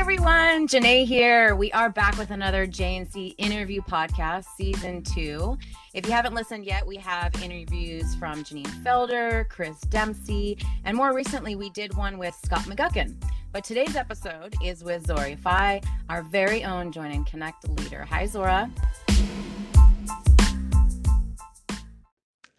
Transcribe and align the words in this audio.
everyone, 0.00 0.66
Janae 0.66 1.04
here. 1.04 1.54
We 1.54 1.70
are 1.72 1.90
back 1.90 2.16
with 2.16 2.30
another 2.30 2.66
JNC 2.66 3.34
interview 3.36 3.82
podcast, 3.82 4.46
season 4.56 5.02
two. 5.02 5.58
If 5.92 6.06
you 6.06 6.12
haven't 6.12 6.32
listened 6.34 6.64
yet, 6.64 6.86
we 6.86 6.96
have 6.96 7.34
interviews 7.42 8.14
from 8.14 8.42
Janine 8.42 8.64
Felder, 8.82 9.46
Chris 9.50 9.78
Dempsey, 9.82 10.56
and 10.86 10.96
more 10.96 11.14
recently, 11.14 11.54
we 11.54 11.68
did 11.68 11.94
one 11.98 12.16
with 12.16 12.34
Scott 12.42 12.60
McGuckin. 12.60 13.14
But 13.52 13.62
today's 13.62 13.94
episode 13.94 14.54
is 14.64 14.82
with 14.82 15.06
Zohra 15.06 15.36
Yafai, 15.36 15.84
our 16.08 16.22
very 16.22 16.64
own 16.64 16.92
Join 16.92 17.10
and 17.10 17.26
Connect 17.26 17.68
leader. 17.68 18.06
Hi, 18.06 18.24
Zohra. 18.24 18.70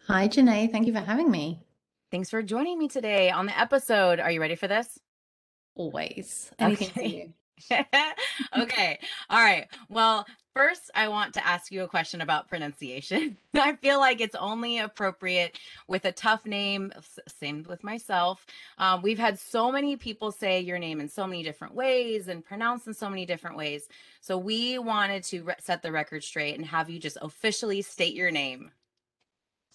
Hi, 0.06 0.28
Janae. 0.28 0.70
Thank 0.70 0.86
you 0.86 0.92
for 0.92 1.00
having 1.00 1.28
me. 1.28 1.60
Thanks 2.12 2.30
for 2.30 2.40
joining 2.40 2.78
me 2.78 2.86
today 2.86 3.32
on 3.32 3.46
the 3.46 3.58
episode. 3.58 4.20
Are 4.20 4.30
you 4.30 4.40
ready 4.40 4.54
for 4.54 4.68
this? 4.68 5.00
Always. 5.74 6.50
Anything 6.58 7.34
okay. 7.70 7.86
okay. 8.58 8.98
All 9.30 9.42
right. 9.42 9.66
Well, 9.88 10.26
first, 10.54 10.90
I 10.94 11.08
want 11.08 11.34
to 11.34 11.46
ask 11.46 11.70
you 11.70 11.82
a 11.82 11.88
question 11.88 12.20
about 12.20 12.48
pronunciation. 12.48 13.36
I 13.54 13.76
feel 13.76 13.98
like 13.98 14.20
it's 14.20 14.34
only 14.34 14.78
appropriate 14.78 15.58
with 15.88 16.04
a 16.04 16.12
tough 16.12 16.46
name. 16.46 16.92
Same 17.28 17.64
with 17.68 17.84
myself. 17.84 18.46
Um, 18.78 19.02
we've 19.02 19.18
had 19.18 19.38
so 19.38 19.70
many 19.70 19.96
people 19.96 20.32
say 20.32 20.60
your 20.60 20.78
name 20.78 21.00
in 21.00 21.08
so 21.08 21.26
many 21.26 21.42
different 21.42 21.74
ways 21.74 22.28
and 22.28 22.44
pronounce 22.44 22.86
in 22.86 22.94
so 22.94 23.08
many 23.08 23.26
different 23.26 23.56
ways. 23.56 23.88
So 24.20 24.38
we 24.38 24.78
wanted 24.78 25.24
to 25.24 25.42
re- 25.42 25.54
set 25.60 25.82
the 25.82 25.92
record 25.92 26.22
straight 26.24 26.56
and 26.56 26.66
have 26.66 26.90
you 26.90 26.98
just 26.98 27.18
officially 27.20 27.82
state 27.82 28.14
your 28.14 28.30
name. 28.30 28.70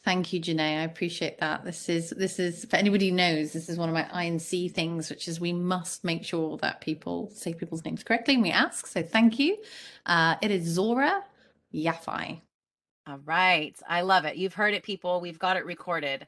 Thank 0.07 0.31
you, 0.31 0.39
Janae. 0.39 0.79
I 0.79 0.84
appreciate 0.84 1.38
that. 1.39 1.66
This 1.66 1.89
is 1.89 2.11
this 2.11 2.39
is 2.39 2.63
for 2.63 2.77
anybody 2.77 3.09
who 3.09 3.16
knows, 3.17 3.52
this 3.52 3.67
is 3.67 3.77
one 3.77 3.89
of 3.89 3.93
my 3.93 4.03
INC 4.03 4.71
things, 4.71 5.09
which 5.09 5.27
is 5.27 5.41
we 5.41 5.52
must 5.52 6.05
make 6.05 6.23
sure 6.23 6.55
that 6.59 6.80
people 6.80 7.30
say 7.36 7.53
people's 7.53 7.83
names 7.83 8.05
correctly 8.05 8.36
and 8.36 8.41
we 8.41 8.49
ask. 8.49 8.88
So 8.88 9.03
thank 9.03 9.38
you. 9.38 9.58
Uh, 10.05 10.36
it 10.41 10.49
is 10.49 10.77
Zohra 10.77 11.23
Yafai. 11.75 12.39
All 13.05 13.19
right. 13.25 13.77
I 13.86 13.99
love 13.99 14.23
it. 14.23 14.38
You've 14.38 14.53
heard 14.53 14.73
it, 14.73 14.83
people. 14.83 15.19
We've 15.19 15.39
got 15.39 15.58
it 15.58 15.66
recorded. 15.66 16.25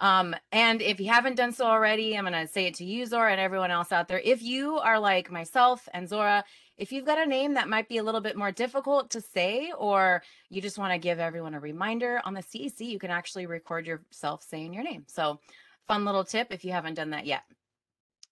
Um, 0.00 0.34
and 0.52 0.80
if 0.80 1.00
you 1.00 1.08
haven't 1.08 1.36
done 1.36 1.52
so 1.52 1.66
already, 1.66 2.16
I'm 2.16 2.24
going 2.24 2.46
to 2.46 2.52
say 2.52 2.66
it 2.66 2.74
to 2.74 2.84
you, 2.84 3.04
Zohra, 3.04 3.32
and 3.32 3.40
everyone 3.40 3.70
else 3.70 3.90
out 3.90 4.08
there. 4.08 4.20
If 4.22 4.42
you 4.42 4.78
are 4.78 4.98
like 5.00 5.30
myself 5.30 5.88
and 5.92 6.08
Zohra, 6.08 6.44
if 6.76 6.92
you've 6.92 7.04
got 7.04 7.18
a 7.18 7.26
name 7.26 7.54
that 7.54 7.68
might 7.68 7.88
be 7.88 7.98
a 7.98 8.04
little 8.04 8.20
bit 8.20 8.36
more 8.36 8.52
difficult 8.52 9.10
to 9.10 9.20
say, 9.20 9.72
or 9.76 10.22
you 10.48 10.62
just 10.62 10.78
want 10.78 10.92
to 10.92 10.98
give 10.98 11.18
everyone 11.18 11.54
a 11.54 11.60
reminder 11.60 12.20
on 12.24 12.34
the 12.34 12.42
CEC, 12.42 12.80
you 12.80 13.00
can 13.00 13.10
actually 13.10 13.46
record 13.46 13.86
yourself 13.86 14.44
saying 14.44 14.72
your 14.72 14.84
name. 14.84 15.04
So, 15.08 15.40
fun 15.88 16.04
little 16.04 16.24
tip 16.24 16.48
if 16.52 16.64
you 16.64 16.70
haven't 16.70 16.94
done 16.94 17.10
that 17.10 17.26
yet. 17.26 17.42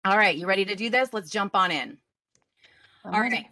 All 0.05 0.17
right, 0.17 0.37
you 0.37 0.47
ready 0.47 0.65
to 0.67 0.77
do 0.77 0.89
this? 0.89 1.13
Let's 1.13 1.31
jump 1.31 1.57
on 1.57 1.73
in. 1.73 1.99
All 3.05 3.21
right. 3.21 3.47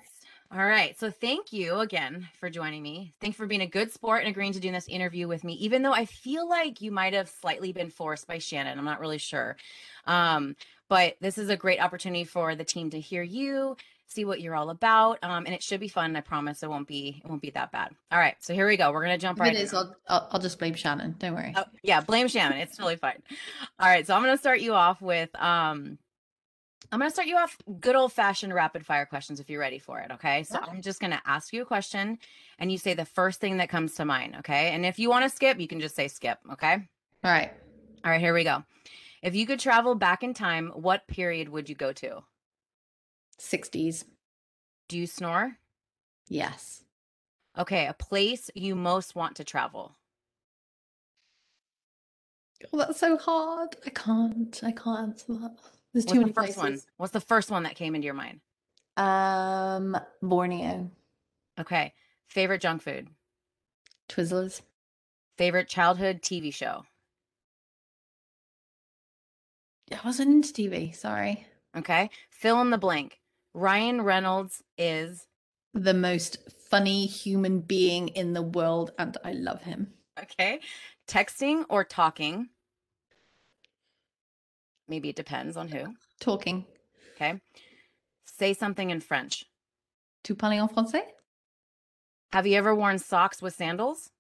All 0.55 0.65
right. 0.65 0.97
So 1.01 1.11
thank 1.11 1.53
you 1.53 1.81
again 1.81 2.29
for 2.39 2.49
joining 2.49 2.81
me. 2.81 3.13
Thanks 3.21 3.37
for 3.37 3.45
being 3.45 3.63
a 3.63 3.67
good 3.67 3.91
sport 3.91 4.21
and 4.21 4.29
agreeing 4.29 4.53
to 4.53 4.61
do 4.61 4.71
this 4.71 4.87
interview 4.87 5.27
with 5.27 5.43
me, 5.43 5.55
even 5.55 5.83
though 5.83 5.93
I 5.93 6.05
feel 6.05 6.49
like 6.49 6.81
you 6.81 6.93
might 6.93 7.13
have 7.13 7.29
slightly 7.29 7.73
been 7.73 7.91
forced 7.91 8.29
by 8.29 8.39
Shannon. 8.39 8.79
I'm 8.79 8.85
not 8.85 9.01
really 9.01 9.19
sure. 9.19 9.57
Um, 10.07 10.55
but 10.89 11.17
this 11.21 11.39
is 11.39 11.49
a 11.49 11.57
great 11.57 11.83
opportunity 11.83 12.23
for 12.23 12.55
the 12.55 12.63
team 12.63 12.91
to 12.91 13.01
hear 13.01 13.25
you, 13.25 13.77
see 14.07 14.25
what 14.25 14.41
you're 14.41 14.55
all 14.55 14.71
about. 14.71 15.19
Um, 15.25 15.45
and 15.45 15.55
it 15.57 15.63
should 15.63 15.81
be 15.81 15.89
fun. 15.89 16.15
I 16.15 16.21
promise 16.21 16.63
it 16.63 16.71
won't 16.71 16.87
be 16.87 17.21
it 17.25 17.29
won't 17.29 17.43
be 17.43 17.51
that 17.51 17.73
bad. 17.73 17.91
All 18.13 18.19
right, 18.21 18.37
so 18.39 18.55
here 18.55 18.69
we 18.69 18.77
go. 18.77 18.93
We're 18.93 19.03
gonna 19.03 19.19
jump 19.19 19.39
if 19.39 19.43
right. 19.43 19.55
It 19.55 19.61
is. 19.61 19.75
I'll, 19.75 19.97
I'll, 20.07 20.29
I'll 20.31 20.41
just 20.41 20.61
blame 20.61 20.75
Shannon. 20.75 21.17
Don't 21.19 21.35
worry. 21.35 21.53
Oh, 21.57 21.65
yeah, 21.83 22.01
blame 22.01 22.29
Shannon. 22.29 22.59
It's 22.59 22.77
totally 22.77 22.95
fine. 22.95 23.21
All 23.81 23.89
right, 23.89 24.07
so 24.07 24.15
I'm 24.15 24.23
gonna 24.23 24.39
start 24.39 24.61
you 24.61 24.75
off 24.75 25.03
with 25.03 25.35
um. 25.35 25.99
I'm 26.95 27.01
going 27.01 27.11
to 27.11 27.13
start 27.13 27.27
you 27.27 27.37
off 27.37 27.59
good 27.81 27.97
old 27.97 28.13
fashioned 28.13 28.55
rapid 28.55 28.87
fire 28.87 29.05
questions 29.05 29.41
if 29.41 29.51
you're 29.51 29.59
ready 29.59 29.81
for 29.81 29.99
it. 29.99 30.13
Okay. 30.13 30.45
So 30.45 30.61
yeah. 30.61 30.71
I'm 30.71 30.81
just 30.81 31.01
going 31.01 31.11
to 31.11 31.21
ask 31.27 31.53
you 31.53 31.63
a 31.63 31.65
question 31.65 32.21
and 32.61 32.71
you 32.71 32.79
say 32.79 32.95
the 32.95 33.05
first 33.05 33.41
thing 33.41 33.57
that 33.57 33.69
comes 33.69 33.95
to 33.97 34.05
mind. 34.05 34.37
Okay. 34.39 34.71
And 34.71 34.87
if 34.87 35.01
you 35.01 35.11
want 35.11 35.25
to 35.25 35.29
skip, 35.29 35.59
you 35.59 35.67
can 35.67 35.81
just 35.81 35.97
say 35.97 36.07
skip. 36.07 36.39
Okay. 36.53 36.75
All 37.25 37.33
right. 37.33 37.53
All 38.05 38.13
right. 38.13 38.21
Here 38.21 38.33
we 38.33 38.45
go. 38.45 38.63
If 39.23 39.35
you 39.35 39.45
could 39.45 39.59
travel 39.59 39.97
back 39.97 40.23
in 40.23 40.35
time, 40.35 40.71
what 40.73 41.09
period 41.09 41.49
would 41.49 41.69
you 41.69 41.75
go 41.75 41.93
to? 41.95 42.23
60s. 43.41 44.05
Do 44.89 44.97
you 44.97 45.09
snore? 45.09 45.57
Yes. 46.29 46.85
Okay, 47.59 47.87
a 47.87 47.95
place 47.95 48.51
you 48.55 48.77
most 48.77 49.17
want 49.17 49.35
to 49.37 49.45
travel. 49.45 49.97
Oh, 52.73 52.79
that's 52.79 53.01
so 53.01 53.17
hard. 53.17 53.75
I 53.85 53.91
can't. 53.91 54.61
I 54.63 54.71
can't 54.71 55.11
answer 55.11 55.33
that. 55.33 55.57
There's 55.95 56.05
What's 56.05 56.13
too 56.13 56.19
many 56.21 56.33
the 56.33 56.35
first 56.35 56.59
places. 56.59 56.85
one? 56.87 56.93
What's 56.97 57.13
the 57.13 57.21
first 57.21 57.51
one 57.51 57.63
that 57.63 57.77
came 57.77 57.95
into 57.95 58.05
your 58.05 58.15
mind? 58.15 58.41
Um, 58.97 59.97
Borneo. 60.21 60.91
Okay. 61.59 61.95
Favorite 62.27 62.61
junk 62.61 62.83
food? 62.83 63.09
Twizzlers. 64.09 64.61
Favorite 65.39 65.69
childhood 65.69 66.21
TV 66.21 66.53
show? 66.53 66.85
I 69.93 70.01
wasn't 70.05 70.31
into 70.31 70.53
TV. 70.53 70.95
Sorry. 70.95 71.47
Okay. 71.77 72.11
Fill 72.31 72.61
in 72.61 72.71
the 72.71 72.79
blank. 72.79 73.21
Ryan 73.53 74.03
Reynolds 74.03 74.63
is 74.77 75.29
the 75.75 75.95
most 75.95 76.39
funny 76.71 77.07
human 77.07 77.61
being 77.61 78.09
in 78.09 78.33
the 78.33 78.43
world, 78.43 78.93
and 78.99 79.17
I 79.25 79.33
love 79.33 79.63
him. 79.63 79.93
Okay. 80.21 80.61
Texting 81.07 81.65
or 81.69 81.85
talking? 81.85 82.49
Maybe 84.89 85.09
it 85.09 85.17
depends 85.17 85.57
on 85.57 85.69
who. 85.69 85.95
Talking. 86.21 86.67
Okay. 87.15 87.41
Say 88.25 88.55
something 88.55 88.91
in 88.91 89.01
French. 89.01 89.47
Tu 90.23 90.35
parles 90.35 90.61
en 90.61 90.69
français? 90.69 91.03
Have 92.33 92.47
you 92.47 92.57
ever 92.57 92.75
worn 92.75 92.99
socks 92.99 93.41
with 93.41 93.55
sandals? 93.55 94.11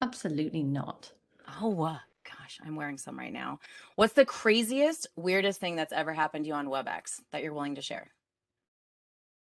Absolutely 0.00 0.62
not. 0.62 1.12
Oh, 1.60 1.82
uh, 1.82 1.98
gosh, 2.24 2.58
I'm 2.64 2.74
wearing 2.74 2.98
some 2.98 3.18
right 3.18 3.32
now. 3.32 3.60
What's 3.94 4.14
the 4.14 4.24
craziest, 4.24 5.06
weirdest 5.16 5.60
thing 5.60 5.76
that's 5.76 5.92
ever 5.92 6.12
happened 6.12 6.44
to 6.44 6.48
you 6.48 6.54
on 6.54 6.66
WebEx 6.66 7.20
that 7.30 7.42
you're 7.42 7.54
willing 7.54 7.76
to 7.76 7.82
share? 7.82 8.10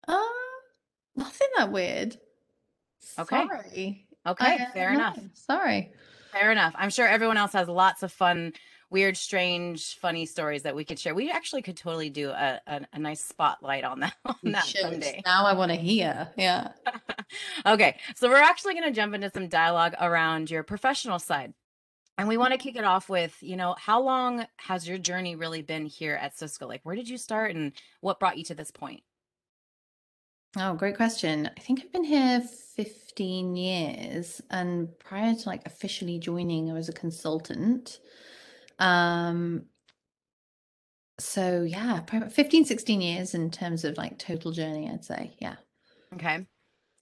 Uh, 0.08 0.24
nothing 1.16 1.48
that 1.58 1.72
weird. 1.72 2.18
Okay. 3.20 3.46
Sorry. 3.46 4.06
Okay, 4.26 4.58
I, 4.60 4.72
fair 4.74 4.92
no, 4.92 5.00
enough. 5.00 5.20
Sorry. 5.34 5.92
Fair 6.32 6.52
enough. 6.52 6.74
I'm 6.78 6.90
sure 6.90 7.08
everyone 7.08 7.38
else 7.38 7.54
has 7.54 7.68
lots 7.68 8.04
of 8.04 8.12
fun, 8.12 8.54
weird, 8.90 9.18
strange, 9.18 9.98
funny 9.98 10.26
stories 10.26 10.64
that 10.64 10.76
we 10.76 10.86
could 10.86 11.00
share. 11.00 11.14
We 11.14 11.30
actually 11.32 11.62
could 11.62 11.78
totally 11.78 12.10
do 12.10 12.30
a, 12.30 12.62
a, 12.68 12.82
a 12.94 13.00
nice 13.00 13.24
spotlight 13.24 13.84
on 13.84 14.00
that 14.02 14.16
on 14.26 14.36
that 14.44 14.66
should. 14.66 14.82
someday. 14.82 15.22
Now 15.26 15.46
I 15.46 15.54
want 15.54 15.72
to 15.72 15.78
hear. 15.78 16.30
Yeah. 16.38 16.72
okay, 17.66 17.98
so 18.16 18.30
we're 18.30 18.38
actually 18.38 18.74
going 18.74 18.86
to 18.86 18.92
jump 18.92 19.14
into 19.14 19.30
some 19.30 19.48
dialogue 19.48 19.96
around 20.00 20.50
your 20.50 20.64
professional 20.64 21.20
side. 21.20 21.54
And 22.20 22.28
we 22.28 22.38
want 22.38 22.54
to 22.54 22.58
kick 22.58 22.76
it 22.76 22.84
off 22.84 23.10
with, 23.10 23.38
you 23.42 23.56
know, 23.56 23.76
how 23.78 24.02
long 24.02 24.48
has 24.58 24.88
your 24.88 24.98
journey 24.98 25.36
really 25.36 25.62
been 25.62 25.86
here 25.86 26.16
at 26.16 26.36
Cisco? 26.36 26.68
Like, 26.68 26.82
where 26.82 26.96
did 26.96 27.08
you 27.08 27.18
start 27.18 27.56
and 27.56 27.74
what 28.02 28.20
brought 28.20 28.40
you 28.40 28.44
to 28.46 28.56
this 28.56 28.72
point? 28.72 29.04
Oh, 30.58 30.74
great 30.74 30.96
question. 30.96 31.48
I 31.56 31.60
think 31.60 31.82
I've 31.82 31.92
been 31.92 32.04
here 32.04 32.42
15 32.42 33.56
years 33.56 34.42
and 34.50 34.98
prior 34.98 35.36
to 35.36 35.50
like 35.50 35.62
officially 35.68 36.18
joining, 36.18 36.72
I 36.72 36.74
was 36.74 36.90
a 36.90 36.94
consultant. 36.94 38.00
Um, 38.80 39.64
so 41.20 41.64
yeah, 41.64 42.02
probably 42.02 42.30
15, 42.30 42.66
16 42.66 43.02
years 43.02 43.34
in 43.34 43.50
terms 43.50 43.84
of 43.84 43.98
like 43.98 44.20
total 44.20 44.52
journey, 44.52 44.90
I'd 44.90 45.06
say. 45.06 45.32
Yeah. 45.40 45.56
Okay. 46.14 46.46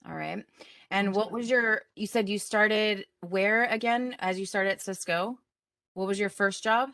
All 0.08 0.14
right. 0.14 0.44
And 0.90 1.14
what 1.14 1.32
was 1.32 1.50
your, 1.50 1.82
you 1.96 2.06
said 2.06 2.28
you 2.28 2.38
started 2.38 3.06
where 3.20 3.64
again 3.64 4.16
as 4.18 4.38
you 4.38 4.46
started 4.46 4.70
at 4.70 4.82
Cisco? 4.82 5.38
What 5.94 6.06
was 6.06 6.18
your 6.18 6.28
first 6.28 6.62
job? 6.62 6.90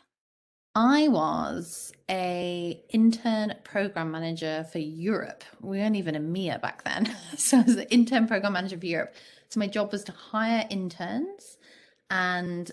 I 0.75 1.07
was 1.07 1.93
a 2.09 2.81
intern 2.89 3.53
program 3.63 4.11
manager 4.11 4.65
for 4.71 4.79
Europe. 4.79 5.43
We 5.61 5.77
weren't 5.77 5.95
even 5.95 6.15
EMEA 6.15 6.61
back 6.61 6.83
then. 6.83 7.15
So 7.37 7.59
I 7.59 7.61
was 7.61 7.75
the 7.75 7.91
intern 7.91 8.27
program 8.27 8.53
manager 8.53 8.79
for 8.79 8.85
Europe. 8.85 9.13
So 9.49 9.59
my 9.59 9.67
job 9.67 9.91
was 9.91 10.03
to 10.05 10.11
hire 10.11 10.65
interns 10.69 11.57
and 12.09 12.71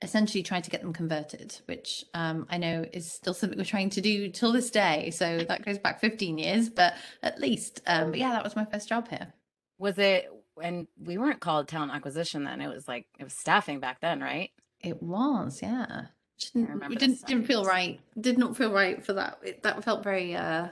essentially 0.00 0.42
try 0.42 0.60
to 0.60 0.70
get 0.70 0.80
them 0.80 0.92
converted, 0.92 1.58
which 1.66 2.04
um, 2.14 2.46
I 2.50 2.58
know 2.58 2.84
is 2.92 3.10
still 3.10 3.34
something 3.34 3.58
we're 3.58 3.64
trying 3.64 3.90
to 3.90 4.00
do 4.00 4.28
till 4.30 4.52
this 4.52 4.70
day. 4.70 5.10
So 5.10 5.38
that 5.48 5.64
goes 5.64 5.78
back 5.78 6.00
15 6.00 6.38
years, 6.38 6.68
but 6.68 6.94
at 7.22 7.40
least, 7.40 7.80
um, 7.86 8.10
but 8.10 8.18
yeah, 8.18 8.30
that 8.30 8.44
was 8.44 8.54
my 8.54 8.64
first 8.64 8.88
job 8.88 9.08
here. 9.08 9.32
Was 9.78 9.98
it, 9.98 10.30
and 10.62 10.86
we 11.00 11.18
weren't 11.18 11.40
called 11.40 11.68
talent 11.68 11.92
acquisition 11.92 12.44
then. 12.44 12.60
It 12.60 12.68
was 12.68 12.86
like, 12.86 13.06
it 13.18 13.24
was 13.24 13.32
staffing 13.32 13.80
back 13.80 14.00
then, 14.00 14.20
right? 14.20 14.50
It 14.80 15.02
was, 15.02 15.60
yeah. 15.62 16.06
Didn't, 16.54 16.88
the 16.88 16.94
didn't, 16.94 17.26
didn't 17.26 17.44
feel 17.46 17.64
right. 17.64 18.00
Did 18.20 18.38
not 18.38 18.56
feel 18.56 18.72
right 18.72 19.04
for 19.04 19.14
that. 19.14 19.38
It, 19.42 19.62
that 19.64 19.82
felt 19.82 20.04
very, 20.04 20.36
uh, 20.36 20.68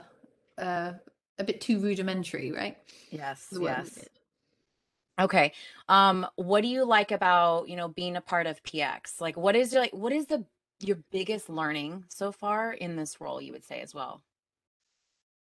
uh, 0.57 0.93
a 1.39 1.43
bit 1.43 1.59
too 1.59 1.79
rudimentary, 1.79 2.51
right? 2.51 2.77
Yes. 3.11 3.47
Yes. 3.51 3.99
Okay. 5.19 5.53
Um, 5.89 6.27
what 6.35 6.61
do 6.61 6.67
you 6.67 6.85
like 6.85 7.11
about, 7.11 7.69
you 7.69 7.75
know, 7.75 7.87
being 7.87 8.15
a 8.15 8.21
part 8.21 8.45
of 8.45 8.61
PX? 8.63 9.19
Like 9.19 9.35
what 9.35 9.55
is 9.55 9.73
your 9.73 9.81
like 9.81 9.93
what 9.93 10.13
is 10.13 10.27
the 10.27 10.45
your 10.79 10.97
biggest 11.11 11.49
learning 11.49 12.05
so 12.07 12.31
far 12.31 12.71
in 12.71 12.95
this 12.95 13.19
role, 13.19 13.41
you 13.41 13.51
would 13.53 13.65
say 13.65 13.81
as 13.81 13.93
well? 13.93 14.21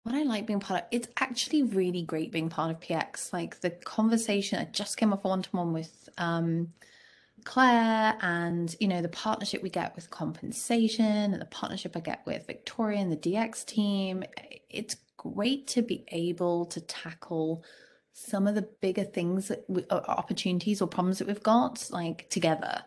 What 0.03 0.17
I 0.17 0.25
like 0.25 0.47
being 0.47 0.59
part 0.59 0.83
of, 0.83 0.89
it's 0.91 1.09
actually 1.21 1.63
really 1.63 2.03
great 2.03 2.33
being 2.33 2.49
part 2.49 2.73
of 2.73 2.81
PX. 2.81 3.33
Like 3.33 3.61
the 3.61 3.71
conversation, 3.71 4.59
I 4.59 4.65
just 4.65 4.97
came 4.97 5.13
off 5.13 5.23
one-to-one 5.23 5.73
with 5.73 6.09
um, 6.19 6.73
Claire 7.45 8.17
and, 8.21 8.75
you 8.81 8.89
know, 8.89 9.01
the 9.01 9.09
partnership 9.09 9.63
we 9.63 9.71
get 9.71 9.95
with 9.95 10.11
compensation 10.11 11.33
and 11.33 11.41
the 11.41 11.47
partnership 11.47 11.97
I 11.97 12.01
get 12.01 12.23
with 12.27 12.49
Victoria 12.49 12.99
and 12.99 13.13
the 13.13 13.17
DX 13.17 13.65
team. 13.65 14.25
It's 14.69 14.97
great 15.17 15.69
to 15.69 15.83
be 15.83 16.05
able 16.09 16.67
to 16.67 16.81
tackle 16.81 17.63
some 18.13 18.47
of 18.47 18.55
the 18.55 18.69
bigger 18.81 19.05
things 19.05 19.49
that 19.49 19.65
we, 19.69 19.85
opportunities 19.91 20.83
or 20.83 20.89
problems 20.89 21.19
that 21.19 21.27
we've 21.27 21.43
got 21.43 21.89
like 21.91 22.29
together. 22.29 22.83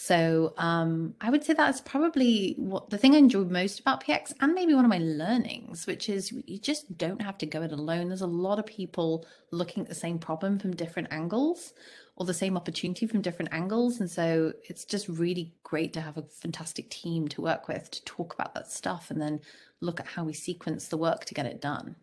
So 0.00 0.54
um, 0.58 1.14
I 1.20 1.28
would 1.28 1.42
say 1.42 1.54
that's 1.54 1.80
probably 1.80 2.54
what 2.56 2.88
the 2.88 2.98
thing 2.98 3.16
I 3.16 3.18
enjoy 3.18 3.42
most 3.42 3.80
about 3.80 4.04
PX 4.04 4.32
and 4.40 4.54
maybe 4.54 4.72
one 4.72 4.84
of 4.84 4.88
my 4.88 4.98
learnings, 4.98 5.88
which 5.88 6.08
is 6.08 6.32
you 6.46 6.58
just 6.58 6.96
don't 6.96 7.20
have 7.20 7.36
to 7.38 7.46
go 7.46 7.62
it 7.62 7.72
alone. 7.72 8.06
There's 8.06 8.20
a 8.20 8.26
lot 8.28 8.60
of 8.60 8.66
people 8.66 9.26
looking 9.50 9.82
at 9.82 9.88
the 9.88 9.96
same 9.96 10.20
problem 10.20 10.60
from 10.60 10.76
different 10.76 11.08
angles 11.10 11.72
or 12.14 12.26
the 12.26 12.34
same 12.34 12.56
opportunity 12.56 13.08
from 13.08 13.22
different 13.22 13.52
angles. 13.52 13.98
And 13.98 14.08
so 14.08 14.52
it's 14.68 14.84
just 14.84 15.08
really 15.08 15.52
great 15.64 15.92
to 15.94 16.00
have 16.00 16.16
a 16.16 16.22
fantastic 16.22 16.90
team 16.90 17.26
to 17.28 17.42
work 17.42 17.66
with 17.66 17.90
to 17.90 18.04
talk 18.04 18.34
about 18.34 18.54
that 18.54 18.70
stuff 18.70 19.10
and 19.10 19.20
then 19.20 19.40
look 19.80 19.98
at 19.98 20.06
how 20.06 20.22
we 20.22 20.32
sequence 20.32 20.86
the 20.86 20.96
work 20.96 21.24
to 21.24 21.34
get 21.34 21.46
it 21.46 21.60
done. 21.60 21.96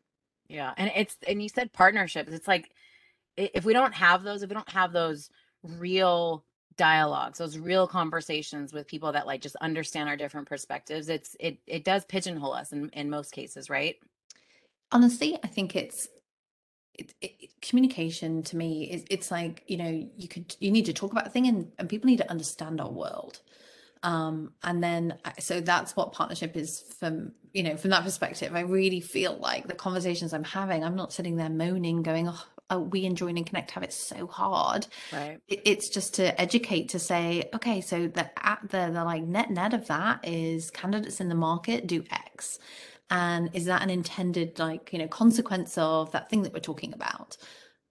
Yeah. 0.47 0.73
And 0.77 0.91
it's, 0.95 1.17
and 1.27 1.41
you 1.41 1.49
said 1.49 1.73
partnerships. 1.73 2.31
It's 2.31 2.47
like, 2.47 2.71
if 3.37 3.65
we 3.65 3.73
don't 3.73 3.93
have 3.93 4.23
those, 4.23 4.43
if 4.43 4.49
we 4.49 4.53
don't 4.53 4.69
have 4.69 4.93
those 4.93 5.29
real 5.63 6.45
dialogues 6.77 7.37
those 7.37 7.57
real 7.57 7.87
conversations 7.87 8.73
with 8.73 8.87
people 8.87 9.13
that 9.13 9.25
like 9.25 9.41
just 9.41 9.55
understand 9.57 10.09
our 10.09 10.17
different 10.17 10.47
perspectives 10.47 11.07
it's 11.07 11.35
it 11.39 11.57
it 11.65 11.83
does 11.83 12.03
pigeonhole 12.05 12.53
us 12.53 12.71
in, 12.71 12.89
in 12.89 13.09
most 13.09 13.31
cases 13.31 13.69
right 13.69 13.97
honestly 14.91 15.37
i 15.43 15.47
think 15.47 15.75
it's 15.75 16.09
it, 16.93 17.13
it, 17.21 17.61
communication 17.61 18.43
to 18.43 18.57
me 18.57 18.83
is 18.89 19.05
it's 19.09 19.31
like 19.31 19.63
you 19.67 19.77
know 19.77 20.07
you 20.17 20.27
could 20.27 20.55
you 20.59 20.71
need 20.71 20.85
to 20.85 20.93
talk 20.93 21.11
about 21.11 21.27
a 21.27 21.29
thing 21.29 21.47
and, 21.47 21.71
and 21.77 21.89
people 21.89 22.07
need 22.07 22.17
to 22.17 22.29
understand 22.29 22.81
our 22.81 22.91
world 22.91 23.41
um 24.05 24.51
and 24.63 24.81
then 24.81 25.17
so 25.39 25.59
that's 25.59 25.95
what 25.95 26.13
partnership 26.13 26.55
is 26.55 26.83
from 26.99 27.31
you 27.53 27.63
know 27.63 27.75
from 27.75 27.89
that 27.89 28.03
perspective 28.03 28.55
i 28.55 28.61
really 28.61 29.01
feel 29.01 29.35
like 29.37 29.67
the 29.67 29.73
conversations 29.73 30.33
i'm 30.33 30.43
having 30.43 30.83
i'm 30.83 30.95
not 30.95 31.11
sitting 31.11 31.35
there 31.35 31.49
moaning 31.49 32.03
going 32.03 32.29
oh 32.29 32.43
uh, 32.69 32.79
we 32.79 33.05
in 33.05 33.15
Join 33.15 33.37
and 33.37 33.45
Connect 33.45 33.71
have 33.71 33.83
it 33.83 33.93
so 33.93 34.25
hard. 34.25 34.87
Right. 35.13 35.39
It, 35.47 35.61
it's 35.65 35.89
just 35.89 36.15
to 36.15 36.39
educate 36.41 36.89
to 36.89 36.99
say, 36.99 37.47
okay, 37.53 37.81
so 37.81 38.07
the 38.07 38.27
at 38.43 38.59
the 38.63 38.89
the 38.91 39.03
like 39.03 39.23
net 39.23 39.51
net 39.51 39.73
of 39.73 39.87
that 39.87 40.27
is 40.27 40.71
candidates 40.71 41.19
in 41.19 41.29
the 41.29 41.35
market 41.35 41.85
do 41.85 42.03
X. 42.09 42.57
And 43.09 43.51
is 43.53 43.65
that 43.65 43.83
an 43.83 43.91
intended 43.91 44.57
like, 44.57 44.91
you 44.91 44.99
know, 44.99 45.07
consequence 45.07 45.77
of 45.77 46.11
that 46.13 46.29
thing 46.29 46.41
that 46.41 46.53
we're 46.53 46.59
talking 46.59 46.93
about? 46.93 47.37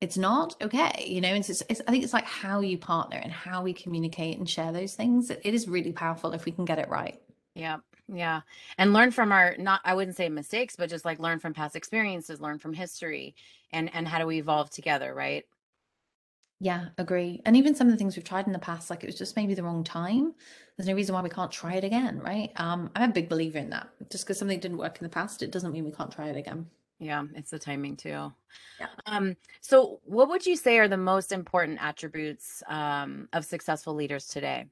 It's 0.00 0.18
not 0.18 0.54
okay, 0.60 1.06
you 1.06 1.20
know. 1.20 1.34
It's, 1.34 1.48
it's, 1.48 1.62
it's 1.68 1.80
I 1.86 1.90
think 1.90 2.04
it's 2.04 2.12
like 2.12 2.26
how 2.26 2.60
you 2.60 2.76
partner 2.78 3.16
and 3.16 3.32
how 3.32 3.62
we 3.62 3.72
communicate 3.72 4.38
and 4.38 4.48
share 4.48 4.72
those 4.72 4.94
things. 4.94 5.30
It, 5.30 5.40
it 5.44 5.54
is 5.54 5.68
really 5.68 5.92
powerful 5.92 6.32
if 6.32 6.44
we 6.44 6.52
can 6.52 6.64
get 6.64 6.78
it 6.78 6.88
right. 6.88 7.20
Yeah. 7.54 7.78
Yeah. 8.12 8.42
And 8.76 8.92
learn 8.92 9.10
from 9.12 9.32
our 9.32 9.56
not 9.58 9.80
I 9.84 9.94
wouldn't 9.94 10.16
say 10.16 10.28
mistakes, 10.28 10.76
but 10.76 10.90
just 10.90 11.04
like 11.04 11.18
learn 11.18 11.38
from 11.38 11.54
past 11.54 11.76
experiences, 11.76 12.40
learn 12.40 12.58
from 12.58 12.74
history 12.74 13.34
and 13.72 13.94
and 13.94 14.06
how 14.06 14.18
do 14.18 14.26
we 14.26 14.38
evolve 14.38 14.70
together, 14.70 15.14
right? 15.14 15.44
Yeah, 16.60 16.86
agree. 16.98 17.42
And 17.44 17.56
even 17.56 17.74
some 17.74 17.88
of 17.88 17.92
the 17.92 17.96
things 17.98 18.16
we've 18.16 18.24
tried 18.24 18.46
in 18.46 18.52
the 18.52 18.58
past, 18.58 18.88
like 18.88 19.02
it 19.02 19.06
was 19.06 19.18
just 19.18 19.36
maybe 19.36 19.54
the 19.54 19.62
wrong 19.62 19.84
time. 19.84 20.34
There's 20.76 20.88
no 20.88 20.94
reason 20.94 21.14
why 21.14 21.22
we 21.22 21.28
can't 21.28 21.50
try 21.52 21.74
it 21.74 21.84
again, 21.84 22.20
right? 22.20 22.50
Um, 22.56 22.90
I'm 22.94 23.10
a 23.10 23.12
big 23.12 23.28
believer 23.28 23.58
in 23.58 23.70
that. 23.70 23.88
Just 24.10 24.24
because 24.24 24.38
something 24.38 24.60
didn't 24.60 24.78
work 24.78 24.98
in 24.98 25.04
the 25.04 25.10
past, 25.10 25.42
it 25.42 25.50
doesn't 25.50 25.72
mean 25.72 25.84
we 25.84 25.92
can't 25.92 26.12
try 26.12 26.28
it 26.28 26.36
again. 26.36 26.70
Yeah, 26.98 27.24
it's 27.34 27.50
the 27.50 27.58
timing 27.58 27.96
too. 27.96 28.32
Yeah. 28.78 28.88
Um, 29.06 29.36
so 29.60 30.00
what 30.04 30.28
would 30.28 30.46
you 30.46 30.56
say 30.56 30.78
are 30.78 30.88
the 30.88 30.96
most 30.96 31.32
important 31.32 31.78
attributes 31.82 32.62
um, 32.66 33.28
of 33.32 33.44
successful 33.44 33.94
leaders 33.94 34.26
today? 34.26 34.66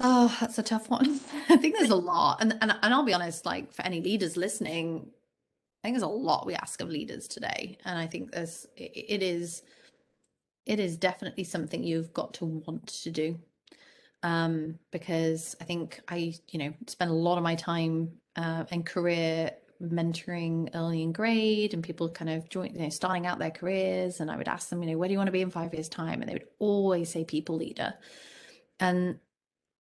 Oh, 0.00 0.36
that's 0.40 0.58
a 0.58 0.62
tough 0.62 0.88
one. 0.90 1.20
I 1.48 1.56
think 1.56 1.76
there's 1.76 1.90
a 1.90 1.96
lot. 1.96 2.40
And, 2.40 2.52
and 2.60 2.72
and 2.82 2.94
I'll 2.94 3.04
be 3.04 3.14
honest, 3.14 3.44
like 3.44 3.72
for 3.72 3.82
any 3.82 4.00
leaders 4.00 4.36
listening, 4.36 5.10
I 5.82 5.88
think 5.88 5.94
there's 5.94 6.02
a 6.02 6.08
lot 6.08 6.46
we 6.46 6.54
ask 6.54 6.80
of 6.80 6.88
leaders 6.88 7.28
today. 7.28 7.78
And 7.84 7.98
I 7.98 8.06
think 8.06 8.32
there's 8.32 8.66
it, 8.76 8.92
it 8.94 9.22
is 9.22 9.62
it 10.66 10.78
is 10.80 10.96
definitely 10.96 11.44
something 11.44 11.82
you've 11.82 12.12
got 12.12 12.34
to 12.34 12.44
want 12.44 12.86
to 12.88 13.10
do. 13.10 13.38
Um, 14.22 14.78
because 14.90 15.56
I 15.60 15.64
think 15.64 16.00
I, 16.08 16.34
you 16.48 16.58
know, 16.58 16.74
spend 16.86 17.10
a 17.10 17.14
lot 17.14 17.38
of 17.38 17.44
my 17.44 17.54
time 17.54 18.20
uh, 18.36 18.64
and 18.70 18.84
career 18.84 19.52
mentoring 19.82 20.70
early 20.74 21.02
in 21.02 21.12
grade 21.12 21.74
and 21.74 21.82
people 21.82 22.08
kind 22.08 22.30
of 22.30 22.48
join, 22.48 22.74
you 22.74 22.80
know, 22.80 22.88
starting 22.88 23.26
out 23.26 23.38
their 23.38 23.50
careers. 23.50 24.20
And 24.20 24.30
I 24.30 24.36
would 24.36 24.48
ask 24.48 24.68
them, 24.68 24.82
you 24.82 24.90
know, 24.90 24.98
where 24.98 25.08
do 25.08 25.12
you 25.12 25.18
want 25.18 25.28
to 25.28 25.32
be 25.32 25.42
in 25.42 25.50
five 25.50 25.72
years' 25.74 25.88
time? 25.88 26.20
And 26.20 26.28
they 26.28 26.34
would 26.34 26.48
always 26.58 27.10
say 27.10 27.24
people 27.24 27.56
leader. 27.56 27.94
And 28.80 29.18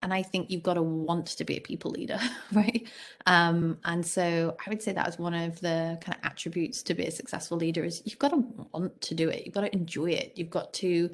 and 0.04 0.14
I 0.14 0.22
think 0.22 0.52
you've 0.52 0.64
got 0.64 0.74
to 0.74 0.82
want 0.82 1.28
to 1.28 1.46
be 1.46 1.56
a 1.58 1.62
people 1.62 1.92
leader, 1.92 2.20
right? 2.52 2.88
Um, 3.26 3.78
and 3.86 4.06
so 4.06 4.56
I 4.66 4.70
would 4.70 4.82
say 4.82 4.92
that 4.92 5.18
one 5.18 5.34
of 5.34 5.62
the 5.62 5.98
kind 6.02 6.18
of 6.18 6.30
attributes 6.30 6.84
to 6.84 6.94
be 6.94 7.06
a 7.06 7.12
successful 7.12 7.58
leader 7.58 7.86
is 7.86 8.02
you've 8.06 8.20
got 8.20 8.30
to 8.30 8.44
want 8.74 9.00
to 9.02 9.16
do 9.16 9.30
it. 9.30 9.46
You've 9.46 9.56
got 9.56 9.62
to 9.62 9.74
enjoy 9.74 10.12
it. 10.12 10.34
You've 10.36 10.50
got 10.50 10.74
to, 10.74 11.10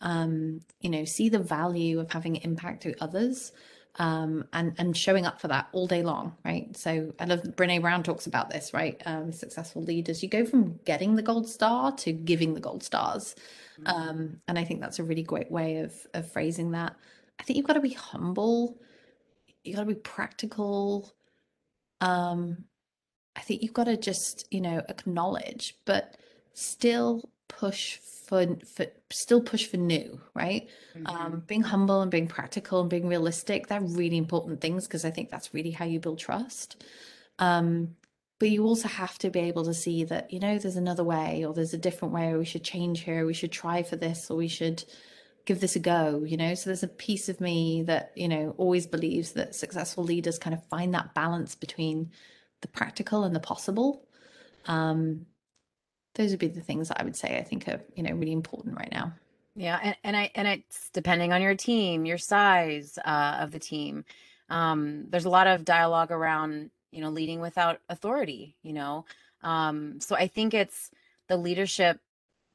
um, 0.00 0.62
you 0.80 0.88
know, 0.88 1.04
see 1.04 1.28
the 1.28 1.38
value 1.38 2.00
of 2.00 2.10
having 2.10 2.36
impact 2.36 2.82
through 2.82 2.94
others. 3.00 3.52
Um, 3.96 4.46
and 4.52 4.72
and 4.78 4.96
showing 4.96 5.26
up 5.26 5.40
for 5.40 5.48
that 5.48 5.68
all 5.72 5.86
day 5.86 6.02
long, 6.02 6.36
right? 6.44 6.74
So 6.76 7.12
I 7.18 7.24
love 7.24 7.42
Brene 7.42 7.82
Brown 7.82 8.02
talks 8.02 8.26
about 8.26 8.48
this, 8.48 8.72
right? 8.72 9.00
Um, 9.04 9.32
successful 9.32 9.82
leaders, 9.82 10.22
you 10.22 10.28
go 10.28 10.46
from 10.46 10.78
getting 10.84 11.16
the 11.16 11.22
gold 11.22 11.48
star 11.48 11.92
to 11.96 12.12
giving 12.12 12.54
the 12.54 12.60
gold 12.60 12.84
stars, 12.84 13.34
mm-hmm. 13.80 13.88
um, 13.88 14.40
and 14.46 14.58
I 14.58 14.64
think 14.64 14.80
that's 14.80 15.00
a 15.00 15.04
really 15.04 15.24
great 15.24 15.50
way 15.50 15.78
of 15.78 15.92
of 16.14 16.30
phrasing 16.30 16.70
that. 16.70 16.94
I 17.40 17.42
think 17.42 17.56
you've 17.56 17.66
got 17.66 17.74
to 17.74 17.80
be 17.80 17.90
humble. 17.94 18.78
You 19.64 19.74
got 19.74 19.80
to 19.80 19.86
be 19.86 19.94
practical. 19.94 21.12
Um, 22.00 22.64
I 23.36 23.40
think 23.40 23.62
you've 23.62 23.72
got 23.72 23.84
to 23.84 23.96
just, 23.96 24.46
you 24.50 24.60
know, 24.60 24.82
acknowledge, 24.88 25.76
but 25.84 26.16
still 26.52 27.30
push 27.50 27.98
for, 27.98 28.46
for 28.64 28.86
still 29.10 29.42
push 29.42 29.66
for 29.66 29.76
new, 29.76 30.20
right? 30.34 30.68
Mm-hmm. 30.96 31.06
Um, 31.06 31.42
being 31.46 31.62
humble 31.62 32.00
and 32.00 32.10
being 32.10 32.28
practical 32.28 32.80
and 32.80 32.88
being 32.88 33.08
realistic, 33.08 33.66
they're 33.66 33.80
really 33.80 34.16
important 34.16 34.60
things 34.60 34.86
because 34.86 35.04
I 35.04 35.10
think 35.10 35.30
that's 35.30 35.52
really 35.52 35.72
how 35.72 35.84
you 35.84 35.98
build 35.98 36.18
trust. 36.18 36.82
Um, 37.38 37.96
but 38.38 38.48
you 38.48 38.64
also 38.64 38.88
have 38.88 39.18
to 39.18 39.30
be 39.30 39.40
able 39.40 39.64
to 39.64 39.74
see 39.74 40.04
that, 40.04 40.32
you 40.32 40.38
know, 40.38 40.58
there's 40.58 40.76
another 40.76 41.04
way 41.04 41.44
or 41.44 41.52
there's 41.52 41.74
a 41.74 41.78
different 41.78 42.14
way, 42.14 42.28
or 42.28 42.38
we 42.38 42.44
should 42.44 42.64
change 42.64 43.00
here, 43.00 43.26
we 43.26 43.34
should 43.34 43.52
try 43.52 43.82
for 43.82 43.96
this, 43.96 44.30
or 44.30 44.36
we 44.36 44.48
should, 44.48 44.84
give 45.46 45.60
this 45.60 45.74
a 45.74 45.80
go 45.80 46.22
you 46.24 46.36
know 46.36 46.54
so 46.54 46.68
there's 46.68 46.82
a 46.82 46.88
piece 46.88 47.28
of 47.28 47.40
me 47.40 47.82
that 47.82 48.12
you 48.14 48.28
know 48.28 48.54
always 48.58 48.86
believes 48.86 49.32
that 49.32 49.54
successful 49.54 50.04
leaders 50.04 50.38
kind 50.38 50.54
of 50.54 50.64
find 50.66 50.94
that 50.94 51.14
balance 51.14 51.54
between 51.54 52.10
the 52.60 52.68
practical 52.68 53.24
and 53.24 53.34
the 53.34 53.40
possible 53.40 54.06
um 54.66 55.24
those 56.20 56.30
would 56.32 56.38
be 56.38 56.48
the 56.48 56.60
things 56.60 56.90
i 56.94 57.02
would 57.02 57.16
say 57.16 57.38
i 57.38 57.42
think 57.42 57.66
are 57.66 57.80
you 57.96 58.02
know 58.02 58.12
really 58.12 58.32
important 58.32 58.76
right 58.76 58.92
now. 58.92 59.12
Yeah 59.56 59.78
and, 59.82 59.96
and 60.04 60.16
i 60.16 60.30
and 60.34 60.46
it's 60.46 60.90
depending 60.90 61.32
on 61.32 61.42
your 61.42 61.54
team 61.54 62.04
your 62.04 62.18
size 62.18 62.98
uh, 63.04 63.38
of 63.40 63.50
the 63.50 63.58
team. 63.58 64.04
Um 64.50 65.06
there's 65.08 65.24
a 65.24 65.30
lot 65.30 65.46
of 65.46 65.64
dialogue 65.64 66.10
around 66.10 66.70
you 66.92 67.00
know 67.00 67.10
leading 67.10 67.40
without 67.40 67.80
authority 67.88 68.56
you 68.62 68.72
know? 68.74 69.06
Um 69.42 70.00
so 70.00 70.14
i 70.14 70.26
think 70.26 70.54
it's 70.54 70.90
the 71.28 71.36
leadership 71.36 72.00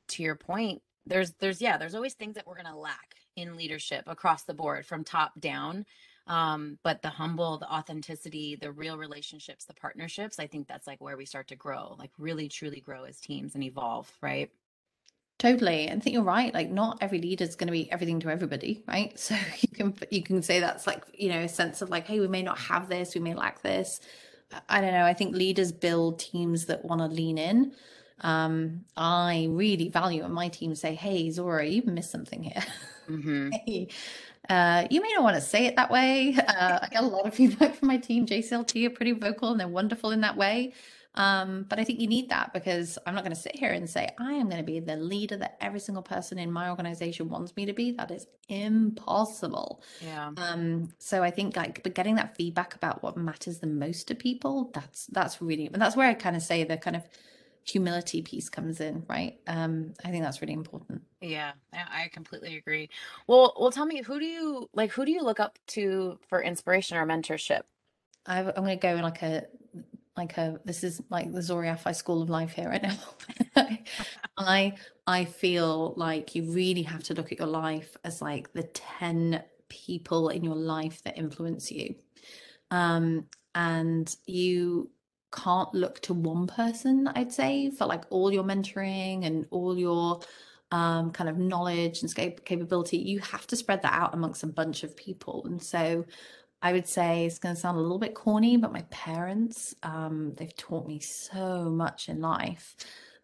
to 0.09 0.23
your 0.23 0.35
point 0.35 0.81
there's 1.07 1.31
there's 1.39 1.61
yeah 1.61 1.77
there's 1.77 1.95
always 1.95 2.13
things 2.13 2.35
that 2.35 2.45
we're 2.45 2.61
going 2.61 2.73
to 2.73 2.77
lack 2.77 3.15
in 3.35 3.57
leadership 3.57 4.03
across 4.07 4.43
the 4.43 4.53
board 4.53 4.85
from 4.85 5.03
top 5.03 5.39
down 5.39 5.85
um 6.27 6.79
but 6.83 7.01
the 7.01 7.09
humble 7.09 7.57
the 7.57 7.71
authenticity 7.71 8.55
the 8.55 8.71
real 8.71 8.97
relationships 8.97 9.65
the 9.65 9.73
partnerships 9.73 10.39
i 10.39 10.47
think 10.47 10.67
that's 10.67 10.87
like 10.87 10.99
where 11.01 11.17
we 11.17 11.25
start 11.25 11.47
to 11.47 11.55
grow 11.55 11.95
like 11.99 12.11
really 12.17 12.49
truly 12.49 12.81
grow 12.81 13.03
as 13.03 13.19
teams 13.19 13.55
and 13.55 13.63
evolve 13.63 14.11
right? 14.21 14.51
Totally 15.37 15.91
i 15.91 15.99
think 15.99 16.13
you're 16.13 16.23
right 16.23 16.53
like 16.53 16.71
not 16.71 16.97
every 17.01 17.19
leader 17.19 17.43
is 17.43 17.55
going 17.55 17.67
to 17.67 17.71
be 17.71 17.91
everything 17.91 18.19
to 18.21 18.29
everybody 18.29 18.83
right? 18.87 19.17
So 19.19 19.35
you 19.59 19.67
can 19.73 19.95
you 20.09 20.23
can 20.23 20.41
say 20.41 20.59
that's 20.59 20.87
like 20.87 21.03
you 21.13 21.29
know 21.29 21.41
a 21.41 21.49
sense 21.49 21.81
of 21.81 21.89
like 21.89 22.07
hey 22.07 22.19
we 22.19 22.27
may 22.27 22.41
not 22.41 22.57
have 22.57 22.89
this 22.89 23.13
we 23.13 23.21
may 23.21 23.33
lack 23.33 23.61
this. 23.61 23.99
I 24.69 24.79
don't 24.79 24.93
know 24.93 25.05
i 25.05 25.13
think 25.13 25.35
leaders 25.35 25.71
build 25.71 26.19
teams 26.19 26.65
that 26.67 26.85
want 26.85 27.01
to 27.01 27.07
lean 27.07 27.37
in 27.37 27.73
um, 28.21 28.85
I 28.95 29.47
really 29.49 29.89
value 29.89 30.23
and 30.23 30.33
my 30.33 30.49
team 30.49 30.75
say, 30.75 30.95
Hey, 30.95 31.27
Zohra, 31.27 31.69
you've 31.69 31.87
missed 31.87 32.11
something 32.11 32.43
here. 32.43 32.63
Mm-hmm. 33.09 33.51
hey, 33.65 33.87
uh, 34.49 34.87
you 34.89 35.01
may 35.01 35.11
not 35.13 35.23
want 35.23 35.35
to 35.35 35.41
say 35.41 35.65
it 35.65 35.75
that 35.75 35.91
way. 35.91 36.37
Uh, 36.55 36.79
I 36.81 36.87
get 36.87 37.03
a 37.03 37.07
lot 37.07 37.25
of 37.25 37.33
feedback 37.33 37.75
from 37.75 37.89
my 37.89 37.97
team. 37.97 38.25
JCLT 38.25 38.87
are 38.87 38.89
pretty 38.91 39.11
vocal 39.11 39.51
and 39.51 39.59
they're 39.59 39.67
wonderful 39.67 40.11
in 40.11 40.21
that 40.21 40.37
way. 40.37 40.73
Um, 41.15 41.65
but 41.67 41.79
I 41.79 41.83
think 41.83 41.99
you 41.99 42.07
need 42.07 42.29
that 42.29 42.53
because 42.53 42.97
I'm 43.05 43.15
not 43.15 43.23
going 43.23 43.35
to 43.35 43.41
sit 43.41 43.55
here 43.55 43.71
and 43.71 43.89
say, 43.89 44.09
I 44.19 44.33
am 44.33 44.49
going 44.49 44.61
to 44.61 44.63
be 44.63 44.79
the 44.79 44.95
leader 44.95 45.37
that 45.37 45.57
every 45.61 45.79
single 45.79 46.03
person 46.03 46.37
in 46.37 46.51
my 46.51 46.69
organization 46.69 47.29
wants 47.29 47.55
me 47.55 47.65
to 47.65 47.73
be. 47.73 47.91
That 47.91 48.11
is 48.11 48.27
impossible. 48.49 49.81
Yeah. 50.01 50.31
Um, 50.37 50.89
so 50.99 51.23
I 51.23 51.31
think 51.31 51.55
like 51.55 51.83
but 51.83 51.95
getting 51.95 52.15
that 52.15 52.35
feedback 52.35 52.75
about 52.75 53.01
what 53.01 53.17
matters 53.17 53.59
the 53.59 53.67
most 53.67 54.07
to 54.09 54.15
people, 54.15 54.71
that's 54.73 55.07
that's 55.07 55.41
really 55.41 55.67
and 55.67 55.81
that's 55.81 55.95
where 55.95 56.07
I 56.07 56.13
kind 56.13 56.35
of 56.35 56.41
say 56.41 56.63
the 56.63 56.77
kind 56.77 56.95
of 56.95 57.03
humility 57.65 58.21
piece 58.21 58.47
comes 58.47 58.79
in, 58.79 59.03
right? 59.09 59.39
Um, 59.47 59.93
I 60.05 60.11
think 60.11 60.23
that's 60.23 60.41
really 60.41 60.53
important. 60.53 61.01
Yeah, 61.19 61.53
I 61.73 62.03
I 62.03 62.07
completely 62.09 62.57
agree. 62.57 62.89
Well, 63.27 63.55
well, 63.59 63.71
tell 63.71 63.85
me, 63.85 64.01
who 64.01 64.19
do 64.19 64.25
you 64.25 64.69
like? 64.73 64.91
Who 64.91 65.03
do 65.03 65.11
you 65.11 65.23
look 65.23 65.39
up 65.39 65.57
to 65.67 66.19
for 66.29 66.41
inspiration 66.41 66.97
or 66.97 67.05
mentorship? 67.05 67.63
I, 68.27 68.39
I'm 68.39 68.53
going 68.53 68.69
to 68.69 68.75
go 68.75 68.95
in 68.95 69.01
like 69.01 69.21
a 69.23 69.45
like 70.15 70.37
a 70.37 70.59
this 70.63 70.83
is 70.83 71.01
like 71.09 71.31
the 71.31 71.39
Zohra 71.39 71.75
Yafai 71.75 71.95
School 71.95 72.21
of 72.21 72.29
Life 72.29 72.51
here 72.51 72.69
right 72.69 72.83
now. 72.83 72.97
I 74.37 74.75
I 75.07 75.25
feel 75.25 75.93
like 75.97 76.35
you 76.35 76.51
really 76.51 76.83
have 76.83 77.03
to 77.03 77.13
look 77.15 77.31
at 77.31 77.39
your 77.39 77.47
life 77.47 77.97
as 78.03 78.21
like 78.21 78.53
the 78.53 78.63
10 78.63 79.43
people 79.69 80.29
in 80.29 80.43
your 80.43 80.55
life 80.55 81.03
that 81.03 81.17
influence 81.17 81.71
you. 81.71 81.95
Um, 82.71 83.25
and 83.55 84.13
you 84.25 84.89
can't 85.35 85.73
look 85.73 85.99
to 86.01 86.13
one 86.13 86.47
person, 86.47 87.07
I'd 87.09 87.31
say, 87.33 87.69
for 87.71 87.85
like 87.85 88.05
all 88.09 88.31
your 88.33 88.43
mentoring 88.43 89.25
and 89.25 89.45
all 89.51 89.77
your 89.77 90.21
um, 90.71 91.11
kind 91.11 91.29
of 91.29 91.37
knowledge 91.37 92.01
and 92.01 92.13
capability. 92.45 92.97
You 92.97 93.19
have 93.19 93.47
to 93.47 93.55
spread 93.55 93.81
that 93.83 93.93
out 93.93 94.13
amongst 94.13 94.43
a 94.43 94.47
bunch 94.47 94.83
of 94.83 94.95
people. 94.95 95.43
And 95.45 95.61
so 95.61 96.05
I 96.61 96.73
would 96.73 96.87
say 96.87 97.25
it's 97.25 97.39
going 97.39 97.55
to 97.55 97.61
sound 97.61 97.77
a 97.77 97.81
little 97.81 97.99
bit 97.99 98.15
corny, 98.15 98.57
but 98.57 98.73
my 98.73 98.81
parents, 98.89 99.75
um, 99.83 100.33
they've 100.35 100.55
taught 100.55 100.87
me 100.87 100.99
so 100.99 101.65
much 101.69 102.09
in 102.09 102.21
life. 102.21 102.75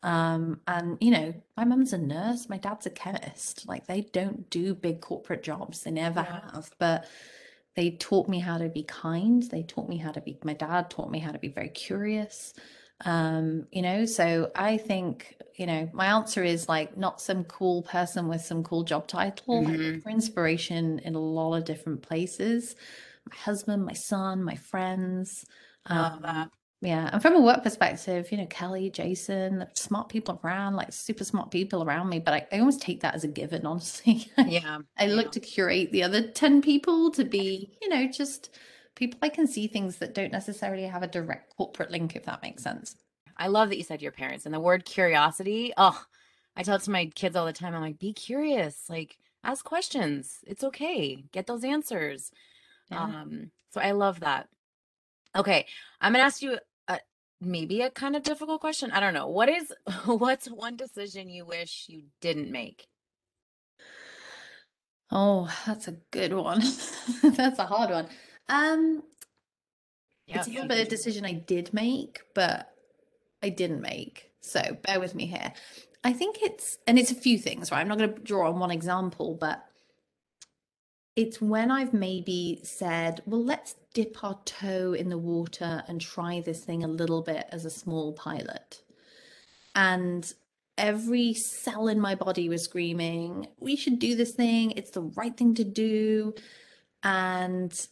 Um, 0.04 0.62
and 0.68 0.98
you 1.00 1.12
know, 1.12 1.34
my 1.56 1.64
mum's 1.64 1.94
a 1.94 1.98
nurse, 1.98 2.50
my 2.50 2.58
dad's 2.58 2.86
a 2.88 2.90
chemist. 2.90 3.68
Like 3.68 3.88
they 3.88 4.02
don't 4.02 4.50
do 4.50 4.74
big 4.76 5.02
corporate 5.02 5.44
jobs, 5.44 5.82
they 5.84 5.92
never 5.92 6.22
Yeah. 6.22 6.42
have. 6.54 6.72
But 6.80 7.08
they 7.76 7.92
taught 7.92 8.28
me 8.28 8.40
how 8.40 8.58
to 8.58 8.70
be 8.70 8.84
kind. 8.84 9.44
They 9.44 9.64
taught 9.64 9.88
me 9.90 9.98
how 9.98 10.12
to 10.12 10.22
be, 10.22 10.40
my 10.44 10.54
dad 10.54 10.90
taught 10.90 11.10
me 11.12 11.20
how 11.20 11.32
to 11.32 11.40
be 11.40 11.48
very 11.50 11.70
curious. 11.70 12.54
Um, 13.06 13.68
you 13.72 13.82
know, 13.82 14.06
so 14.06 14.52
I 14.56 14.78
think, 14.78 15.38
you 15.58 15.66
know, 15.66 15.90
my 15.94 16.08
answer 16.08 16.44
is 16.44 16.70
like 16.70 16.98
not 16.98 17.22
some 17.22 17.46
cool 17.46 17.84
person 17.84 18.28
with 18.28 18.42
some 18.42 18.64
cool 18.64 18.84
job 18.84 19.08
title. 19.08 19.68
I 19.68 19.78
hmm 19.78 20.00
for 20.02 20.10
inspiration 20.10 21.00
in 21.00 21.16
a 21.16 21.20
lot 21.20 21.56
of 21.56 21.66
different 21.66 22.02
places. 22.02 22.76
My 23.30 23.36
husband, 23.36 23.86
my 23.86 23.94
son, 23.94 24.44
my 24.44 24.56
friends. 24.56 25.46
Um. 25.86 26.52
Yeah, 26.82 27.10
and 27.14 27.22
from 27.22 27.36
a 27.36 27.42
work 27.42 27.62
perspective, 27.64 28.32
you 28.32 28.38
know, 28.40 28.48
Kelly, 28.48 28.90
Jason, 28.90 29.68
smart 29.76 30.10
people 30.10 30.40
around, 30.44 30.76
like 30.76 30.92
super 30.92 31.24
smart 31.24 31.52
people 31.52 31.84
around 31.84 32.10
me, 32.10 32.20
but 32.20 32.34
I, 32.34 32.48
I 32.52 32.60
almost 32.60 32.82
take 32.82 33.02
that 33.02 33.14
as 33.14 33.24
a 33.24 33.28
given, 33.28 33.66
honestly. 33.68 34.32
Yeah, 34.44 34.80
I 34.98 35.08
yeah, 35.08 35.08
look 35.08 35.32
to 35.34 35.40
curate 35.40 35.92
the 35.92 36.04
other 36.04 36.28
10 36.32 36.62
people 36.62 37.12
to 37.12 37.24
be, 37.24 37.78
you 37.82 37.90
know, 37.90 38.08
just 38.08 38.50
people 38.96 39.20
I 39.22 39.30
can 39.30 39.48
see 39.48 39.68
things 39.68 39.98
that 39.98 40.16
don't 40.16 40.32
necessarily 40.32 40.84
have 40.86 41.04
a 41.04 41.08
direct 41.08 41.56
corporate 41.56 41.92
link, 41.92 42.16
if 42.16 42.26
that 42.26 42.42
makes 42.42 42.64
sense. 42.64 42.96
I 43.38 43.48
love 43.48 43.70
that 43.70 43.78
you 43.78 43.84
said 43.84 44.02
your 44.02 44.12
parents 44.12 44.46
and 44.46 44.54
the 44.54 44.60
word 44.60 44.86
curiosity. 44.86 45.74
Oh, 45.78 46.04
I 46.56 46.64
tell 46.64 46.76
it 46.76 46.84
to 46.84 46.92
my 46.92 47.08
kids 47.08 47.36
all 47.36 47.46
the 47.46 47.54
time. 47.54 47.74
I'm 47.76 47.82
like, 47.82 48.00
be 48.00 48.14
curious, 48.14 48.90
like 48.90 49.18
ask 49.44 49.64
questions. 49.64 50.40
It's 50.48 50.64
okay. 50.64 51.24
Get 51.32 51.48
those 51.48 51.64
answers. 51.64 52.32
Yeah. 52.90 53.04
Um, 53.04 53.52
so 53.72 53.82
I 53.82 53.92
love 53.92 54.22
that. 54.22 54.50
Okay, 55.36 55.66
I'm 56.02 56.12
gonna 56.14 56.24
ask 56.26 56.42
you 56.42 56.58
maybe 57.42 57.82
a 57.82 57.90
kind 57.92 58.16
of 58.16 58.24
difficult 58.24 58.62
question. 58.62 58.92
I 58.92 59.00
don't 59.00 59.14
know. 59.14 59.28
What 59.28 59.50
is 59.50 59.74
what's 60.06 60.48
one 60.48 60.76
decision 60.78 61.30
you 61.30 61.46
wish 61.46 61.88
you 61.90 62.04
didn't 62.22 62.52
make? 62.52 62.88
Oh, 65.12 65.54
that's 65.66 65.88
a 65.88 65.98
good 66.12 66.34
one. 66.34 66.62
That's 67.24 67.60
a 67.60 67.66
hard 67.66 67.90
one. 67.92 68.08
Um, 68.48 69.04
Yeah, 70.28 70.38
it's 70.38 70.48
a 70.48 70.52
little 70.52 70.68
bit 70.68 70.80
of 70.82 70.88
decision 70.88 71.26
I 71.26 71.34
did 71.34 71.74
make, 71.74 72.22
but 72.34 72.72
I 73.44 73.50
didn't 73.50 73.82
make. 73.82 74.32
So 74.42 74.62
bear 74.84 75.00
with 75.00 75.16
me 75.16 75.28
here. 75.28 75.54
I 76.04 76.14
think 76.14 76.38
it's, 76.42 76.78
and 76.88 76.98
it's 76.98 77.12
a 77.12 77.16
few 77.16 77.38
things, 77.38 77.72
right? 77.72 77.80
I'm 77.82 77.88
not 77.88 77.98
going 77.98 78.14
to 78.14 78.20
draw 78.22 78.50
on 78.50 78.60
one 78.60 78.72
example, 78.72 79.36
but 79.40 79.64
it's 81.16 81.42
when 81.42 81.72
I've 81.72 81.94
maybe 81.94 82.62
said, 82.64 83.22
well, 83.26 83.44
let's 83.44 83.76
dip 83.94 84.24
our 84.24 84.40
toe 84.46 84.94
in 84.94 85.10
the 85.10 85.18
water 85.18 85.84
and 85.88 86.00
try 86.00 86.40
this 86.40 86.64
thing 86.64 86.84
a 86.84 86.88
little 86.88 87.22
bit 87.22 87.46
as 87.52 87.66
a 87.66 87.70
small 87.70 88.14
pilot. 88.14 88.82
And 89.76 90.32
every 90.78 91.34
cell 91.34 91.88
in 91.88 92.00
my 92.00 92.16
body 92.16 92.48
was 92.50 92.64
screaming, 92.64 93.48
we 93.60 93.76
should 93.76 94.00
do 94.00 94.16
this 94.16 94.32
thing. 94.32 94.72
It's 94.72 94.92
the 94.92 95.02
right 95.02 95.36
thing 95.36 95.54
to 95.56 95.64
do. 95.64 96.34
And 97.04 97.88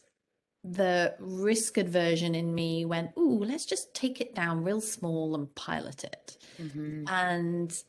the 0.64 1.14
risk 1.18 1.78
aversion 1.78 2.34
in 2.34 2.54
me 2.54 2.84
went, 2.84 3.12
ooh, 3.18 3.44
let's 3.44 3.66
just 3.66 3.94
take 3.94 4.20
it 4.20 4.34
down 4.34 4.64
real 4.64 4.80
small 4.80 5.34
and 5.34 5.54
pilot 5.54 6.04
it. 6.04 6.38
hmm 6.58 7.04
And 7.06 7.82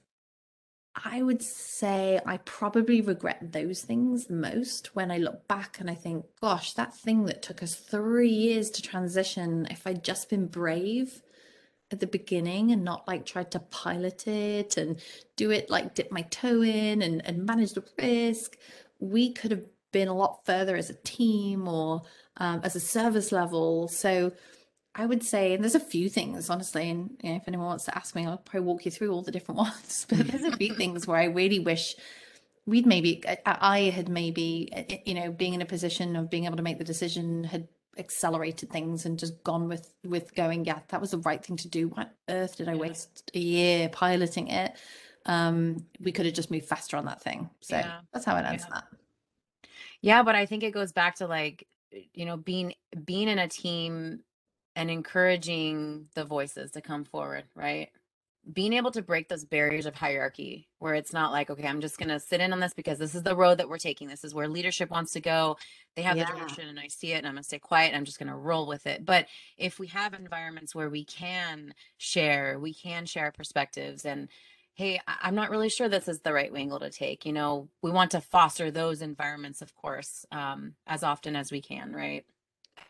I 0.95 1.21
would 1.21 1.41
say 1.41 2.19
I 2.25 2.37
probably 2.37 3.01
regret 3.01 3.53
those 3.53 3.81
things 3.81 4.29
most 4.29 4.93
when 4.95 5.09
I 5.09 5.17
look 5.17 5.47
back 5.47 5.79
and 5.79 5.89
I 5.89 5.95
think, 5.95 6.25
gosh, 6.41 6.73
that 6.73 6.93
thing 6.95 7.25
that 7.25 7.41
took 7.41 7.63
us 7.63 7.75
three 7.75 8.29
years 8.29 8.69
to 8.71 8.81
transition, 8.81 9.67
if 9.71 9.87
I'd 9.87 10.03
just 10.03 10.29
been 10.29 10.47
brave 10.47 11.21
at 11.91 12.01
the 12.01 12.07
beginning 12.07 12.71
and 12.71 12.83
not 12.83 13.07
like 13.07 13.25
tried 13.25 13.51
to 13.51 13.59
pilot 13.59 14.27
it 14.27 14.77
and 14.77 14.99
do 15.37 15.51
it 15.51 15.69
like 15.69 15.95
dip 15.95 16.11
my 16.11 16.23
toe 16.23 16.61
in 16.61 17.01
and, 17.01 17.25
and 17.25 17.45
manage 17.45 17.73
the 17.73 17.83
risk, 17.97 18.57
we 18.99 19.31
could 19.31 19.51
have 19.51 19.63
been 19.93 20.07
a 20.09 20.15
lot 20.15 20.45
further 20.45 20.75
as 20.75 20.89
a 20.89 20.95
team 20.95 21.67
or 21.67 22.01
um, 22.37 22.61
as 22.63 22.75
a 22.75 22.79
service 22.79 23.31
level. 23.31 23.87
So 23.87 24.31
I 24.93 25.05
would 25.05 25.23
say, 25.23 25.53
and 25.53 25.63
there's 25.63 25.75
a 25.75 25.79
few 25.79 26.09
things, 26.09 26.49
honestly, 26.49 26.89
and 26.89 27.17
you 27.23 27.29
know, 27.31 27.35
if 27.37 27.47
anyone 27.47 27.67
wants 27.67 27.85
to 27.85 27.97
ask 27.97 28.13
me, 28.13 28.25
I'll 28.25 28.37
probably 28.37 28.67
walk 28.67 28.85
you 28.85 28.91
through 28.91 29.11
all 29.11 29.21
the 29.21 29.31
different 29.31 29.57
ones. 29.59 30.05
But 30.09 30.27
there's 30.27 30.43
a 30.43 30.51
few 30.51 30.73
things 30.73 31.07
where 31.07 31.17
I 31.17 31.25
really 31.25 31.59
wish 31.59 31.95
we'd 32.65 32.85
maybe, 32.85 33.23
I 33.45 33.91
had 33.95 34.09
maybe, 34.09 34.69
uh, 34.75 34.93
uh, 34.93 34.97
you 35.05 35.13
know, 35.13 35.31
being 35.31 35.53
in 35.53 35.61
a 35.61 35.65
position 35.65 36.15
of 36.15 36.29
being 36.29 36.45
able 36.45 36.57
to 36.57 36.63
make 36.63 36.77
the 36.77 36.83
decision 36.83 37.43
had 37.45 37.67
accelerated 37.97 38.69
things 38.71 39.05
and 39.05 39.19
just 39.19 39.43
gone 39.43 39.67
with 39.67 39.93
with 40.03 40.33
going, 40.35 40.65
yeah, 40.65 40.79
that 40.89 41.01
was 41.01 41.11
the 41.11 41.17
right 41.19 41.43
thing 41.43 41.57
to 41.57 41.69
do. 41.69 41.89
Why 41.89 42.03
on 42.03 42.09
earth 42.29 42.57
did 42.57 42.69
I 42.69 42.75
Yeah, 42.75 42.75
waste 42.75 43.31
a 43.33 43.39
year 43.39 43.89
piloting 43.89 44.47
it? 44.49 44.77
Um, 45.25 45.85
we 45.99 46.11
could 46.11 46.25
have 46.25 46.35
just 46.35 46.51
moved 46.51 46.65
faster 46.65 46.97
on 46.97 47.05
that 47.05 47.21
thing. 47.21 47.49
So 47.61 47.81
yeah, 47.81 48.01
that's 48.13 48.25
how 48.25 48.35
I'd 48.35 48.45
yeah. 48.47 48.57
answer 48.57 48.69
that. 48.73 48.85
Yeah, 50.01 50.23
but 50.23 50.35
I 50.35 50.45
think 50.45 50.63
it 50.63 50.71
goes 50.73 50.91
back 50.91 51.15
to 51.15 51.27
like, 51.27 51.67
you 52.13 52.25
know, 52.25 52.37
being 52.37 52.73
being 53.05 53.27
in 53.27 53.39
a 53.39 53.47
team 53.47 54.21
and 54.75 54.89
encouraging 54.89 56.07
the 56.15 56.25
voices 56.25 56.71
to 56.71 56.81
come 56.81 57.03
forward, 57.03 57.43
right? 57.55 57.89
Being 58.51 58.73
able 58.73 58.91
to 58.91 59.03
break 59.03 59.29
those 59.29 59.45
barriers 59.45 59.85
of 59.85 59.93
hierarchy 59.93 60.67
where 60.79 60.95
it's 60.95 61.13
not 61.13 61.31
like, 61.31 61.49
okay, 61.49 61.67
I'm 61.67 61.81
just 61.81 61.99
going 61.99 62.09
to 62.09 62.19
sit 62.19 62.41
in 62.41 62.53
on 62.53 62.59
this 62.59 62.73
because 62.73 62.97
this 62.97 63.13
is 63.13 63.21
the 63.21 63.35
road 63.35 63.59
that 63.59 63.69
we're 63.69 63.77
taking. 63.77 64.07
This 64.07 64.23
is 64.23 64.33
where 64.33 64.47
leadership 64.47 64.89
wants 64.89 65.11
to 65.13 65.21
go. 65.21 65.57
They 65.95 66.01
have 66.01 66.17
the 66.17 66.25
direction 66.25 66.67
and 66.67 66.79
I 66.79 66.87
see 66.87 67.11
it 67.11 67.17
and 67.17 67.27
I'm 67.27 67.33
going 67.33 67.43
to 67.43 67.47
stay 67.47 67.59
quiet. 67.59 67.87
And 67.87 67.97
I'm 67.97 68.05
just 68.05 68.17
going 68.17 68.29
to 68.29 68.35
roll 68.35 68.65
with 68.65 68.87
it. 68.87 69.05
But 69.05 69.27
if 69.57 69.77
we 69.77 69.87
have 69.87 70.13
environments 70.13 70.73
where 70.73 70.89
we 70.89 71.03
can 71.03 71.75
share, 71.97 72.57
we 72.59 72.73
can 72.73 73.05
share 73.05 73.31
perspectives 73.31 74.05
and 74.05 74.27
hey, 74.73 74.99
I'm 75.05 75.35
not 75.35 75.51
really 75.51 75.69
sure 75.69 75.89
this 75.89 76.07
is 76.07 76.21
the 76.21 76.33
right 76.33 76.51
angle 76.55 76.79
to 76.79 76.89
take. 76.89 77.25
You 77.25 77.33
know, 77.33 77.69
we 77.83 77.91
want 77.91 78.11
to 78.11 78.21
foster 78.21 78.71
those 78.71 79.01
environments, 79.01 79.61
of 79.61 79.75
course, 79.75 80.25
um, 80.31 80.73
as 80.87 81.03
often 81.03 81.35
as 81.35 81.51
we 81.51 81.61
can, 81.61 81.93
right? 81.93 82.25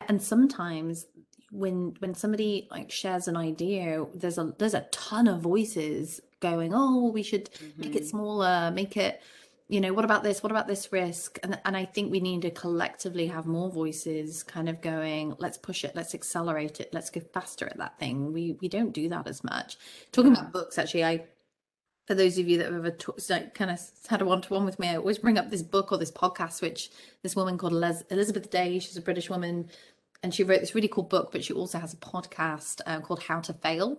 And 0.07 0.21
sometimes 0.21 1.07
when 1.51 1.95
when 1.99 2.15
somebody 2.15 2.67
like 2.71 2.91
shares 2.91 3.27
an 3.27 3.37
idea, 3.37 4.05
there's 4.15 4.37
a 4.37 4.53
there's 4.57 4.73
a 4.73 4.87
ton 4.91 5.27
of 5.27 5.41
voices 5.41 6.21
going, 6.39 6.73
oh, 6.73 7.09
we 7.11 7.23
should 7.23 7.49
make 7.77 7.95
it 7.95 8.05
hmm 8.05 8.07
smaller, 8.07 8.71
make 8.71 8.97
it, 8.97 9.21
you 9.67 9.79
know, 9.81 9.93
what 9.93 10.05
about 10.05 10.23
this? 10.23 10.41
What 10.43 10.51
about 10.51 10.67
this 10.67 10.91
risk? 10.91 11.39
And 11.43 11.59
and 11.65 11.77
I 11.77 11.85
think 11.85 12.11
we 12.11 12.19
need 12.21 12.41
to 12.43 12.51
collectively 12.51 13.27
have 13.27 13.45
more 13.47 13.69
voices 13.69 14.43
kind 14.43 14.69
of 14.69 14.81
going, 14.81 15.35
let's 15.39 15.57
push 15.57 15.83
it, 15.83 15.95
let's 15.95 16.15
accelerate 16.15 16.79
it, 16.79 16.89
let's 16.93 17.09
go 17.09 17.21
faster 17.21 17.67
at 17.67 17.77
that 17.77 17.99
thing. 17.99 18.33
We 18.33 18.53
we 18.61 18.69
don't 18.69 18.93
do 18.93 19.09
that 19.09 19.27
as 19.27 19.43
much. 19.43 19.77
Talking 20.11 20.31
Yeah. 20.31 20.35
about 20.35 20.51
books, 20.53 20.77
actually, 20.77 21.03
I 21.05 21.25
for 22.07 22.15
those 22.15 22.37
of 22.37 22.47
you 22.47 22.57
that 22.57 22.65
have 22.65 22.75
ever 22.75 22.91
talked, 22.91 23.29
like, 23.29 23.53
kind 23.53 23.71
of 23.71 23.79
had 24.09 24.21
a 24.21 24.25
one-to-one 24.25 24.65
with 24.65 24.79
me, 24.79 24.89
I 24.89 24.97
always 24.97 25.19
bring 25.19 25.37
up 25.37 25.49
this 25.49 25.61
book 25.61 25.91
or 25.91 25.97
this 25.97 26.11
podcast, 26.11 26.61
which 26.61 26.89
this 27.21 27.35
woman 27.35 27.57
called 27.57 27.73
Eliz- 27.73 28.03
Elizabeth 28.09 28.49
Day, 28.49 28.79
she's 28.79 28.97
a 28.97 29.01
British 29.01 29.29
woman, 29.29 29.69
and 30.23 30.33
she 30.33 30.43
wrote 30.43 30.59
this 30.59 30.75
really 30.75 30.87
cool 30.87 31.03
book, 31.03 31.31
but 31.31 31.43
she 31.43 31.53
also 31.53 31.79
has 31.79 31.93
a 31.93 31.97
podcast 31.97 32.81
uh, 32.85 32.99
called 32.99 33.23
How 33.23 33.39
to 33.41 33.53
Fail. 33.53 33.97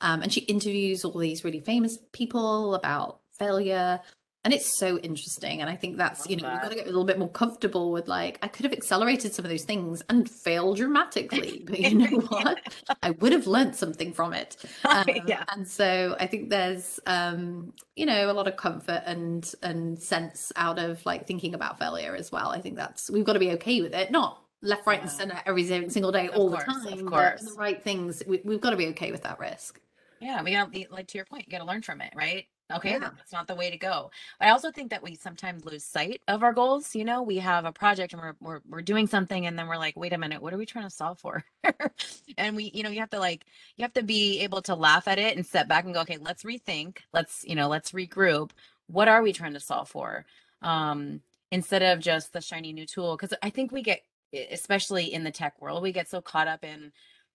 Um, 0.00 0.22
and 0.22 0.32
she 0.32 0.40
interviews 0.42 1.04
all 1.04 1.18
these 1.18 1.44
really 1.44 1.60
famous 1.60 1.98
people 2.12 2.74
about 2.74 3.20
failure. 3.32 4.00
and 4.44 4.54
it's 4.54 4.78
so 4.78 4.98
interesting 4.98 5.60
and 5.60 5.68
i 5.68 5.76
think 5.76 5.96
that's 5.96 6.20
Love 6.20 6.30
you 6.30 6.36
know 6.36 6.48
we've 6.48 6.54
that. 6.54 6.62
got 6.62 6.68
to 6.70 6.74
get 6.76 6.84
a 6.84 6.88
little 6.88 7.04
bit 7.04 7.18
more 7.18 7.28
comfortable 7.28 7.90
with 7.90 8.08
like 8.08 8.38
i 8.40 8.48
could 8.48 8.64
have 8.64 8.72
accelerated 8.72 9.34
some 9.34 9.44
of 9.44 9.50
those 9.50 9.64
things 9.64 10.02
and 10.08 10.30
failed 10.30 10.76
dramatically 10.76 11.62
but 11.66 11.78
you 11.78 11.94
know 11.94 12.18
what 12.28 12.58
i 13.02 13.10
would 13.10 13.32
have 13.32 13.46
learned 13.46 13.74
something 13.74 14.12
from 14.12 14.32
it 14.32 14.56
um, 14.84 15.04
yeah. 15.26 15.44
and 15.52 15.68
so 15.68 16.16
i 16.20 16.26
think 16.26 16.50
there's 16.50 17.00
um 17.06 17.72
you 17.96 18.06
know 18.06 18.30
a 18.30 18.32
lot 18.32 18.48
of 18.48 18.56
comfort 18.56 19.02
and 19.06 19.54
and 19.62 20.00
sense 20.00 20.52
out 20.56 20.78
of 20.78 21.04
like 21.04 21.26
thinking 21.26 21.54
about 21.54 21.78
failure 21.78 22.14
as 22.14 22.32
well 22.32 22.50
i 22.50 22.60
think 22.60 22.76
that's 22.76 23.10
we've 23.10 23.24
got 23.24 23.34
to 23.34 23.40
be 23.40 23.50
okay 23.50 23.80
with 23.82 23.94
it 23.94 24.10
not 24.10 24.42
left 24.62 24.86
right 24.86 25.00
and 25.00 25.10
center 25.10 25.40
every 25.46 25.64
single 25.90 26.12
day 26.12 26.28
Of 26.32 26.34
all 26.34 26.50
course, 26.50 26.64
the 26.64 26.92
of 26.92 27.04
time 27.04 27.10
but 27.12 27.34
course. 27.34 27.42
the 27.44 27.52
right 27.52 27.82
things 27.82 28.22
we, 28.26 28.40
we've 28.44 28.60
got 28.60 28.70
to 28.70 28.76
be 28.76 28.88
okay 28.88 29.12
with 29.12 29.22
that 29.22 29.38
risk 29.38 29.80
Yeah, 30.20 30.42
we 30.42 30.52
gotta 30.52 30.70
be 30.70 30.86
like 30.90 31.06
to 31.08 31.18
your 31.18 31.24
point, 31.26 31.46
you 31.46 31.52
gotta 31.52 31.64
learn 31.70 31.82
from 31.82 32.00
it, 32.00 32.12
right? 32.16 32.46
Okay, 32.72 32.90
Yeah. 32.90 33.10
that's 33.16 33.32
not 33.32 33.46
the 33.46 33.54
way 33.54 33.70
to 33.70 33.78
go. 33.78 34.10
But 34.38 34.48
I 34.48 34.50
also 34.50 34.70
think 34.70 34.90
that 34.90 35.02
we 35.02 35.14
sometimes 35.14 35.64
lose 35.64 35.84
sight 35.84 36.20
of 36.28 36.42
our 36.42 36.52
goals. 36.52 36.94
You 36.94 37.04
know, 37.04 37.22
we 37.22 37.38
have 37.38 37.64
a 37.64 37.72
project 37.72 38.12
and 38.12 38.20
we're 38.20 38.34
we're 38.40 38.60
we're 38.68 38.82
doing 38.82 39.06
something 39.06 39.46
and 39.46 39.58
then 39.58 39.68
we're 39.68 39.78
like, 39.78 39.96
wait 39.96 40.12
a 40.12 40.18
minute, 40.18 40.42
what 40.42 40.52
are 40.52 40.58
we 40.58 40.66
trying 40.66 40.84
to 40.84 40.90
solve 40.90 41.18
for? 41.18 41.44
and 42.36 42.56
we, 42.56 42.70
you 42.74 42.82
know, 42.82 42.90
you 42.90 43.00
have 43.00 43.10
to 43.10 43.18
like 43.20 43.46
you 43.76 43.84
have 43.84 43.92
to 43.94 44.02
be 44.02 44.40
able 44.40 44.60
to 44.62 44.74
laugh 44.74 45.08
at 45.08 45.18
it 45.18 45.36
and 45.36 45.46
step 45.46 45.68
back 45.68 45.84
and 45.84 45.94
go, 45.94 46.00
okay, 46.02 46.18
let's 46.18 46.42
rethink. 46.42 46.98
Let's, 47.12 47.44
you 47.46 47.54
know, 47.54 47.68
let's 47.68 47.92
regroup. 47.92 48.50
What 48.88 49.08
are 49.08 49.22
we 49.22 49.32
trying 49.32 49.54
to 49.54 49.60
solve 49.60 49.88
for? 49.88 50.26
Um, 50.62 51.22
instead 51.50 51.82
of 51.82 52.00
just 52.00 52.32
the 52.32 52.40
shiny 52.40 52.72
new 52.72 52.86
tool. 52.86 53.16
Because 53.16 53.36
I 53.42 53.50
think 53.50 53.72
we 53.72 53.82
get, 53.82 54.02
especially 54.32 55.12
in 55.12 55.24
the 55.24 55.30
tech 55.30 55.60
world, 55.60 55.82
we 55.82 55.92
get 55.92 56.08
so 56.08 56.20
caught 56.20 56.48
up 56.48 56.64
in 56.64 56.92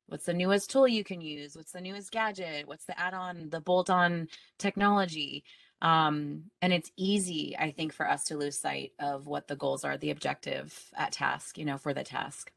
what's 0.08 0.26
the 0.26 0.34
newest 0.34 0.70
tool 0.70 0.86
you 0.86 1.02
can 1.02 1.22
use 1.22 1.56
what's 1.56 1.72
the 1.72 1.80
newest 1.80 2.12
gadget 2.12 2.68
what's 2.68 2.84
the 2.84 3.00
add-on 3.00 3.50
the 3.50 3.62
bolt-on 3.62 4.28
technology 4.60 5.46
um, 5.82 6.44
and 6.62 6.74
it's 6.74 6.92
easy 6.98 7.56
i 7.58 7.72
think 7.72 7.94
for 7.94 8.08
us 8.08 8.26
to 8.26 8.36
lose 8.36 8.60
sight 8.60 8.92
of 9.00 9.28
what 9.28 9.48
the 9.48 9.56
goals 9.56 9.86
are 9.86 9.98
the 9.98 10.12
objective 10.12 10.78
at 10.98 11.14
task 11.14 11.58
you 11.58 11.64
know 11.64 11.78
for 11.78 11.94
the 11.94 12.04
task 12.04 12.52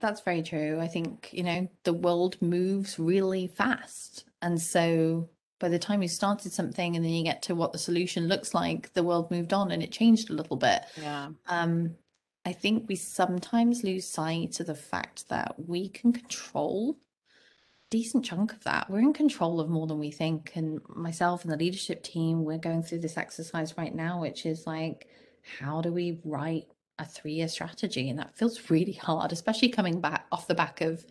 That's 0.00 0.20
very 0.22 0.42
true. 0.42 0.80
I 0.80 0.88
think, 0.88 1.28
you 1.32 1.42
know, 1.42 1.68
the 1.84 1.92
world 1.92 2.40
moves 2.40 2.98
really 2.98 3.46
fast. 3.46 4.24
And 4.40 4.60
so 4.60 5.28
by 5.60 5.68
the 5.68 5.78
time 5.78 6.02
you 6.02 6.08
started 6.08 6.52
something 6.52 6.96
and 6.96 7.04
then 7.04 7.12
you 7.12 7.22
get 7.22 7.42
to 7.42 7.54
what 7.54 7.72
the 7.72 7.78
solution 7.78 8.28
looks 8.28 8.54
like, 8.54 8.92
the 8.94 9.04
world 9.04 9.30
moved 9.30 9.52
on 9.52 9.70
and 9.70 9.82
it 9.82 9.92
changed 9.92 10.30
a 10.30 10.34
little 10.34 10.56
bit. 10.56 10.82
yeah 11.00 11.28
Um, 11.48 11.94
I 12.44 12.52
think 12.52 12.88
we 12.88 12.96
sometimes 12.96 13.84
lose 13.84 14.06
sight 14.06 14.58
of 14.60 14.66
the 14.66 14.74
fact 14.74 15.28
that 15.28 15.54
we 15.68 15.88
can 15.88 16.12
control 16.12 16.96
a 16.98 17.90
decent 17.90 18.24
chunk 18.24 18.52
of 18.52 18.64
that. 18.64 18.90
We're 18.90 18.98
in 19.00 19.12
control 19.12 19.60
of 19.60 19.68
more 19.68 19.86
than 19.86 20.00
we 20.00 20.10
think. 20.10 20.52
And 20.56 20.80
myself 20.88 21.44
and 21.44 21.52
the 21.52 21.56
leadership 21.56 22.02
team, 22.02 22.44
we're 22.44 22.58
going 22.58 22.82
through 22.82 22.98
this 23.00 23.16
exercise 23.16 23.76
right 23.78 23.94
now, 23.94 24.20
which 24.20 24.44
is 24.44 24.66
like, 24.66 25.08
how 25.58 25.80
do 25.80 25.92
we 25.92 26.20
write 26.24 26.66
a 26.98 27.04
three 27.04 27.32
year 27.34 27.48
strategy? 27.48 28.10
And 28.10 28.18
that 28.18 28.36
feels 28.36 28.70
really 28.70 28.92
hard, 28.92 29.32
especially 29.32 29.68
coming 29.68 30.00
back 30.00 30.26
off 30.32 30.48
the 30.48 30.54
back 30.54 30.80
of 30.80 31.04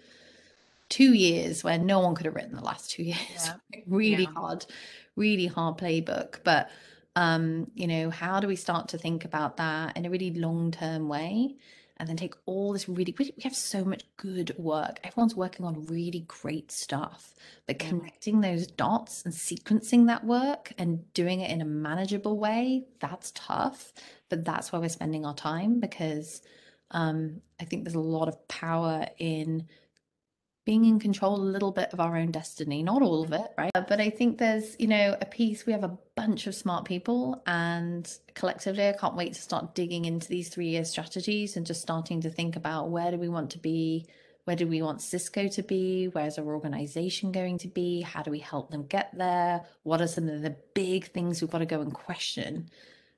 two 0.89 1.13
years 1.13 1.63
where 1.63 1.77
no 1.77 2.00
one 2.00 2.13
could 2.15 2.25
have 2.25 2.35
written 2.35 2.55
the 2.55 2.61
last 2.61 2.91
two 2.91 3.03
years. 3.03 3.17
Yeah. 3.35 3.53
really 3.88 4.23
Yeah. 4.23 4.31
hard, 4.35 4.65
really 5.15 5.47
hard 5.47 5.77
playbook. 5.77 6.43
But 6.43 6.69
um, 7.15 7.69
you 7.75 7.87
know, 7.87 8.09
how 8.09 8.39
do 8.39 8.47
we 8.47 8.55
start 8.55 8.89
to 8.89 8.97
think 8.97 9.25
about 9.25 9.57
that 9.57 9.97
in 9.97 10.05
a 10.05 10.09
really 10.09 10.33
long 10.33 10.71
term 10.71 11.09
way? 11.09 11.55
And 11.97 12.09
then 12.09 12.17
take 12.17 12.33
all 12.47 12.73
this 12.73 12.89
really, 12.89 13.13
we 13.19 13.31
have 13.43 13.55
so 13.55 13.85
much 13.85 14.03
good 14.17 14.55
work. 14.57 14.99
Everyone's 15.03 15.35
working 15.35 15.65
on 15.67 15.85
really 15.85 16.21
great 16.27 16.71
stuff, 16.71 17.35
but 17.67 17.79
Yeah. 17.79 17.89
connecting 17.89 18.41
those 18.41 18.65
dots 18.65 19.23
and 19.23 19.31
sequencing 19.31 20.07
that 20.07 20.23
work 20.25 20.73
and 20.79 21.13
doing 21.13 21.41
it 21.41 21.51
in 21.51 21.61
a 21.61 21.65
manageable 21.65 22.39
way, 22.39 22.87
that's 22.99 23.31
tough. 23.35 23.93
But 24.29 24.45
that's 24.45 24.71
why 24.71 24.79
we're 24.79 24.89
spending 24.89 25.27
our 25.27 25.35
time 25.35 25.79
because 25.79 26.41
um, 26.89 27.41
I 27.59 27.65
think 27.65 27.83
there's 27.83 27.93
a 27.93 27.99
lot 27.99 28.27
of 28.27 28.47
power 28.47 29.05
in 29.19 29.67
being 30.65 30.85
in 30.85 30.99
control 30.99 31.35
a 31.35 31.41
little 31.41 31.71
bit 31.71 31.91
of 31.91 31.99
our 31.99 32.15
own 32.15 32.31
destiny, 32.31 32.83
not 32.83 33.01
all 33.01 33.23
of 33.23 33.33
it, 33.33 33.51
right? 33.57 33.71
But 33.73 33.99
I 33.99 34.09
think 34.09 34.37
there's, 34.37 34.75
you 34.79 34.87
know, 34.87 35.17
a 35.19 35.25
piece, 35.25 35.65
we 35.65 35.73
have 35.73 35.83
a 35.83 35.97
bunch 36.15 36.45
of 36.45 36.53
smart 36.53 36.85
people, 36.85 37.41
and 37.47 38.11
collectively, 38.35 38.87
I 38.87 38.93
can't 38.93 39.15
wait 39.15 39.33
to 39.33 39.41
start 39.41 39.73
digging 39.73 40.05
into 40.05 40.27
these 40.27 40.49
three 40.49 40.67
year 40.67 40.85
strategies 40.85 41.57
and 41.57 41.65
just 41.65 41.81
starting 41.81 42.21
to 42.21 42.29
think 42.29 42.55
about 42.55 42.89
where 42.89 43.09
do 43.09 43.17
we 43.17 43.29
want 43.29 43.49
to 43.51 43.57
be? 43.57 44.05
Where 44.43 44.55
do 44.55 44.67
we 44.67 44.81
want 44.81 45.01
Cisco 45.01 45.47
to 45.47 45.63
be? 45.63 46.05
Where's 46.05 46.37
our 46.37 46.45
organization 46.45 47.31
going 47.31 47.57
to 47.59 47.67
be? 47.67 48.01
How 48.01 48.24
do 48.24 48.31
we 48.31 48.39
help 48.39 48.71
them 48.71 48.85
get 48.85 49.15
there? 49.15 49.65
What 49.83 50.01
are 50.01 50.07
some 50.07 50.29
of 50.29 50.41
the 50.41 50.55
big 50.74 51.05
things 51.05 51.41
we've 51.41 51.51
got 51.51 51.59
to 51.59 51.65
go 51.65 51.81
and 51.81 51.93
question 51.93 52.69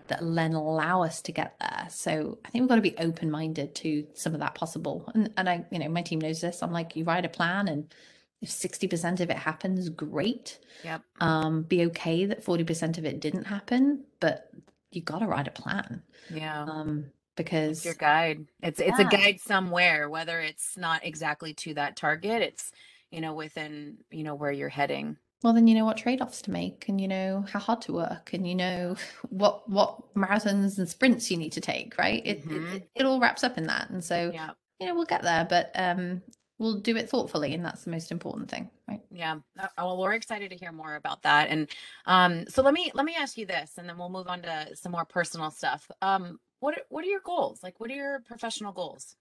that 0.07 0.19
then 0.21 0.53
allow 0.53 1.03
us 1.03 1.21
to 1.23 1.31
get 1.31 1.57
there. 1.59 1.87
So 1.89 2.37
I 2.45 2.49
think 2.49 2.63
we've 2.63 2.69
got 2.69 2.75
to 2.75 2.81
be 2.81 2.97
open 2.97 3.31
minded 3.31 3.75
to 3.75 4.05
some 4.13 4.33
of 4.33 4.39
that 4.41 4.55
possible. 4.55 5.09
And 5.13 5.31
and 5.37 5.49
I, 5.49 5.65
you 5.71 5.79
know, 5.79 5.89
my 5.89 6.01
team 6.01 6.19
knows 6.19 6.41
this. 6.41 6.61
I'm 6.61 6.71
like, 6.71 6.95
you 6.95 7.03
write 7.03 7.25
a 7.25 7.29
plan 7.29 7.67
and 7.67 7.93
if 8.41 8.49
60% 8.49 9.21
of 9.21 9.29
it 9.29 9.37
happens, 9.37 9.87
great. 9.87 10.59
Yep. 10.83 11.01
Um, 11.21 11.63
be 11.63 11.85
okay 11.85 12.25
that 12.25 12.43
40% 12.43 12.97
of 12.97 13.05
it 13.05 13.21
didn't 13.21 13.45
happen, 13.45 14.03
but 14.19 14.49
you 14.91 15.01
gotta 15.01 15.25
write 15.25 15.47
a 15.47 15.51
plan. 15.51 16.03
yeah 16.33 16.63
Um, 16.63 17.05
it's 17.35 17.35
because 17.35 17.85
your 17.85 17.95
guide 17.95 18.45
it's 18.61 18.79
it's 18.79 18.99
a 18.99 19.05
guide 19.05 19.39
somewhere 19.39 20.07
whether 20.07 20.39
it's 20.39 20.77
not 20.77 21.03
exactly 21.03 21.53
to 21.55 21.73
that 21.73 21.95
target 21.95 22.43
it's 22.43 22.71
you 23.09 23.19
know 23.19 23.33
within 23.33 23.97
you 24.11 24.23
know 24.23 24.35
where 24.35 24.51
you're 24.51 24.69
heading 24.69 25.17
well 25.43 25.53
then 25.53 25.67
you 25.67 25.75
know 25.75 25.85
what 25.85 25.97
trade-offs 25.97 26.41
to 26.43 26.51
make 26.51 26.85
and 26.89 26.99
you 26.99 27.07
know 27.07 27.45
how 27.51 27.59
hard 27.59 27.81
to 27.81 27.93
work 27.93 28.33
and 28.33 28.47
you 28.47 28.55
know 28.55 28.95
what 29.29 29.69
what 29.69 30.13
marathons 30.15 30.77
and 30.79 30.89
sprints 30.89 31.29
you 31.29 31.37
need 31.37 31.51
to 31.51 31.61
take, 31.61 31.97
right? 31.97 32.21
It 32.25 32.43
Mhm. 32.45 32.75
it, 32.77 32.89
it 32.95 33.05
all 33.05 33.19
wraps 33.19 33.43
up 33.43 33.57
in 33.57 33.65
that. 33.67 33.89
And 33.89 34.03
so 34.03 34.31
yeah 34.33 34.51
you 34.79 34.87
know, 34.87 34.95
we'll 34.95 35.05
get 35.05 35.21
there, 35.21 35.45
but 35.47 35.71
um 35.75 36.21
we'll 36.59 36.79
do 36.79 36.95
it 36.95 37.09
thoughtfully 37.09 37.53
and 37.53 37.65
that's 37.65 37.83
the 37.83 37.91
most 37.91 38.11
important 38.11 38.49
thing, 38.49 38.69
right? 38.87 39.01
Yeah. 39.11 39.39
Uh, 39.59 39.67
Well, 39.77 39.97
we're 39.97 40.13
excited 40.13 40.49
to 40.51 40.55
hear 40.57 40.71
more 40.71 40.95
about 40.95 41.21
that. 41.23 41.49
And 41.49 41.69
um, 42.05 42.47
so 42.47 42.61
let 42.61 42.73
me 42.73 42.91
let 42.93 43.05
me 43.05 43.15
ask 43.15 43.37
you 43.37 43.45
this, 43.45 43.77
and 43.77 43.87
then 43.89 43.97
we'll 43.97 44.09
move 44.09 44.27
on 44.27 44.41
to 44.43 44.75
some 44.75 44.91
more 44.91 45.05
personal 45.05 45.51
stuff. 45.51 45.89
Um, 46.01 46.39
what 46.59 46.77
are, 46.77 46.81
what 46.89 47.03
are 47.03 47.07
your 47.09 47.19
goals? 47.21 47.61
Like, 47.63 47.79
what 47.79 47.89
are 47.91 47.95
your 47.95 48.21
professional 48.21 48.71
goals? 48.71 49.15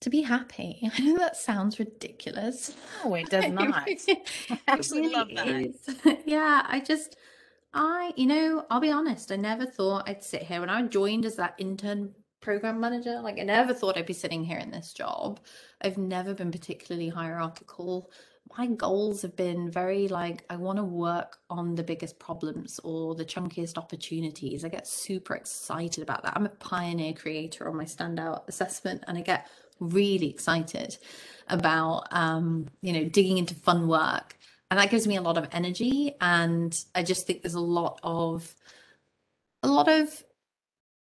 To 0.00 0.10
be 0.10 0.22
happy. 0.22 0.90
I 0.96 1.00
know 1.02 1.18
that 1.18 1.36
sounds 1.36 1.78
ridiculous. 1.78 2.74
No, 3.04 3.14
it 3.14 3.28
does 3.30 3.48
not. 3.48 3.86
Actually 4.68 5.10
love 5.10 5.28
that. 5.34 5.48
is. 5.48 5.76
Yeah, 6.24 6.64
I 6.66 6.80
just, 6.80 7.16
I, 7.74 8.12
you 8.16 8.26
know, 8.26 8.64
I'll 8.70 8.80
be 8.80 8.90
honest, 8.90 9.30
I 9.30 9.36
never 9.36 9.66
thought 9.66 10.08
I'd 10.08 10.24
sit 10.24 10.42
here 10.42 10.60
when 10.60 10.70
I 10.70 10.82
joined 10.82 11.26
as 11.26 11.36
that 11.36 11.54
intern 11.58 12.14
program 12.40 12.80
manager. 12.80 13.20
Like, 13.20 13.38
I 13.38 13.42
never 13.42 13.74
thought 13.74 13.98
I'd 13.98 14.06
be 14.06 14.14
sitting 14.14 14.42
here 14.42 14.58
in 14.58 14.70
this 14.70 14.94
job. 14.94 15.40
I've 15.82 15.98
never 15.98 16.32
been 16.32 16.50
particularly 16.50 17.10
hierarchical. 17.10 18.10
My 18.56 18.66
goals 18.66 19.20
have 19.20 19.36
been 19.36 19.70
very 19.70 20.08
like, 20.08 20.44
I 20.48 20.56
want 20.56 20.78
to 20.78 20.82
work 20.84 21.36
on 21.50 21.74
the 21.74 21.84
biggest 21.84 22.18
problems 22.18 22.80
or 22.82 23.14
the 23.14 23.24
chunkiest 23.24 23.76
opportunities. 23.76 24.64
I 24.64 24.70
get 24.70 24.88
super 24.88 25.34
excited 25.34 26.02
about 26.02 26.22
that. 26.22 26.32
I'm 26.36 26.46
a 26.46 26.48
pioneer 26.48 27.12
creator 27.12 27.68
on 27.68 27.76
my 27.76 27.84
standout 27.84 28.48
assessment, 28.48 29.04
and 29.06 29.18
I 29.18 29.20
get 29.20 29.46
really 29.80 30.28
excited 30.30 30.96
about 31.48 32.06
um, 32.12 32.66
you 32.82 32.92
know 32.92 33.04
digging 33.04 33.38
into 33.38 33.54
fun 33.54 33.88
work 33.88 34.36
and 34.70 34.78
that 34.78 34.90
gives 34.90 35.06
me 35.06 35.16
a 35.16 35.22
lot 35.22 35.36
of 35.36 35.48
energy 35.52 36.14
and 36.20 36.84
i 36.94 37.02
just 37.02 37.26
think 37.26 37.42
there's 37.42 37.54
a 37.54 37.60
lot 37.60 37.98
of 38.04 38.54
a 39.62 39.68
lot 39.68 39.88
of 39.88 40.22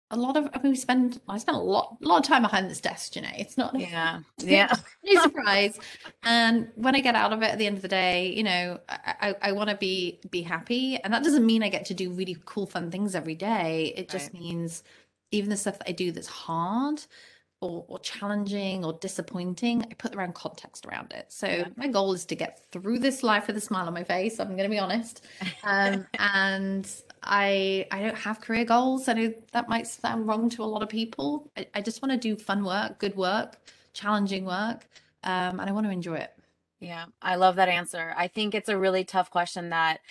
a 0.10 0.18
lot 0.18 0.36
of 0.36 0.50
i 0.54 0.58
mean 0.62 0.72
we 0.72 0.76
spend 0.76 1.22
i 1.30 1.38
spend 1.38 1.58
a 1.58 1.62
lot 1.62 1.98
a 2.04 2.08
lot 2.08 2.18
of 2.20 2.26
time 2.26 2.42
behind 2.42 2.70
this 2.70 2.82
desk 2.82 3.16
you 3.16 3.22
know 3.22 3.30
it's 3.38 3.58
not 3.58 3.80
Yeah. 3.80 4.20
Yeah. 4.40 4.74
no 5.04 5.16
surprise 5.20 5.80
and 6.24 6.70
when 6.76 6.96
i 6.96 7.00
get 7.00 7.16
out 7.16 7.32
of 7.32 7.42
it 7.44 7.52
at 7.52 7.58
the 7.58 7.66
end 7.68 7.78
of 7.78 7.82
the 7.82 7.88
day 7.88 8.28
you 8.34 8.44
know 8.44 8.80
i 8.90 9.16
i, 9.22 9.36
I 9.50 9.52
want 9.54 9.70
to 9.70 9.78
be 9.78 10.20
be 10.30 10.42
happy 10.42 10.98
and 10.98 11.14
that 11.14 11.24
doesn't 11.24 11.46
mean 11.46 11.64
i 11.64 11.70
get 11.70 11.86
to 11.86 11.94
do 11.94 12.12
really 12.12 12.38
cool 12.46 12.66
fun 12.66 12.92
things 12.92 13.16
every 13.16 13.36
day 13.36 13.94
it 13.96 14.10
just 14.10 14.34
Right. 14.34 14.42
means 14.42 14.84
even 15.32 15.50
the 15.50 15.58
stuff 15.58 15.78
that 15.80 15.88
i 15.90 15.94
do 15.94 16.12
that's 16.12 16.28
hard 16.28 17.02
or, 17.62 17.86
or 17.88 18.00
challenging 18.00 18.86
or 18.86 18.94
disappointing 18.94 19.84
i 19.90 19.94
put 19.96 20.12
the 20.12 20.18
right 20.18 20.34
context 20.34 20.86
around 20.88 21.12
it 21.14 21.28
so 21.30 21.48
Yeah. 21.48 21.68
my 21.78 21.88
goal 21.88 22.14
is 22.14 22.26
to 22.26 22.36
get 22.36 22.62
through 22.72 23.00
this 23.00 23.24
life 23.24 23.48
with 23.48 23.58
a 23.58 23.62
smile 23.62 23.88
on 23.88 23.94
my 23.94 24.04
face 24.06 24.40
i'm 24.40 24.50
going 24.50 24.64
to 24.64 24.70
be 24.70 24.80
honest 24.80 25.24
um, 25.64 26.08
and 26.20 26.90
I 27.24 27.88
I 27.92 28.02
don't 28.02 28.18
have 28.18 28.42
career 28.42 28.66
goals. 28.66 29.08
I 29.08 29.14
know 29.14 29.34
that 29.54 29.70
might 29.70 29.88
sound 29.88 30.28
wrong 30.28 30.50
to 30.52 30.64
a 30.64 30.66
lot 30.66 30.84
of 30.84 30.90
people. 30.90 31.52
I, 31.58 31.68
I 31.76 31.82
just 31.82 32.02
want 32.02 32.12
to 32.12 32.18
do 32.18 32.36
fun 32.42 32.64
work, 32.64 33.00
good 33.00 33.16
work, 33.16 33.58
challenging 33.94 34.46
work, 34.46 34.88
um, 35.24 35.60
and 35.60 35.70
I 35.70 35.72
want 35.72 35.86
to 35.88 35.92
enjoy 35.92 36.16
it. 36.16 36.34
Yeah, 36.80 37.06
I 37.22 37.36
love 37.36 37.58
that 37.58 37.70
answer. 37.70 38.14
I 38.18 38.28
think 38.28 38.56
it's 38.56 38.70
a 38.70 38.78
really 38.78 39.04
tough 39.06 39.32
question 39.32 39.70
that 39.70 40.02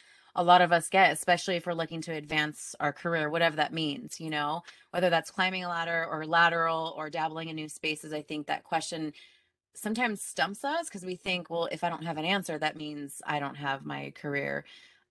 a 0.40 0.44
lot 0.44 0.62
of 0.62 0.72
us 0.72 0.88
get, 0.88 1.12
especially 1.12 1.56
if 1.56 1.66
we're 1.66 1.74
looking 1.74 2.02
to 2.02 2.12
advance 2.12 2.74
our 2.80 2.92
career, 2.92 3.30
whatever 3.30 3.56
that 3.56 3.72
means, 3.74 4.20
you 4.20 4.30
know, 4.30 4.62
whether 4.92 5.10
that's 5.10 5.30
climbing 5.30 5.64
a 5.64 5.68
ladder 5.68 6.06
or 6.10 6.26
lateral 6.26 6.94
or 6.96 7.10
dabbling 7.10 7.48
in 7.50 7.56
new 7.56 7.68
spaces. 7.68 8.12
I 8.12 8.22
think 8.22 8.48
that 8.48 8.64
question 8.64 9.12
sometimes 9.74 10.22
stumps 10.22 10.64
us 10.64 10.88
because 10.88 11.04
we 11.04 11.16
think, 11.16 11.50
well, 11.50 11.68
if 11.72 11.84
I 11.84 11.90
don't 11.90 12.04
have 12.04 12.18
an 12.18 12.24
answer, 12.26 12.58
that 12.58 12.76
means 12.76 13.22
I 13.26 13.40
don't 13.40 13.56
have 13.56 13.84
my 13.86 14.12
career. 14.16 14.64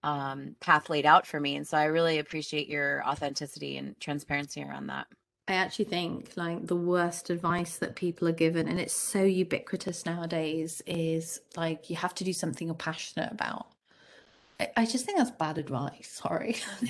um, 0.03 0.55
path 0.59 0.89
laid 0.89 1.05
out 1.05 1.27
for 1.27 1.39
me. 1.39 1.55
And 1.55 1.67
so 1.67 1.77
I 1.77 1.85
really 1.85 2.19
appreciate 2.19 2.69
your 2.69 3.05
authenticity 3.07 3.77
and 3.77 3.99
transparency 3.99 4.63
around 4.63 4.87
that. 4.87 5.07
I 5.47 5.53
actually 5.55 5.85
think 5.85 6.31
like 6.37 6.67
the 6.67 6.75
worst 6.75 7.29
advice 7.29 7.77
that 7.79 7.95
people 7.95 8.27
are 8.27 8.33
given, 8.33 8.67
and 8.67 8.79
it's 8.79 8.93
so 8.95 9.23
ubiquitous 9.23 10.05
nowadays, 10.05 10.81
is 10.85 11.41
like 11.57 11.89
you 11.89 11.95
have 11.97 12.13
to 12.15 12.23
do 12.23 12.33
something 12.33 12.67
you're 12.67 12.75
passionate 12.75 13.31
about. 13.31 13.67
I, 14.59 14.69
I 14.77 14.85
just 14.85 15.05
think 15.05 15.17
that's 15.17 15.31
bad 15.31 15.57
advice. 15.57 16.19
Sorry. 16.21 16.57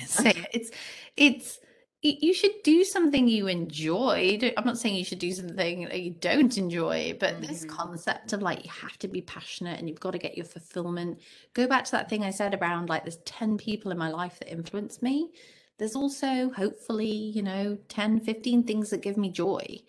It's 0.52 0.70
it's 1.16 1.60
you 2.02 2.32
should 2.32 2.62
do 2.64 2.82
something 2.82 3.28
you 3.28 3.46
enjoy. 3.46 4.38
I'm 4.56 4.64
not 4.64 4.78
saying 4.78 4.94
you 4.94 5.04
should 5.04 5.18
do 5.18 5.32
something 5.32 5.84
that 5.84 6.00
you 6.00 6.12
don't 6.12 6.56
enjoy, 6.56 7.14
but 7.20 7.34
mm-hmm. 7.34 7.44
this 7.44 7.66
concept 7.66 8.32
of 8.32 8.40
like 8.40 8.64
you 8.64 8.70
have 8.70 8.96
to 9.00 9.08
be 9.08 9.20
passionate 9.20 9.78
and 9.78 9.86
you've 9.86 10.00
got 10.00 10.12
to 10.12 10.18
get 10.18 10.34
your 10.34 10.46
fulfillment. 10.46 11.20
Go 11.52 11.66
back 11.66 11.84
to 11.84 11.90
that 11.92 12.08
thing 12.08 12.24
I 12.24 12.30
said 12.30 12.58
around 12.58 12.88
like 12.88 13.04
there's 13.04 13.18
10 13.26 13.58
people 13.58 13.90
in 13.90 13.98
my 13.98 14.08
life 14.08 14.38
that 14.38 14.50
influence 14.50 15.02
me. 15.02 15.30
There's 15.76 15.94
also 15.94 16.50
hopefully, 16.50 17.10
you 17.10 17.42
know, 17.42 17.76
10, 17.88 18.20
15 18.20 18.64
things 18.64 18.88
that 18.90 19.02
give 19.02 19.18
me 19.18 19.30
joy. 19.30 19.80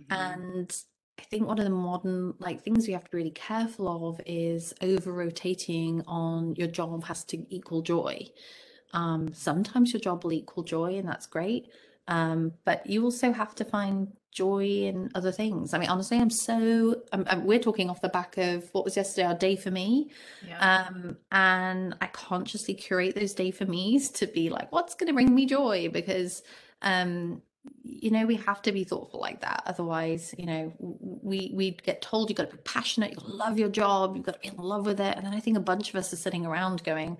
Mm-hmm. 0.00 0.12
And 0.12 0.82
I 1.18 1.22
think 1.22 1.46
one 1.46 1.58
of 1.58 1.64
the 1.64 1.70
modern 1.70 2.34
like 2.38 2.62
things 2.62 2.86
you 2.86 2.94
have 2.94 3.04
to 3.04 3.10
be 3.10 3.18
really 3.18 3.30
careful 3.30 4.08
of 4.08 4.20
is 4.24 4.72
over 4.80 5.12
rotating 5.12 6.02
on 6.06 6.54
your 6.54 6.68
job 6.68 7.04
has 7.04 7.24
to 7.24 7.44
equal 7.50 7.82
joy. 7.82 8.28
Um, 8.92 9.32
sometimes 9.34 9.92
your 9.92 10.00
job 10.00 10.24
will 10.24 10.32
equal 10.32 10.62
joy, 10.62 10.96
and 10.96 11.08
that's 11.08 11.26
great. 11.26 11.68
Um, 12.06 12.52
but 12.64 12.86
you 12.86 13.04
also 13.04 13.32
have 13.32 13.54
to 13.56 13.64
find 13.64 14.08
joy 14.30 14.64
in 14.64 15.10
other 15.14 15.32
things. 15.32 15.74
I 15.74 15.78
mean, 15.78 15.88
honestly, 15.88 16.18
I'm 16.18 16.30
so 16.30 17.02
I'm, 17.12 17.24
I'm, 17.28 17.44
we're 17.44 17.58
talking 17.58 17.90
off 17.90 18.00
the 18.00 18.08
back 18.08 18.38
of 18.38 18.68
what 18.72 18.84
was 18.84 18.96
yesterday 18.96 19.26
our 19.26 19.34
day 19.34 19.56
for 19.56 19.70
me, 19.70 20.10
yeah. 20.46 20.86
um, 20.88 21.16
and 21.32 21.96
I 22.00 22.06
consciously 22.06 22.74
curate 22.74 23.14
those 23.14 23.34
day 23.34 23.50
for 23.50 23.66
me's 23.66 24.10
to 24.12 24.26
be 24.26 24.48
like, 24.48 24.70
what's 24.72 24.94
going 24.94 25.08
to 25.08 25.14
bring 25.14 25.34
me 25.34 25.46
joy? 25.46 25.90
Because 25.92 26.42
um, 26.82 27.42
you 27.82 28.10
know 28.10 28.24
we 28.24 28.36
have 28.36 28.62
to 28.62 28.72
be 28.72 28.84
thoughtful 28.84 29.20
like 29.20 29.40
that 29.40 29.62
otherwise 29.66 30.34
you 30.38 30.46
know 30.46 30.72
we 30.78 31.50
we 31.54 31.72
get 31.72 32.00
told 32.00 32.30
you've 32.30 32.36
got 32.36 32.48
to 32.48 32.56
be 32.56 32.62
passionate 32.62 33.10
you've 33.10 33.18
got 33.18 33.26
to 33.26 33.34
love 33.34 33.58
your 33.58 33.68
job 33.68 34.16
you've 34.16 34.24
got 34.24 34.34
to 34.34 34.40
be 34.40 34.48
in 34.48 34.56
love 34.56 34.86
with 34.86 35.00
it 35.00 35.16
and 35.16 35.26
then 35.26 35.34
i 35.34 35.40
think 35.40 35.56
a 35.56 35.60
bunch 35.60 35.88
of 35.88 35.96
us 35.96 36.12
are 36.12 36.16
sitting 36.16 36.46
around 36.46 36.82
going 36.84 37.18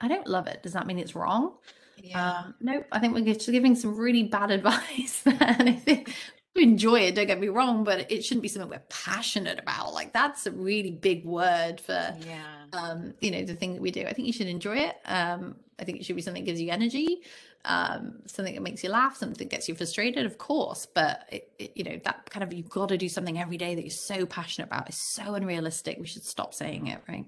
I 0.00 0.08
don't 0.08 0.26
love 0.26 0.46
it. 0.46 0.62
Does 0.62 0.72
that 0.72 0.86
mean 0.86 0.98
it's 0.98 1.14
wrong? 1.14 1.54
Yeah. 2.02 2.38
Um, 2.38 2.54
nope. 2.60 2.86
I 2.90 2.98
think 2.98 3.14
we're 3.14 3.24
just 3.24 3.50
giving 3.50 3.74
some 3.74 3.96
really 3.96 4.24
bad 4.24 4.50
advice. 4.50 5.22
and 5.26 5.68
I 5.68 5.72
think 5.72 6.14
we 6.56 6.62
enjoy 6.62 7.00
it, 7.00 7.14
don't 7.14 7.26
get 7.26 7.38
me 7.38 7.48
wrong, 7.48 7.84
but 7.84 8.10
it 8.10 8.24
shouldn't 8.24 8.42
be 8.42 8.48
something 8.48 8.70
we're 8.70 8.82
passionate 8.88 9.58
about. 9.58 9.92
Like 9.92 10.12
that's 10.12 10.46
a 10.46 10.50
really 10.50 10.90
big 10.90 11.24
word 11.24 11.80
for 11.80 12.14
yeah. 12.26 12.64
um, 12.72 13.14
you 13.20 13.30
know, 13.30 13.44
the 13.44 13.54
thing 13.54 13.74
that 13.74 13.82
we 13.82 13.90
do. 13.90 14.04
I 14.06 14.12
think 14.12 14.26
you 14.26 14.32
should 14.32 14.48
enjoy 14.48 14.78
it. 14.78 14.96
Um, 15.04 15.56
I 15.78 15.84
think 15.84 15.98
it 15.98 16.04
should 16.04 16.16
be 16.16 16.22
something 16.22 16.42
that 16.44 16.50
gives 16.50 16.60
you 16.60 16.70
energy, 16.70 17.22
um, 17.64 18.20
something 18.26 18.54
that 18.54 18.62
makes 18.62 18.82
you 18.82 18.90
laugh, 18.90 19.16
something 19.16 19.38
that 19.38 19.50
gets 19.50 19.68
you 19.68 19.74
frustrated, 19.74 20.26
of 20.26 20.38
course. 20.38 20.86
But 20.92 21.28
it, 21.30 21.52
it, 21.58 21.72
you 21.76 21.84
know, 21.84 22.00
that 22.04 22.30
kind 22.30 22.42
of 22.42 22.52
you've 22.52 22.70
got 22.70 22.88
to 22.88 22.98
do 22.98 23.08
something 23.08 23.38
every 23.38 23.56
day 23.56 23.74
that 23.74 23.82
you're 23.82 23.90
so 23.90 24.26
passionate 24.26 24.68
about 24.68 24.88
is 24.88 25.00
so 25.00 25.34
unrealistic. 25.34 25.98
We 25.98 26.06
should 26.06 26.24
stop 26.24 26.54
saying 26.54 26.86
it, 26.86 27.00
right? 27.08 27.26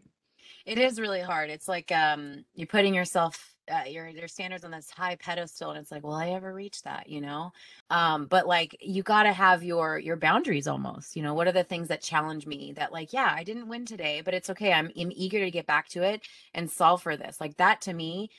It 0.64 0.78
is 0.78 1.00
really 1.00 1.20
hard. 1.20 1.50
It's 1.50 1.68
like 1.68 1.90
um 1.92 2.44
you're 2.54 2.66
putting 2.66 2.94
yourself 2.94 3.48
uh, 3.70 3.84
your 3.86 4.08
your 4.08 4.28
standards 4.28 4.64
on 4.64 4.70
this 4.70 4.90
high 4.90 5.16
pedestal 5.16 5.70
and 5.70 5.78
it's 5.78 5.90
like, 5.90 6.02
will 6.02 6.14
I 6.14 6.30
ever 6.30 6.52
reach 6.52 6.82
that, 6.82 7.08
you 7.08 7.20
know? 7.20 7.52
Um 7.90 8.26
but 8.26 8.46
like 8.46 8.76
you 8.80 9.02
got 9.02 9.24
to 9.24 9.32
have 9.32 9.62
your 9.62 9.98
your 9.98 10.16
boundaries 10.16 10.68
almost. 10.68 11.16
You 11.16 11.22
know, 11.22 11.34
what 11.34 11.48
are 11.48 11.52
the 11.52 11.64
things 11.64 11.88
that 11.88 12.00
challenge 12.00 12.46
me 12.46 12.72
that 12.76 12.92
like, 12.92 13.12
yeah, 13.12 13.32
I 13.34 13.44
didn't 13.44 13.68
win 13.68 13.86
today, 13.86 14.22
but 14.24 14.34
it's 14.34 14.50
okay. 14.50 14.72
I'm, 14.72 14.90
I'm 14.98 15.12
eager 15.12 15.40
to 15.40 15.50
get 15.50 15.66
back 15.66 15.88
to 15.90 16.02
it 16.02 16.22
and 16.54 16.70
solve 16.70 17.02
for 17.02 17.16
this. 17.16 17.40
Like 17.40 17.56
that 17.56 17.82
to 17.82 17.92
me 17.92 18.30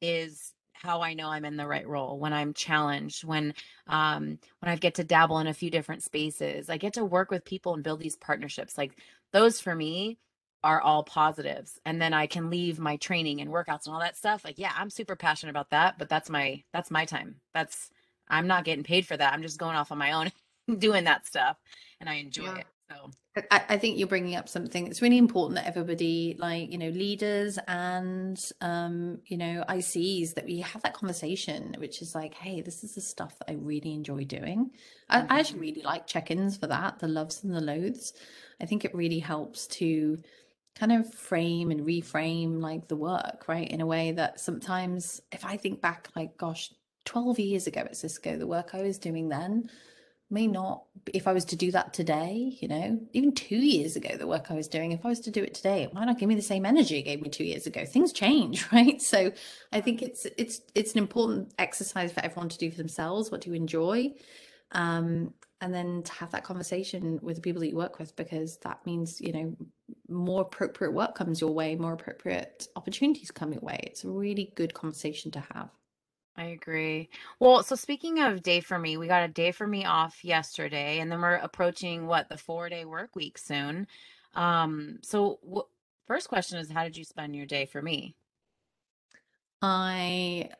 is 0.00 0.52
how 0.82 1.02
I 1.02 1.14
know 1.14 1.28
I'm 1.28 1.44
in 1.44 1.56
the 1.56 1.66
right 1.66 1.86
role 1.86 2.18
when 2.18 2.32
I'm 2.32 2.54
challenged, 2.54 3.24
when 3.24 3.54
um 3.86 4.38
when 4.60 4.72
I 4.72 4.76
get 4.76 4.94
to 4.96 5.04
dabble 5.04 5.38
in 5.38 5.46
a 5.46 5.54
few 5.54 5.70
different 5.70 6.02
spaces. 6.02 6.70
I 6.70 6.76
get 6.76 6.94
to 6.94 7.04
work 7.04 7.30
with 7.30 7.44
people 7.44 7.74
and 7.74 7.82
build 7.82 8.00
these 8.00 8.16
partnerships. 8.16 8.78
Like 8.78 8.92
those 9.32 9.60
for 9.60 9.74
me 9.74 10.18
are 10.64 10.80
all 10.80 11.04
positives 11.04 11.78
and 11.84 12.00
then 12.02 12.12
i 12.12 12.26
can 12.26 12.50
leave 12.50 12.78
my 12.78 12.96
training 12.96 13.40
and 13.40 13.50
workouts 13.50 13.86
and 13.86 13.94
all 13.94 14.00
that 14.00 14.16
stuff 14.16 14.44
like 14.44 14.58
yeah 14.58 14.72
i'm 14.76 14.90
super 14.90 15.14
passionate 15.14 15.50
about 15.50 15.70
that 15.70 15.96
but 15.98 16.08
that's 16.08 16.28
my 16.28 16.60
that's 16.72 16.90
my 16.90 17.04
time 17.04 17.36
that's 17.54 17.90
i'm 18.28 18.46
not 18.46 18.64
getting 18.64 18.82
paid 18.82 19.06
for 19.06 19.16
that 19.16 19.32
i'm 19.32 19.42
just 19.42 19.58
going 19.58 19.76
off 19.76 19.92
on 19.92 19.98
my 19.98 20.12
own 20.12 20.32
doing 20.78 21.04
that 21.04 21.24
stuff 21.24 21.56
and 22.00 22.08
i 22.08 22.14
enjoy 22.14 22.44
yeah. 22.44 22.56
it 22.56 22.66
so 22.90 23.10
I, 23.50 23.62
I, 23.68 23.76
think 23.78 23.98
you're 23.98 24.08
bringing 24.08 24.36
up 24.36 24.48
something 24.48 24.86
it's 24.86 25.02
really 25.02 25.18
important 25.18 25.56
that 25.56 25.66
everybody 25.66 26.36
like 26.38 26.72
you 26.72 26.78
know 26.78 26.88
leaders 26.88 27.58
and 27.68 28.40
um 28.60 29.18
you 29.26 29.36
know 29.36 29.64
ics 29.68 30.34
that 30.34 30.46
we 30.46 30.60
have 30.60 30.82
that 30.82 30.94
conversation 30.94 31.76
which 31.78 32.00
is 32.00 32.14
like 32.14 32.34
hey 32.34 32.60
this 32.60 32.82
is 32.82 32.94
the 32.94 33.00
stuff 33.00 33.38
that 33.38 33.50
i 33.50 33.54
really 33.54 33.92
enjoy 33.92 34.24
doing 34.24 34.70
I, 35.08 35.20
mm-hmm. 35.20 35.32
I 35.32 35.40
actually 35.40 35.60
really 35.60 35.82
like 35.82 36.06
check-ins 36.06 36.56
for 36.56 36.66
that 36.68 36.98
the 36.98 37.08
loves 37.08 37.44
and 37.44 37.54
the 37.54 37.60
loathes 37.60 38.14
i 38.60 38.64
think 38.66 38.84
it 38.84 38.94
really 38.94 39.18
helps 39.18 39.66
to 39.68 40.18
kind 40.78 40.92
of 40.92 41.12
frame 41.12 41.70
and 41.70 41.86
reframe 41.86 42.60
like 42.60 42.86
the 42.86 42.96
work, 42.96 43.46
right? 43.48 43.68
In 43.68 43.80
a 43.80 43.86
way 43.86 44.12
that 44.12 44.38
sometimes, 44.38 45.22
if 45.32 45.44
I 45.44 45.56
think 45.56 45.80
back, 45.80 46.08
like, 46.14 46.36
gosh, 46.36 46.70
12 47.06 47.38
years 47.38 47.66
ago 47.66 47.80
at 47.80 47.96
Cisco, 47.96 48.36
the 48.36 48.46
work 48.46 48.74
I 48.74 48.82
was 48.82 48.98
doing 48.98 49.28
then 49.28 49.70
may 50.30 50.46
not, 50.46 50.84
if 51.12 51.28
I 51.28 51.32
was 51.32 51.44
to 51.46 51.56
do 51.56 51.70
that 51.70 51.92
today, 51.92 52.56
you 52.60 52.68
know, 52.68 53.00
even 53.12 53.32
two 53.32 53.56
years 53.56 53.94
ago, 53.94 54.16
the 54.16 54.26
work 54.26 54.50
I 54.50 54.54
was 54.54 54.66
doing, 54.66 54.92
if 54.92 55.04
I 55.04 55.08
was 55.08 55.20
to 55.20 55.30
do 55.30 55.42
it 55.42 55.54
today, 55.54 55.84
it 55.84 55.94
might 55.94 56.06
not 56.06 56.18
give 56.18 56.28
me 56.28 56.34
the 56.34 56.42
same 56.42 56.66
energy 56.66 56.98
it 56.98 57.02
gave 57.02 57.22
me 57.22 57.28
two 57.28 57.44
years 57.44 57.66
ago. 57.66 57.84
Things 57.84 58.12
change, 58.12 58.66
right? 58.72 59.00
So 59.00 59.32
I 59.72 59.80
think 59.80 60.02
it's, 60.02 60.26
it's, 60.36 60.60
it's 60.74 60.92
an 60.92 60.98
important 60.98 61.54
exercise 61.58 62.12
for 62.12 62.24
everyone 62.24 62.48
to 62.48 62.58
do 62.58 62.70
for 62.70 62.76
themselves. 62.76 63.30
What 63.30 63.42
do 63.42 63.50
you 63.50 63.56
enjoy? 63.56 64.14
Um, 64.72 65.32
and 65.60 65.72
then 65.72 66.02
to 66.02 66.12
have 66.12 66.30
that 66.32 66.44
conversation 66.44 67.18
with 67.22 67.36
the 67.36 67.42
people 67.42 67.60
that 67.60 67.68
you 67.68 67.76
work 67.76 67.98
with 67.98 68.14
because 68.16 68.58
that 68.58 68.84
means 68.84 69.20
you 69.20 69.32
know 69.32 69.56
more 70.08 70.42
appropriate 70.42 70.92
work 70.92 71.14
comes 71.14 71.40
your 71.40 71.50
way 71.50 71.76
more 71.76 71.92
appropriate 71.92 72.68
opportunities 72.76 73.30
come 73.30 73.52
your 73.52 73.62
way 73.62 73.78
it's 73.84 74.04
a 74.04 74.08
really 74.08 74.52
good 74.54 74.74
conversation 74.74 75.30
to 75.30 75.40
have 75.54 75.70
I 76.38 76.44
agree. 76.46 77.08
Well, 77.40 77.62
so 77.62 77.76
speaking 77.76 78.20
of 78.20 78.42
day 78.42 78.60
for 78.60 78.78
me, 78.78 78.96
we 78.98 79.06
got 79.06 79.22
a 79.24 79.28
day 79.28 79.52
for 79.52 79.66
me 79.66 79.84
off 79.86 80.22
yesterday, 80.24 80.98
and 81.00 81.10
then 81.10 81.20
we're 81.22 81.36
approaching 81.36 82.06
what 82.06 82.28
the 82.28 82.36
four 82.36 82.68
day 82.68 82.84
work 82.84 83.16
week 83.16 83.38
soon. 83.38 83.86
Um, 84.34 84.98
so 85.02 85.68
first 86.06 86.28
question 86.28 86.58
is, 86.58 86.70
how 86.70 86.84
did 86.84 86.96
you 86.96 87.04
spend 87.04 87.34
your 87.34 87.46
day 87.46 87.64
for 87.64 87.80
me? 87.80 88.16
I 89.62 90.50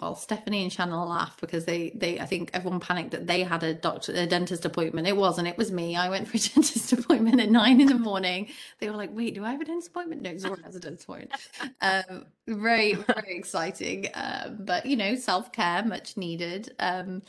well, 0.00 0.14
Stephanie 0.14 0.62
and 0.62 0.72
Shannon 0.72 1.08
laughed 1.08 1.40
because 1.40 1.64
they, 1.64 1.90
they, 1.94 2.20
I 2.20 2.26
think 2.26 2.50
everyone 2.54 2.80
panicked 2.80 3.10
that 3.12 3.26
they 3.26 3.42
had 3.42 3.62
a 3.62 3.74
doctor, 3.74 4.12
a 4.12 4.26
dentist 4.26 4.64
appointment. 4.64 5.06
It 5.06 5.16
wasn't. 5.16 5.48
It 5.48 5.58
was 5.58 5.70
me. 5.70 5.96
I 5.96 6.08
went 6.08 6.28
for 6.28 6.36
a 6.36 6.40
dentist 6.54 6.92
appointment 6.92 7.40
at 7.40 7.50
nine 7.50 7.80
in 7.80 7.88
the 7.88 7.98
morning. 7.98 8.48
They 8.80 8.88
were 8.88 8.96
like, 8.96 9.10
"Wait, 9.14 9.34
do 9.34 9.44
I 9.44 9.52
have 9.52 9.60
a 9.60 9.64
dentist 9.64 9.88
appointment?" 9.88 10.22
No, 10.22 10.30
has 10.30 10.76
a 10.76 10.80
dentist 10.80 11.04
appointment. 11.04 11.32
Um, 11.80 12.26
very, 12.46 12.94
very 12.94 13.36
exciting. 13.36 14.08
Um, 14.14 14.58
but 14.60 14.86
you 14.86 14.96
know, 14.96 15.14
self 15.16 15.52
care, 15.52 15.84
much 15.84 16.16
needed. 16.16 16.74
Um, 16.78 17.22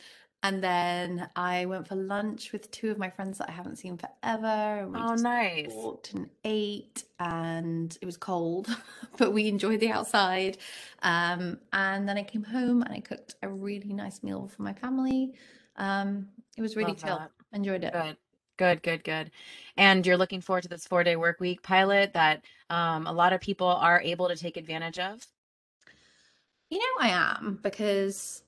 and 0.43 0.61
then 0.61 1.29
I 1.37 1.65
went 1.65 1.87
for 1.87 1.95
lunch 1.95 2.51
with 2.51 2.69
two 2.69 2.91
of 2.91 2.97
my 2.97 3.09
friends 3.09 3.37
that 3.37 3.49
I 3.49 3.53
haven't 3.53 3.77
seen 3.77 3.97
forever. 3.97 4.87
we 4.89 4.99
oh, 4.99 5.15
nice. 5.15 5.71
Walked 5.71 6.13
and 6.13 6.29
ate, 6.43 7.05
and 7.17 7.97
it 8.01 8.05
was 8.05 8.17
cold, 8.17 8.67
but 9.17 9.31
we 9.31 9.47
enjoyed 9.47 9.79
the 9.79 9.89
outside. 9.89 10.57
Um, 11.01 11.59
and 11.71 12.07
then 12.07 12.17
I 12.17 12.23
came 12.23 12.43
home 12.43 12.81
and 12.83 12.93
I 12.93 12.99
cooked 12.99 13.35
a 13.41 13.47
really 13.47 13.93
nice 13.93 14.21
meal 14.21 14.51
for 14.53 14.63
my 14.63 14.73
family. 14.73 15.33
Um, 15.77 16.27
it 16.57 16.61
was 16.61 16.75
really 16.75 16.91
Love 16.91 17.01
chill. 17.01 17.17
That. 17.17 17.31
Enjoyed 17.53 17.83
it. 17.85 17.93
Good. 17.93 18.17
Good, 18.57 18.83
good, 18.83 19.03
good. 19.03 19.31
And 19.77 20.05
you're 20.05 20.17
looking 20.17 20.41
forward 20.41 20.63
to 20.63 20.69
this 20.69 20.85
four 20.85 21.03
day 21.03 21.15
work 21.15 21.39
week 21.39 21.63
pilot 21.63 22.13
that 22.13 22.43
um, 22.69 23.07
a 23.07 23.13
lot 23.13 23.33
of 23.33 23.41
people 23.41 23.67
are 23.67 24.01
able 24.01 24.27
to 24.27 24.35
take 24.35 24.57
advantage 24.57 24.99
of? 24.99 25.25
You 26.69 26.79
know, 26.79 26.85
I 26.99 27.09
am 27.09 27.59
because 27.63 28.43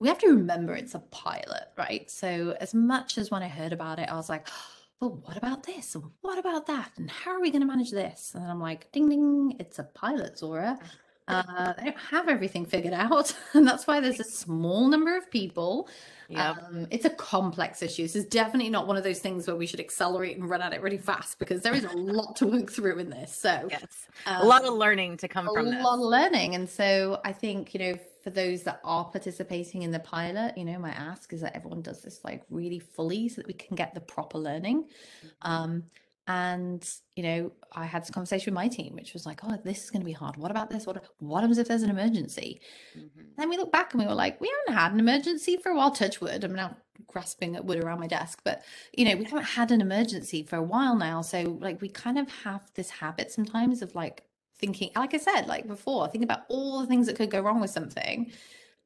we 0.00 0.08
have 0.08 0.18
to 0.18 0.28
remember 0.28 0.74
it's 0.74 0.94
a 0.94 1.00
pilot, 1.00 1.68
right? 1.76 2.10
So 2.10 2.56
as 2.60 2.74
much 2.74 3.18
as 3.18 3.30
when 3.30 3.42
I 3.42 3.48
heard 3.48 3.72
about 3.72 3.98
it, 3.98 4.08
I 4.08 4.14
was 4.14 4.28
like, 4.28 4.48
but 5.00 5.16
what 5.26 5.36
about 5.36 5.64
this? 5.64 5.94
And 5.94 6.04
what 6.20 6.38
about 6.38 6.66
that? 6.66 6.92
And 6.96 7.10
how 7.10 7.32
are 7.32 7.40
we 7.40 7.50
going 7.50 7.62
to 7.62 7.66
manage 7.66 7.90
this? 7.90 8.32
And 8.34 8.44
I'm 8.44 8.60
like, 8.60 8.90
ding, 8.92 9.08
ding, 9.08 9.56
it's 9.58 9.78
a 9.78 9.84
pilot, 9.84 10.36
Zohra. 10.36 10.78
Uh, 11.26 11.72
they 11.78 11.84
don't 11.84 11.96
have 11.96 12.28
everything 12.28 12.66
figured 12.66 12.92
out. 12.92 13.34
And 13.54 13.66
that's 13.66 13.86
why 13.86 14.00
there's 14.00 14.20
a 14.20 14.24
small 14.24 14.88
number 14.88 15.16
of 15.16 15.30
people. 15.30 15.88
Yep. 16.28 16.56
Um, 16.68 16.86
it's 16.90 17.04
a 17.04 17.10
complex 17.10 17.82
issue. 17.82 18.02
This 18.02 18.16
is 18.16 18.26
definitely 18.26 18.68
not 18.68 18.86
one 18.86 18.96
of 18.96 19.04
those 19.04 19.20
things 19.20 19.46
where 19.46 19.56
we 19.56 19.66
should 19.66 19.80
accelerate 19.80 20.36
and 20.36 20.50
run 20.50 20.60
at 20.60 20.72
it 20.72 20.82
really 20.82 20.98
fast 20.98 21.38
because 21.38 21.62
there 21.62 21.74
is 21.74 21.84
a 21.84 21.92
lot 21.96 22.36
to 22.36 22.46
work 22.46 22.70
through 22.70 22.98
in 22.98 23.10
this. 23.10 23.34
So, 23.34 23.68
yes, 23.70 24.06
um, 24.26 24.42
a 24.42 24.44
lot 24.44 24.64
of 24.64 24.74
learning 24.74 25.16
to 25.18 25.28
come 25.28 25.48
from 25.52 25.66
A 25.66 25.82
lot 25.82 25.94
of 25.94 26.00
learning. 26.00 26.56
And 26.56 26.68
so 26.68 27.20
I 27.24 27.32
think, 27.32 27.72
you 27.72 27.80
know, 27.80 27.98
for 28.24 28.30
those 28.30 28.62
that 28.64 28.80
are 28.82 29.04
participating 29.04 29.82
in 29.82 29.92
the 29.92 30.00
pilot, 30.00 30.58
you 30.58 30.64
know, 30.64 30.78
my 30.78 30.90
ask 30.90 31.32
is 31.32 31.42
that 31.42 31.54
everyone 31.54 31.82
does 31.82 32.02
this 32.02 32.20
like 32.24 32.42
really 32.50 32.80
fully 32.80 33.28
so 33.28 33.36
that 33.36 33.46
we 33.46 33.54
can 33.54 33.76
get 33.76 33.94
the 33.94 34.00
proper 34.00 34.38
learning. 34.38 34.84
Mm-hmm. 34.84 35.52
Um, 35.52 35.84
And, 36.26 36.82
you 37.16 37.22
know, 37.22 37.52
I 37.72 37.84
had 37.84 38.00
this 38.00 38.10
conversation 38.10 38.46
with 38.50 38.62
my 38.62 38.68
team, 38.68 38.94
which 38.94 39.12
was 39.12 39.26
like, 39.26 39.40
oh, 39.44 39.58
this 39.62 39.84
is 39.84 39.90
going 39.90 40.00
to 40.00 40.06
be 40.06 40.12
hard. 40.12 40.38
What 40.38 40.50
about 40.50 40.70
this? 40.70 40.86
What, 40.86 41.04
what 41.18 41.42
happens 41.42 41.58
if 41.58 41.68
there's 41.68 41.82
an 41.82 41.90
emergency? 41.90 42.62
Mhm. 42.96 43.36
Then 43.36 43.50
we 43.50 43.58
look 43.58 43.70
back 43.70 43.92
and 43.92 44.00
we 44.02 44.08
were 44.08 44.14
like, 44.14 44.40
we 44.40 44.50
haven't 44.54 44.80
had 44.82 44.92
an 44.94 45.00
emergency 45.00 45.58
for 45.58 45.68
a 45.68 45.76
while. 45.76 45.90
Touch 45.90 46.22
wood. 46.22 46.42
I'm 46.42 46.54
now 46.54 46.78
grasping 47.06 47.56
at 47.56 47.66
wood 47.66 47.84
around 47.84 48.00
my 48.00 48.06
desk, 48.06 48.40
but 48.42 48.62
you 48.96 49.04
know, 49.04 49.16
we 49.16 49.24
haven't 49.24 49.44
had 49.58 49.70
an 49.70 49.82
emergency 49.82 50.42
for 50.42 50.56
a 50.56 50.62
while 50.72 50.96
now. 50.96 51.20
So 51.20 51.58
like 51.60 51.82
we 51.82 51.90
kind 51.90 52.18
of 52.18 52.26
have 52.44 52.62
this 52.74 52.88
habit 52.88 53.30
sometimes 53.30 53.82
of 53.82 53.94
like 53.94 54.22
thinking, 54.64 54.90
like 54.96 55.12
I 55.12 55.18
said, 55.18 55.46
like 55.46 55.66
before, 55.66 56.08
think 56.08 56.24
about 56.24 56.44
all 56.48 56.80
the 56.80 56.86
things 56.86 57.06
that 57.06 57.16
could 57.16 57.30
go 57.30 57.40
wrong 57.40 57.60
with 57.60 57.70
something. 57.70 58.32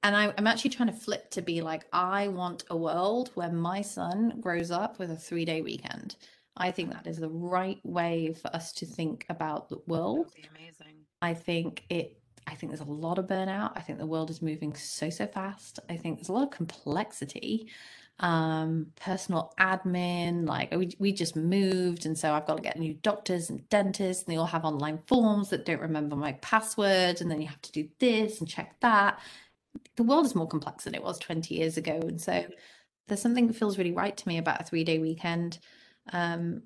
And 0.03 0.17
I, 0.17 0.33
I'm 0.37 0.47
actually 0.47 0.71
trying 0.71 0.88
to 0.88 0.95
flip 0.95 1.31
to 1.31 1.43
be 1.43 1.61
like, 1.61 1.87
I 1.93 2.29
want 2.29 2.64
a 2.71 2.77
world 2.77 3.31
where 3.35 3.51
my 3.51 3.81
son 3.83 4.41
grows 4.41 4.71
up 4.71 4.99
with 4.99 5.11
a 5.11 5.17
three 5.17 5.45
day 5.45 5.61
weekend. 5.62 6.17
I 6.57 6.73
think 6.73 6.91
that 6.91 7.07
is 7.07 7.19
the 7.19 7.29
right 7.29 7.79
way 7.85 8.35
for 8.35 8.49
us 8.49 8.73
to 8.75 8.87
think 8.87 9.25
about 9.29 9.69
the 9.69 9.79
world. 9.87 10.33
amazing. 10.51 10.97
I 11.23 11.35
think 11.35 11.85
it 11.88 12.21
I 12.49 12.55
think 12.55 12.73
there's 12.73 12.88
a 12.88 12.91
lot 12.91 13.19
of 13.19 13.27
burnout. 13.27 13.73
I 13.77 13.81
think 13.81 13.99
the 13.99 14.07
world 14.07 14.31
is 14.31 14.43
moving 14.43 14.75
so 14.75 15.11
so 15.11 15.27
fast. 15.27 15.79
I 15.88 15.97
think 15.97 16.19
there's 16.19 16.29
a 16.29 16.33
lot 16.33 16.45
of 16.45 16.51
complexity. 16.51 17.69
Um, 18.20 18.88
personal 18.96 19.52
admin, 19.61 20.46
like 20.48 20.72
we 20.72 20.96
we 20.98 21.12
just 21.12 21.37
moved, 21.37 22.04
and 22.04 22.18
so 22.18 22.33
I've 22.33 22.46
got 22.46 22.57
to 22.57 22.62
get 22.62 22.78
new 22.78 22.94
doctors 22.94 23.48
and 23.48 23.68
dentists, 23.68 24.24
and 24.24 24.33
they 24.33 24.38
all 24.38 24.46
have 24.46 24.64
online 24.64 24.98
forms 25.07 25.50
that 25.50 25.64
don't 25.64 25.81
remember 25.81 26.16
my 26.16 26.33
password, 26.35 27.20
and 27.20 27.31
then 27.31 27.40
you 27.40 27.46
have 27.48 27.62
to 27.62 27.72
do 27.72 27.88
this 28.00 28.40
and 28.40 28.48
check 28.48 28.74
that. 28.81 29.20
The 29.96 30.02
world 30.02 30.26
is 30.26 30.35
more 30.35 30.48
complex 30.48 30.85
than 30.85 30.94
it 30.94 31.02
was 31.02 31.18
20 31.18 31.54
years 31.54 31.76
ago, 31.76 32.00
and 32.02 32.20
so 32.20 32.44
there's 33.09 33.22
something 33.22 33.46
that 33.46 33.57
feels 33.57 33.78
really 33.78 33.92
right 33.92 34.16
to 34.16 34.28
me 34.28 34.38
about 34.38 34.61
a 34.61 34.64
three 34.64 34.85
day 34.85 34.98
weekend. 34.98 35.59
Um, 36.12 36.62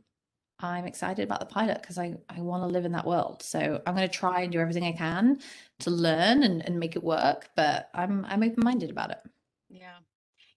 I'm 0.61 0.87
excited 0.87 1.25
about 1.25 1.41
the 1.41 1.47
pilot 1.47 1.81
because 1.83 1.99
I, 1.99 2.15
I 2.29 2.41
want 2.41 2.63
to 2.63 2.69
live 2.69 2.85
in 2.85 2.93
that 2.93 3.07
world. 3.07 3.43
So 3.43 3.83
I'm 3.85 3.97
going 3.97 4.09
to 4.09 4.15
try 4.15 4.43
and 4.43 4.53
do 4.53 4.61
everything 4.61 4.85
I 4.85 4.93
can 4.93 5.41
to 5.81 5.91
learn 5.91 6.45
and, 6.45 6.65
and 6.65 6.79
make 6.79 6.95
it 6.95 7.03
work. 7.03 7.51
But 7.57 7.91
I'm 7.95 8.25
I'm 8.27 8.43
open 8.43 8.63
minded 8.63 8.91
about 8.91 9.11
it. 9.11 9.19
Yeah. 9.69 9.99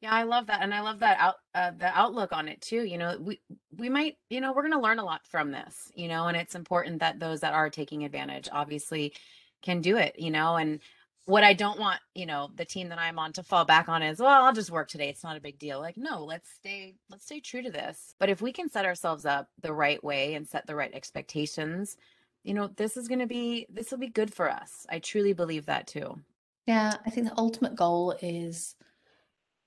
Yeah, 0.06 0.14
I 0.14 0.22
love 0.22 0.46
that. 0.48 0.62
And 0.62 0.72
I 0.72 0.82
love 0.82 1.00
that 1.00 1.18
out 1.20 1.36
uh, 1.56 1.72
the 1.72 1.88
outlook 1.88 2.32
on 2.32 2.48
it 2.48 2.62
too. 2.62 2.84
You 2.84 3.00
know, 3.00 3.18
we 3.20 3.42
we 3.76 3.90
might, 3.90 4.18
you 4.30 4.40
know, 4.40 4.54
we're 4.54 4.62
going 4.62 4.72
to 4.74 4.80
learn 4.80 5.00
a 5.00 5.04
lot 5.04 5.22
from 5.26 5.50
this, 5.50 5.92
you 5.96 6.08
know, 6.08 6.28
and 6.28 6.38
it's 6.38 6.54
important 6.54 7.00
that 7.00 7.20
those 7.20 7.40
that 7.40 7.54
are 7.54 7.72
taking 7.72 8.04
advantage 8.04 8.48
obviously 8.52 9.16
can 9.64 9.82
do 9.82 9.98
it, 9.98 10.20
you 10.20 10.30
know, 10.30 10.58
and 10.58 10.80
what 11.26 11.44
I 11.44 11.54
don't 11.54 11.80
want, 11.80 12.02
you 12.14 12.28
know, 12.28 12.52
the 12.54 12.66
team 12.66 12.90
that 12.90 13.00
I'm 13.00 13.18
on 13.18 13.34
to 13.34 13.42
fall 13.42 13.66
back 13.66 13.90
on 13.90 14.04
is, 14.04 14.20
well, 14.20 14.44
I'll 14.46 14.54
just 14.54 14.70
work 14.70 14.90
today. 14.90 15.10
It's 15.10 15.24
not 15.24 15.38
a 15.38 15.42
big 15.42 15.58
deal. 15.58 15.80
Like, 15.80 15.98
no, 15.98 16.24
let's 16.24 16.52
stay 16.52 16.94
let's 17.10 17.26
stay 17.26 17.40
true 17.40 17.64
to 17.64 17.72
this. 17.72 18.14
But 18.20 18.30
if 18.30 18.44
we 18.44 18.54
can 18.54 18.70
set 18.70 18.86
ourselves 18.86 19.26
up 19.26 19.48
the 19.64 19.74
right 19.74 20.04
way 20.04 20.36
and 20.36 20.48
set 20.48 20.68
the 20.68 20.76
right 20.76 20.94
expectations, 20.94 21.98
you 22.44 22.54
know, 22.54 22.68
this 22.78 22.96
is 22.96 23.08
going 23.08 23.22
to 23.22 23.26
be 23.26 23.66
this 23.74 23.90
will 23.90 23.98
be 23.98 24.10
good 24.10 24.32
for 24.32 24.52
us. 24.52 24.86
I 24.88 25.00
truly 25.00 25.34
believe 25.34 25.66
that 25.66 25.88
too. 25.88 26.22
Yeah, 26.68 26.94
I 27.08 27.10
think 27.10 27.28
the 27.28 27.40
ultimate 27.40 27.76
goal 27.76 28.16
is 28.22 28.76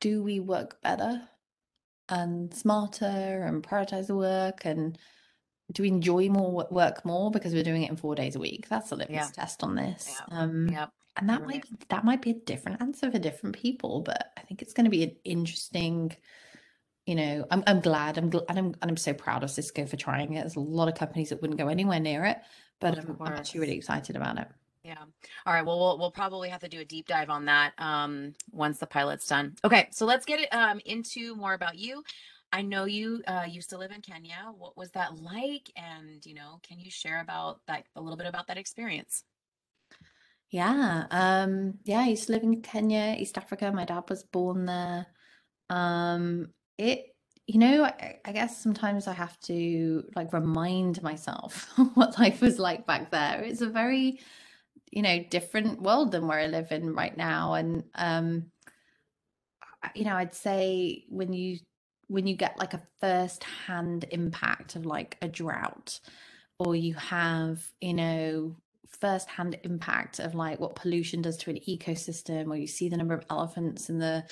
do 0.00 0.22
we 0.22 0.40
work 0.40 0.80
better 0.82 1.22
and 2.08 2.52
smarter 2.54 3.04
and 3.46 3.62
prioritize 3.62 4.06
the 4.06 4.16
work 4.16 4.64
and 4.64 4.98
do 5.72 5.82
we 5.82 5.88
enjoy 5.88 6.28
more 6.28 6.66
work 6.70 7.04
more 7.04 7.30
because 7.30 7.52
we're 7.52 7.62
doing 7.62 7.82
it 7.82 7.90
in 7.90 7.96
four 7.96 8.14
days 8.14 8.36
a 8.36 8.40
week? 8.40 8.68
That's 8.68 8.90
the 8.90 8.96
litmus 8.96 9.16
Yeah. 9.16 9.30
test 9.30 9.62
on 9.62 9.74
this. 9.74 10.16
Yeah. 10.30 10.38
Um, 10.38 10.68
Yep. 10.68 10.90
and 11.16 11.28
that 11.28 11.46
might 11.46 11.62
be, 11.62 11.76
that 11.90 12.04
might 12.04 12.22
be 12.22 12.30
a 12.30 12.34
different 12.34 12.80
answer 12.80 13.10
for 13.10 13.18
different 13.18 13.56
people, 13.56 14.00
but 14.00 14.32
I 14.36 14.42
think 14.42 14.62
it's 14.62 14.72
going 14.72 14.84
to 14.84 14.90
be 14.90 15.02
an 15.04 15.16
interesting 15.24 16.16
you 17.06 17.14
know, 17.14 17.46
I'm 17.50 17.64
I'm 17.66 17.80
glad. 17.80 18.18
I'm 18.18 18.28
glad, 18.28 18.44
and 18.50 18.58
I'm 18.58 18.66
and 18.82 18.90
I'm 18.90 18.96
so 18.98 19.14
proud 19.14 19.42
of 19.42 19.50
Cisco 19.50 19.86
for 19.86 19.96
trying 19.96 20.34
it. 20.34 20.40
There's 20.42 20.56
a 20.56 20.60
lot 20.60 20.88
of 20.88 20.94
companies 20.94 21.30
that 21.30 21.40
wouldn't 21.40 21.58
go 21.58 21.68
anywhere 21.68 21.98
near 22.00 22.26
it, 22.26 22.36
but 22.80 22.98
I'm, 22.98 23.16
I'm 23.22 23.32
actually 23.32 23.60
really 23.60 23.76
excited 23.78 24.14
about 24.14 24.36
it. 24.36 24.46
Yeah. 24.84 25.04
All 25.44 25.52
right. 25.52 25.64
Well, 25.64 25.78
we'll 25.78 25.98
we'll 25.98 26.10
probably 26.10 26.48
have 26.48 26.60
to 26.60 26.68
do 26.68 26.80
a 26.80 26.84
deep 26.84 27.06
dive 27.06 27.30
on 27.30 27.46
that 27.46 27.72
um 27.78 28.34
once 28.52 28.78
the 28.78 28.86
pilot's 28.86 29.26
done. 29.26 29.54
Okay, 29.64 29.88
so 29.90 30.06
let's 30.06 30.24
get 30.24 30.40
it 30.40 30.48
um 30.54 30.80
into 30.84 31.34
more 31.34 31.54
about 31.54 31.76
you. 31.76 32.02
I 32.52 32.62
know 32.62 32.84
you 32.84 33.22
uh 33.26 33.44
used 33.48 33.70
to 33.70 33.78
live 33.78 33.90
in 33.90 34.00
Kenya. 34.00 34.52
What 34.56 34.76
was 34.76 34.90
that 34.92 35.20
like? 35.20 35.70
And 35.76 36.24
you 36.24 36.34
know, 36.34 36.60
can 36.66 36.78
you 36.78 36.90
share 36.90 37.20
about 37.20 37.60
that 37.66 37.84
a 37.96 38.00
little 38.00 38.16
bit 38.16 38.26
about 38.26 38.46
that 38.46 38.56
experience? 38.56 39.24
Yeah, 40.50 41.04
um, 41.10 41.74
yeah, 41.84 42.00
I 42.00 42.06
used 42.06 42.26
to 42.26 42.32
live 42.32 42.42
in 42.42 42.62
Kenya, 42.62 43.14
East 43.18 43.36
Africa. 43.36 43.70
My 43.70 43.84
dad 43.84 44.04
was 44.08 44.22
born 44.22 44.64
there. 44.64 45.06
Um, 45.68 46.48
it, 46.78 47.14
you 47.46 47.58
know, 47.58 47.84
I, 47.84 48.18
I 48.24 48.32
guess 48.32 48.62
sometimes 48.62 49.06
I 49.06 49.12
have 49.12 49.38
to 49.40 50.04
like 50.16 50.32
remind 50.32 51.02
myself 51.02 51.68
what 51.94 52.18
life 52.18 52.40
was 52.40 52.58
like 52.58 52.86
back 52.86 53.10
there. 53.10 53.42
It's 53.42 53.60
a 53.60 53.68
very, 53.68 54.20
you 54.90 55.02
know, 55.02 55.24
different 55.30 55.82
world 55.82 56.12
than 56.12 56.26
where 56.26 56.38
I 56.38 56.46
live 56.46 56.72
in 56.72 56.94
right 56.94 57.16
now. 57.16 57.54
And 57.54 57.84
um, 57.94 58.46
you 59.94 60.04
know, 60.04 60.14
I'd 60.16 60.34
say 60.34 61.04
when 61.08 61.32
you 61.32 61.58
when 62.08 62.26
you 62.26 62.36
get 62.36 62.58
like 62.58 62.74
a 62.74 62.82
first 63.00 63.44
hand 63.44 64.06
impact 64.10 64.76
of 64.76 64.86
like 64.86 65.16
a 65.20 65.28
drought, 65.28 66.00
or 66.58 66.74
you 66.74 66.94
have, 66.94 67.62
you 67.80 67.94
know, 67.94 68.56
first 69.00 69.28
hand 69.28 69.58
impact 69.62 70.18
of 70.18 70.34
like 70.34 70.58
what 70.58 70.74
pollution 70.74 71.22
does 71.22 71.36
to 71.38 71.50
an 71.50 71.60
ecosystem, 71.68 72.48
or 72.48 72.56
you 72.56 72.66
see 72.66 72.88
the 72.88 72.96
number 72.96 73.14
of 73.14 73.24
elephants 73.30 73.90
in 73.90 73.98
the 73.98 74.24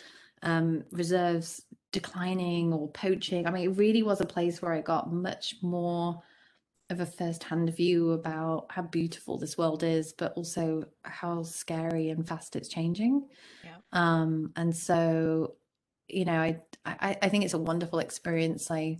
um, 0.42 0.84
reserves 0.90 1.62
declining 1.92 2.72
or 2.72 2.88
poaching. 2.90 3.46
I 3.46 3.50
mean, 3.50 3.70
it 3.70 3.76
really 3.76 4.02
was 4.02 4.20
a 4.20 4.26
place 4.26 4.60
where 4.60 4.72
I 4.72 4.80
got 4.80 5.12
much 5.12 5.56
more 5.62 6.22
of 6.90 7.00
a 7.00 7.06
first 7.06 7.42
hand 7.44 7.74
view 7.74 8.12
about 8.12 8.66
how 8.70 8.82
beautiful 8.82 9.38
this 9.38 9.58
world 9.58 9.82
is, 9.82 10.12
but 10.12 10.32
also 10.34 10.84
how 11.02 11.42
scary 11.42 12.10
and 12.10 12.26
fast 12.26 12.56
it's 12.56 12.68
changing. 12.68 13.28
Yeah. 13.62 13.78
Um, 13.92 14.52
and 14.56 14.76
so, 14.76 15.56
you 16.08 16.24
know, 16.24 16.38
I, 16.40 16.60
I 16.84 17.16
I 17.22 17.28
think 17.28 17.44
it's 17.44 17.54
a 17.54 17.58
wonderful 17.58 17.98
experience. 17.98 18.70
I, 18.70 18.98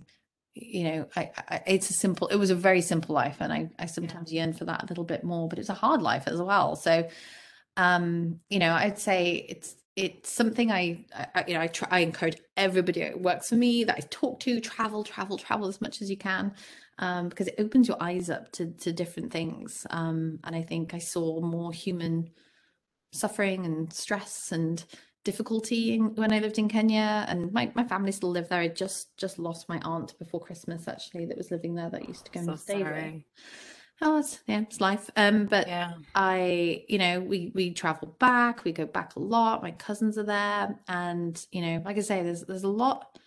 you 0.55 0.83
know, 0.83 1.09
I, 1.15 1.31
I 1.49 1.63
it's 1.67 1.89
a 1.89 1.93
simple. 1.93 2.27
It 2.29 2.35
was 2.37 2.49
a 2.49 2.55
very 2.55 2.81
simple 2.81 3.15
life, 3.15 3.37
and 3.39 3.53
I 3.53 3.69
I 3.79 3.83
Yeah. 3.83 3.87
sometimes 3.87 4.33
yearn 4.33 4.53
for 4.53 4.65
that 4.65 4.83
a 4.83 4.87
little 4.87 5.05
bit 5.05 5.23
more. 5.23 5.47
But 5.47 5.59
it's 5.59 5.69
a 5.69 5.73
hard 5.73 6.01
life 6.01 6.27
as 6.27 6.41
well. 6.41 6.75
So, 6.75 7.09
um, 7.77 8.41
you 8.49 8.59
know, 8.59 8.73
I'd 8.73 8.99
say 8.99 9.45
it's 9.49 9.75
it's 9.97 10.29
something 10.29 10.71
I, 10.71 11.03
I 11.35 11.43
you 11.47 11.55
know 11.55 11.61
I 11.61 11.67
try 11.67 11.87
I 11.91 11.99
encourage 11.99 12.37
everybody 12.55 13.01
it 13.01 13.19
works 13.19 13.49
for 13.49 13.55
me 13.55 13.83
that 13.83 13.97
I 13.97 14.01
talk 14.09 14.39
to 14.41 14.61
travel 14.61 15.03
travel 15.03 15.37
travel 15.37 15.67
as 15.67 15.81
much 15.81 16.01
as 16.01 16.09
you 16.09 16.17
can 16.17 16.53
um, 16.99 17.29
because 17.29 17.47
it 17.47 17.55
opens 17.59 17.87
your 17.87 17.97
eyes 18.01 18.29
up 18.29 18.51
to 18.53 18.67
to 18.67 18.93
different 18.93 19.31
things. 19.31 19.85
Um, 19.89 20.39
and 20.43 20.55
I 20.55 20.61
think 20.61 20.93
I 20.93 20.99
saw 20.99 21.41
more 21.41 21.73
human 21.73 22.29
suffering 23.11 23.65
and 23.65 23.91
stress 23.91 24.51
and 24.51 24.83
difficulty 25.23 25.95
in, 25.95 26.15
when 26.15 26.31
I 26.31 26.39
lived 26.39 26.57
in 26.57 26.69
Kenya. 26.69 27.25
And 27.27 27.51
my, 27.51 27.71
my 27.75 27.83
family 27.83 28.11
still 28.11 28.31
live 28.31 28.49
there. 28.49 28.61
I 28.61 28.67
just 28.67 29.15
just 29.17 29.39
lost 29.39 29.69
my 29.69 29.79
aunt 29.83 30.17
before 30.19 30.39
Christmas 30.39 30.87
actually 30.87 31.25
that 31.25 31.37
was 31.37 31.51
living 31.51 31.75
there 31.75 31.89
that 31.89 32.07
used 32.07 32.25
to 32.25 32.31
go 32.31 32.41
So 32.43 32.51
and 32.51 32.59
stay 32.59 32.83
there 32.83 32.91
sorry. 32.93 33.25
Oh 34.01 34.19
it's 34.19 34.39
yeah 34.47 34.61
it's 34.61 34.81
life 34.81 35.09
um 35.15 35.45
but 35.45 35.67
Yeah. 35.67 35.93
I, 36.15 36.83
you 36.89 36.97
know, 36.97 37.19
we 37.19 37.51
we 37.53 37.73
travel 37.73 38.15
back, 38.19 38.63
we 38.63 38.71
go 38.71 38.87
back 38.87 39.15
a 39.15 39.19
lot. 39.19 39.61
My 39.61 39.69
cousins 39.69 40.17
are 40.17 40.23
there, 40.23 40.79
and 40.87 41.39
you 41.51 41.61
know, 41.61 41.83
like 41.85 41.97
I 41.97 42.01
say, 42.01 42.23
there's 42.23 42.41
there's 42.41 42.63
a 42.63 42.67
lot 42.69 43.19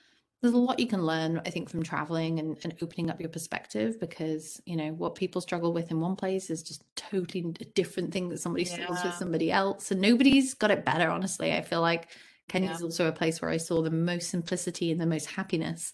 there's 0.43 0.55
a 0.55 0.59
lot 0.59 0.81
you 0.81 0.87
can 0.87 1.05
learn, 1.05 1.41
I 1.45 1.51
think, 1.51 1.69
from 1.69 1.83
traveling 1.83 2.39
and, 2.39 2.57
and 2.65 2.75
opening 2.83 3.11
up 3.11 3.21
your 3.21 3.29
perspective 3.29 4.01
because, 4.01 4.61
you 4.65 4.75
know, 4.75 4.89
what 4.93 5.15
people 5.15 5.41
struggle 5.43 5.73
with 5.73 5.91
in 5.91 6.01
one 6.01 6.17
place 6.17 6.49
is 6.49 6.63
just 6.63 6.83
totally 6.97 7.45
a 7.61 7.65
different 7.67 8.11
thing 8.13 8.29
that 8.31 8.39
somebody 8.41 8.65
struggles 8.65 9.05
with 9.05 9.13
Yeah. 9.13 9.19
somebody 9.19 9.53
else. 9.53 9.91
And 9.91 10.01
nobody's 10.01 10.55
got 10.55 10.71
it 10.71 10.85
better, 10.85 11.11
honestly. 11.11 11.53
I 11.53 11.61
feel 11.61 11.83
like 11.83 12.09
Kenya 12.49 12.71
Yeah. 12.71 12.75
is 12.77 12.83
also 12.83 13.07
a 13.07 13.13
place 13.13 13.43
where 13.43 13.51
I 13.51 13.59
saw 13.59 13.83
the 13.83 13.91
most 13.91 14.31
simplicity 14.31 14.91
and 14.91 15.01
the 15.01 15.07
most 15.07 15.27
happiness 15.27 15.93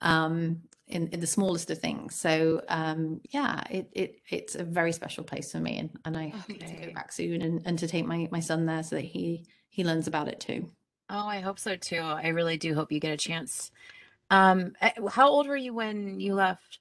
um 0.00 0.60
in, 0.86 1.08
in 1.08 1.20
the 1.20 1.26
smallest 1.26 1.70
of 1.70 1.78
things. 1.78 2.14
So 2.14 2.62
um 2.68 3.20
yeah, 3.30 3.62
it 3.70 3.88
it 3.92 4.20
it's 4.28 4.54
a 4.54 4.64
very 4.64 4.92
special 4.92 5.24
place 5.24 5.52
for 5.52 5.60
me 5.60 5.78
and, 5.78 5.90
and 6.04 6.16
I 6.16 6.28
hope 6.28 6.58
to 6.58 6.86
go 6.86 6.92
back 6.92 7.12
soon 7.12 7.42
and, 7.42 7.62
and 7.64 7.78
to 7.78 7.86
take 7.86 8.06
my, 8.06 8.28
my 8.30 8.40
son 8.40 8.66
there 8.66 8.82
so 8.82 8.96
that 8.96 9.04
he 9.04 9.44
he 9.68 9.84
learns 9.84 10.06
about 10.06 10.28
it 10.28 10.40
too. 10.40 10.70
Oh, 11.10 11.26
I 11.26 11.40
hope 11.40 11.58
so 11.58 11.76
too. 11.76 11.98
I 11.98 12.28
really 12.28 12.56
do 12.56 12.74
hope 12.74 12.90
you 12.90 13.00
get 13.00 13.12
a 13.12 13.16
chance. 13.16 13.70
Um, 14.30 14.72
eh, 14.80 14.92
how 15.10 15.28
old 15.28 15.46
were 15.46 15.56
you 15.56 15.74
when 15.74 16.18
you 16.18 16.34
left? 16.34 16.78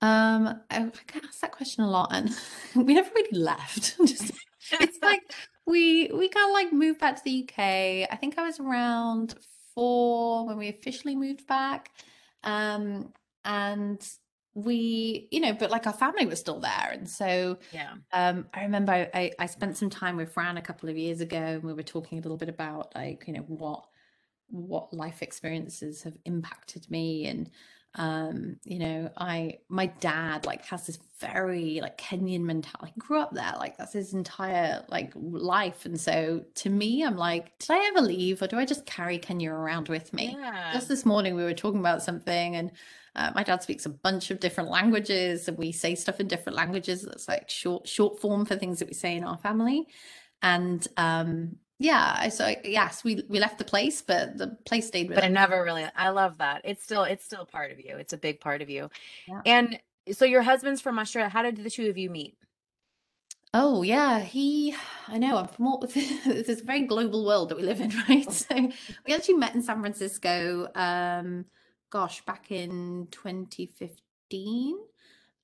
Um, 0.00 0.60
I, 0.70 0.78
I 0.78 0.90
get 1.12 1.24
asked 1.24 1.40
that 1.40 1.52
question 1.52 1.84
a 1.84 1.90
lot, 1.90 2.10
and 2.12 2.30
we 2.86 2.94
never 2.94 3.10
really 3.14 3.38
left. 3.38 3.96
Just 4.04 4.32
it's 4.80 4.98
like 5.02 5.22
we 5.66 6.10
we 6.12 6.28
kind 6.28 6.48
of 6.48 6.52
like 6.52 6.72
moved 6.72 7.00
back 7.00 7.16
to 7.16 7.22
the 7.24 7.42
UK. 7.44 8.08
I 8.10 8.16
think 8.18 8.38
I 8.38 8.46
was 8.46 8.60
around 8.60 9.34
four 9.74 10.46
when 10.46 10.56
we 10.56 10.68
officially 10.68 11.16
moved 11.16 11.46
back. 11.46 11.90
Um, 12.46 13.12
and 13.44 14.06
we, 14.54 15.28
you 15.30 15.40
know, 15.40 15.52
but 15.54 15.70
like 15.70 15.86
our 15.86 15.92
family 15.92 16.26
was 16.26 16.40
still 16.40 16.60
there, 16.60 16.90
and 16.92 17.08
so 17.10 17.58
Yeah. 17.70 17.96
um, 18.12 18.48
I 18.54 18.62
remember 18.62 18.92
I, 18.92 19.10
I 19.14 19.32
I 19.40 19.46
spent 19.46 19.76
some 19.76 19.90
time 19.90 20.16
with 20.16 20.32
Fran 20.32 20.56
a 20.58 20.62
couple 20.62 20.88
of 20.88 20.98
years 20.98 21.20
ago, 21.20 21.36
and 21.38 21.64
we 21.64 21.74
were 21.74 21.82
talking 21.84 22.18
a 22.18 22.22
little 22.22 22.38
bit 22.38 22.48
about 22.50 22.94
like, 22.94 23.24
you 23.28 23.34
know, 23.34 23.42
what 23.42 23.86
what 24.48 24.94
life 24.94 25.22
experiences 25.22 26.04
have 26.04 26.16
impacted 26.24 26.90
me 26.90 27.26
and 27.26 27.50
Um, 27.98 28.58
you 28.62 28.78
know, 28.78 29.10
I 29.16 29.58
my 29.68 29.86
dad 29.86 30.44
like 30.44 30.64
has 30.66 30.86
this 30.86 30.98
very 31.18 31.80
like 31.80 31.96
Kenyan 31.96 32.42
mentality. 32.42 32.92
He 32.94 33.00
grew 33.00 33.20
up 33.20 33.32
there, 33.32 33.54
like 33.58 33.78
that's 33.78 33.94
his 33.94 34.12
entire 34.12 34.84
like 34.88 35.12
life. 35.14 35.86
And 35.86 35.98
so 35.98 36.44
to 36.56 36.70
me, 36.70 37.02
I'm 37.02 37.16
like, 37.16 37.58
did 37.58 37.70
I 37.70 37.86
ever 37.86 38.02
leave 38.02 38.42
or 38.42 38.48
do 38.48 38.58
I 38.58 38.66
just 38.66 38.84
carry 38.84 39.18
Kenya 39.18 39.50
around 39.50 39.88
with 39.88 40.12
me? 40.12 40.36
Yeah. 40.38 40.72
Just 40.74 40.88
this 40.88 41.06
morning 41.06 41.34
we 41.34 41.42
were 41.42 41.54
talking 41.54 41.80
about 41.80 42.02
something 42.02 42.56
and 42.56 42.70
uh, 43.14 43.32
my 43.34 43.42
dad 43.42 43.62
speaks 43.62 43.86
a 43.86 43.90
bunch 43.90 44.30
of 44.30 44.40
different 44.40 44.68
languages 44.68 45.48
and 45.48 45.56
we 45.56 45.72
say 45.72 45.94
stuff 45.94 46.20
in 46.20 46.28
different 46.28 46.56
languages. 46.56 47.00
That's 47.00 47.28
like 47.28 47.48
short 47.48 47.88
short 47.88 48.20
form 48.20 48.44
for 48.44 48.56
things 48.56 48.78
that 48.80 48.88
we 48.88 48.94
say 48.94 49.16
in 49.16 49.24
our 49.24 49.38
family. 49.38 49.86
And 50.42 50.86
um 50.98 51.56
yeah, 51.78 52.28
so 52.28 52.54
yes, 52.64 53.04
we 53.04 53.22
we 53.28 53.38
left 53.38 53.58
the 53.58 53.64
place, 53.64 54.00
but 54.00 54.38
the 54.38 54.56
place 54.64 54.86
stayed 54.86 55.08
with 55.08 55.16
but 55.16 55.24
us. 55.24 55.30
I 55.30 55.32
never 55.32 55.62
really 55.62 55.84
I 55.94 56.08
love 56.08 56.38
that. 56.38 56.62
It's 56.64 56.82
still 56.82 57.04
it's 57.04 57.24
still 57.24 57.44
part 57.44 57.70
of 57.70 57.78
you. 57.78 57.96
It's 57.96 58.14
a 58.14 58.18
big 58.18 58.40
part 58.40 58.62
of 58.62 58.70
you. 58.70 58.88
Yeah. 59.28 59.42
And 59.44 59.78
so 60.12 60.24
your 60.24 60.42
husband's 60.42 60.80
from 60.80 60.98
Australia. 60.98 61.28
How 61.28 61.42
did 61.42 61.56
the 61.56 61.70
two 61.70 61.88
of 61.90 61.98
you 61.98 62.08
meet? 62.08 62.38
Oh 63.52 63.82
yeah, 63.82 64.20
he. 64.20 64.74
I 65.08 65.18
know. 65.18 65.36
I'm 65.36 65.48
from 65.48 65.66
all 65.66 65.80
this 65.94 66.60
very 66.62 66.82
global 66.82 67.26
world 67.26 67.50
that 67.50 67.58
we 67.58 67.62
live 67.62 67.80
in, 67.80 67.92
right? 68.08 68.30
So 68.32 68.54
we 69.06 69.14
actually 69.14 69.34
met 69.34 69.54
in 69.54 69.62
San 69.62 69.80
Francisco. 69.80 70.68
Um, 70.74 71.44
gosh, 71.90 72.24
back 72.24 72.50
in 72.50 73.08
2015. 73.10 74.78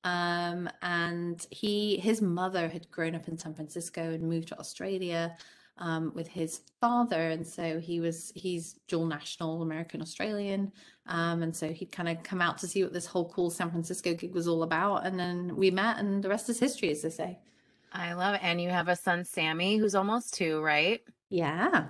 Um, 0.04 0.68
and 0.82 1.46
he, 1.50 1.96
his 1.98 2.20
mother 2.20 2.68
had 2.68 2.90
grown 2.90 3.14
up 3.14 3.28
in 3.28 3.38
San 3.38 3.54
Francisco 3.54 4.02
and 4.12 4.28
moved 4.28 4.48
to 4.48 4.58
Australia 4.58 5.36
um, 5.78 6.12
with 6.14 6.28
his 6.28 6.60
father, 6.80 7.30
and 7.30 7.46
so 7.46 7.80
he 7.80 8.00
was 8.00 8.32
he's 8.34 8.74
dual 8.88 9.06
national 9.06 9.62
American 9.62 10.02
Australian, 10.02 10.72
um, 11.06 11.42
and 11.42 11.54
so 11.54 11.68
he'd 11.72 11.92
kind 11.92 12.08
of 12.08 12.22
come 12.22 12.40
out 12.40 12.58
to 12.58 12.66
see 12.66 12.82
what 12.82 12.92
this 12.92 13.06
whole 13.06 13.28
cool 13.30 13.50
San 13.50 13.70
Francisco 13.70 14.14
gig 14.14 14.34
was 14.34 14.48
all 14.48 14.62
about, 14.62 15.06
and 15.06 15.18
then 15.18 15.56
we 15.56 15.70
met, 15.70 15.98
and 15.98 16.22
the 16.22 16.28
rest 16.28 16.48
is 16.48 16.58
history, 16.58 16.90
as 16.90 17.02
they 17.02 17.10
say. 17.10 17.38
I 17.92 18.14
love 18.14 18.34
it. 18.34 18.40
And 18.42 18.60
you 18.60 18.70
have 18.70 18.88
a 18.88 18.96
son, 18.96 19.24
Sammy, 19.24 19.76
who's 19.76 19.94
almost 19.94 20.34
two, 20.34 20.62
right? 20.62 21.02
Yeah. 21.28 21.86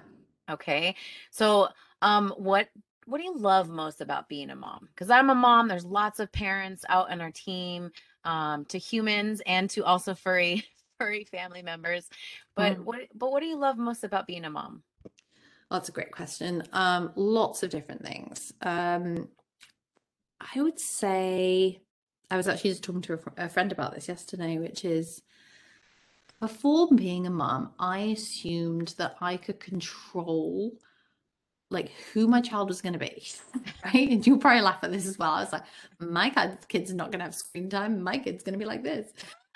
Okay. 0.51 0.97
So, 1.31 1.69
um, 2.01 2.35
what 2.37 2.69
what 3.07 3.19
do 3.19 3.25
you 3.25 3.37
love 3.37 3.69
most 3.69 4.01
about 4.01 4.29
being 4.29 4.51
a 4.51 4.57
mom? 4.57 4.89
Because 4.95 5.11
I'm 5.11 5.31
a 5.31 5.35
mom. 5.35 5.69
There's 5.69 5.85
lots 5.85 6.21
of 6.21 6.31
parents 6.31 6.85
out 6.89 7.11
in 7.11 7.21
our 7.21 7.33
team, 7.33 7.91
um, 8.25 8.65
to 8.67 8.79
humans 8.79 9.43
and 9.47 9.69
to 9.71 9.85
also 9.85 10.15
furry 10.15 10.65
furry 11.03 11.25
family 11.25 11.63
members. 11.63 12.09
But 12.55 12.79
Mm. 12.79 12.85
what 12.85 13.01
but 13.15 13.31
what 13.33 13.41
do 13.41 13.47
you 13.47 13.57
love 13.57 13.77
most 13.79 14.05
about 14.05 14.27
being 14.27 14.45
a 14.45 14.51
mom? 14.51 14.83
Well, 15.71 15.81
That's 15.81 15.89
a 15.89 15.93
great 15.93 16.13
question. 16.13 16.63
Um, 16.73 17.13
lots 17.17 17.63
of 17.63 17.71
different 17.71 18.05
things. 18.05 18.53
Um, 18.63 19.29
I 20.41 20.61
would 20.61 20.79
say 20.79 21.81
I 22.31 22.37
was 22.37 22.49
actually 22.49 22.71
just 22.71 22.85
talking 22.85 23.03
to 23.03 23.15
a, 23.15 23.45
a 23.45 23.49
friend 23.49 23.73
about 23.73 23.95
this 23.95 24.09
yesterday, 24.09 24.59
which 24.59 24.85
is 24.85 25.23
before 26.41 26.89
being 26.95 27.27
a 27.27 27.31
mom, 27.31 27.73
I 27.79 27.99
assumed 28.01 28.95
that 28.99 29.17
I 29.21 29.37
could 29.37 29.61
control 29.61 30.73
like 31.71 31.91
who 32.13 32.27
my 32.27 32.41
child 32.43 32.69
was 32.69 32.83
going 32.83 32.93
to 32.93 32.99
be, 32.99 33.23
right? 33.85 34.11
And 34.11 34.27
you'll 34.27 34.39
probably 34.39 34.61
laugh 34.61 34.81
at 34.83 34.93
this 34.93 35.07
as 35.07 35.19
well. 35.19 35.31
I 35.33 35.41
was 35.41 35.53
like, 35.53 35.63
my 36.01 36.29
kid- 36.29 36.69
kid's 36.69 36.93
not 36.93 37.11
going 37.11 37.21
to 37.21 37.25
have 37.25 37.35
screen 37.35 37.71
time. 37.71 38.03
My 38.03 38.19
kid's 38.19 38.43
going 38.43 38.53
to 38.53 38.59
be 38.59 38.67
like 38.67 38.83
this, 38.83 39.11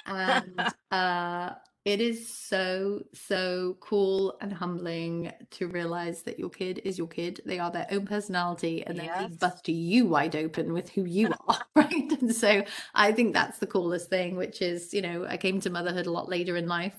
and 0.06 0.72
uh, 0.90 1.50
it 1.84 2.00
is 2.00 2.28
so 2.28 3.02
so 3.14 3.76
cool 3.80 4.36
and 4.40 4.52
humbling 4.52 5.32
to 5.52 5.68
realize 5.68 6.22
that 6.22 6.38
your 6.38 6.50
kid 6.50 6.80
is 6.84 6.98
your 6.98 7.06
kid. 7.08 7.40
They 7.46 7.58
are 7.58 7.70
their 7.70 7.86
own 7.90 8.06
personality, 8.06 8.84
and 8.86 8.98
then 8.98 9.06
Yes. 9.06 9.30
they 9.30 9.36
bust 9.36 9.68
you 9.68 10.06
wide 10.06 10.36
open 10.36 10.72
with 10.72 10.90
who 10.90 11.04
you 11.04 11.30
are, 11.48 11.60
right? 11.76 12.12
And 12.20 12.34
so 12.34 12.64
I 12.94 13.12
think 13.12 13.34
that's 13.34 13.58
the 13.58 13.66
coolest 13.66 14.10
thing, 14.10 14.36
which 14.36 14.62
is 14.62 14.92
you 14.94 15.02
know 15.02 15.26
I 15.28 15.36
came 15.36 15.60
to 15.60 15.70
motherhood 15.70 16.06
a 16.06 16.12
lot 16.12 16.28
later 16.28 16.56
in 16.56 16.66
life, 16.68 16.96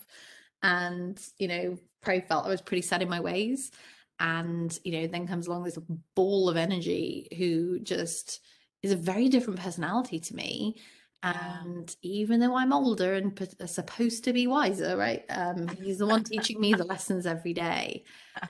and 0.63 1.19
you 1.37 1.47
know 1.47 1.77
probably 2.01 2.21
felt 2.21 2.45
I 2.45 2.49
was 2.49 2.61
pretty 2.61 2.81
set 2.83 3.01
in 3.01 3.09
my 3.09 3.19
ways 3.19 3.71
and 4.19 4.77
you 4.83 4.93
know 4.93 5.07
then 5.07 5.27
comes 5.27 5.47
along 5.47 5.63
this 5.63 5.77
ball 6.15 6.49
of 6.49 6.57
energy 6.57 7.27
who 7.37 7.79
just 7.79 8.39
is 8.83 8.91
a 8.91 8.95
very 8.95 9.29
different 9.29 9.59
personality 9.59 10.19
to 10.19 10.35
me. 10.35 10.77
And 11.23 11.95
even 12.01 12.39
though 12.39 12.55
i'm 12.55 12.71
older 12.73 13.15
and 13.15 13.39
uh, 13.59 13.65
supposed 13.65 14.23
to 14.23 14.33
be 14.33 14.47
wiser 14.47 14.95
right 14.95 15.25
um 15.29 15.67
he's 15.67 15.97
the 15.97 16.05
one 16.05 16.23
teaching 16.23 16.59
me 16.59 16.73
the 16.73 16.83
lessons 16.83 17.25
every 17.25 17.53
day 17.53 18.03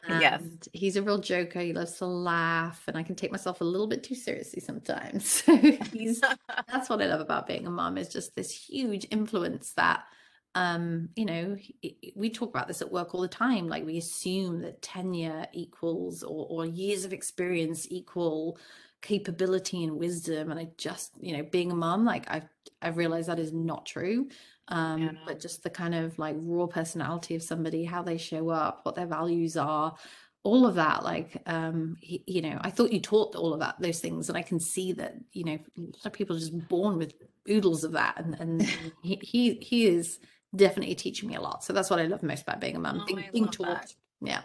Yes. 0.07 0.43
he's 0.73 0.95
a 0.95 1.01
real 1.01 1.17
joker 1.17 1.59
he 1.59 1.73
loves 1.73 1.93
to 1.93 2.05
laugh 2.05 2.83
and 2.87 2.97
i 2.97 3.03
can 3.03 3.15
take 3.15 3.31
myself 3.31 3.61
a 3.61 3.65
little 3.65 3.87
bit 3.87 4.03
too 4.03 4.15
seriously 4.15 4.59
sometimes 4.59 5.25
so 5.43 5.55
he's 5.55 6.21
that's 6.71 6.89
what 6.89 7.01
I 7.01 7.05
love 7.05 7.21
about 7.21 7.47
being 7.47 7.67
a 7.67 7.69
mom 7.71 7.97
is 7.97 8.09
just 8.09 8.35
this 8.35 8.51
huge 8.51 9.07
influence 9.11 9.73
that 9.73 10.03
um 10.55 11.09
you 11.15 11.25
know 11.25 11.55
we 12.15 12.29
talk 12.29 12.49
about 12.49 12.67
this 12.67 12.81
at 12.81 12.91
work 12.91 13.13
all 13.13 13.21
the 13.21 13.27
time 13.27 13.67
like 13.67 13.85
we 13.85 13.97
assume 13.97 14.61
that 14.61 14.81
tenure 14.81 15.45
equals 15.53 16.23
or, 16.23 16.47
or 16.49 16.65
years 16.65 17.05
of 17.05 17.13
experience 17.13 17.87
equal 17.89 18.57
capability 19.01 19.83
and 19.83 19.97
wisdom 19.97 20.49
and 20.51 20.59
I 20.59 20.69
just 20.77 21.11
you 21.21 21.37
know 21.37 21.43
being 21.43 21.71
a 21.71 21.75
mom 21.75 22.03
like 22.05 22.25
I've 22.29 22.47
I've 22.81 22.97
realized 22.97 23.29
that 23.29 23.39
is 23.39 23.53
not 23.53 23.85
true 23.85 24.29
um 24.69 25.01
Yeah, 25.01 25.11
no. 25.11 25.19
but 25.25 25.39
just 25.39 25.63
the 25.63 25.69
kind 25.69 25.93
of 25.95 26.17
like 26.19 26.35
raw 26.39 26.65
personality 26.67 27.35
of 27.35 27.43
somebody 27.43 27.85
how 27.85 28.01
they 28.01 28.17
show 28.17 28.49
up 28.49 28.81
what 28.83 28.95
their 28.95 29.05
values 29.05 29.55
are 29.55 29.95
all 30.43 30.65
of 30.65 30.75
that 30.75 31.03
like 31.03 31.41
um 31.45 31.95
he, 31.99 32.23
you 32.25 32.41
know 32.41 32.57
i 32.61 32.69
thought 32.71 32.91
you 32.91 32.99
taught 33.01 33.35
all 33.35 33.53
of 33.53 33.59
that 33.59 33.75
those 33.79 33.99
things 33.99 34.29
and 34.29 34.37
i 34.37 34.41
can 34.41 34.59
see 34.59 34.93
that 34.93 35.13
you 35.31 35.43
know 35.43 35.57
a 35.77 35.81
lot 35.81 36.05
of 36.05 36.13
people 36.13 36.35
are 36.35 36.39
just 36.39 36.67
born 36.67 36.97
with 36.97 37.13
oodles 37.49 37.83
of 37.83 37.91
that 37.91 38.15
and 38.19 38.33
and 38.39 38.61
he 39.03 39.19
he, 39.21 39.53
he 39.55 39.85
is 39.87 40.19
definitely 40.55 40.95
teaching 40.95 41.29
me 41.29 41.35
a 41.35 41.41
lot 41.41 41.63
so 41.63 41.71
that's 41.73 41.89
what 41.89 41.99
i 41.99 42.05
love 42.05 42.23
most 42.23 42.41
about 42.43 42.59
being 42.59 42.75
a 42.75 42.79
mom 42.79 42.99
Oh, 43.01 43.05
being, 43.05 43.23
being 43.31 43.45
love 43.45 43.57
that. 43.57 43.65
taught 43.65 43.93
yeah 44.21 44.41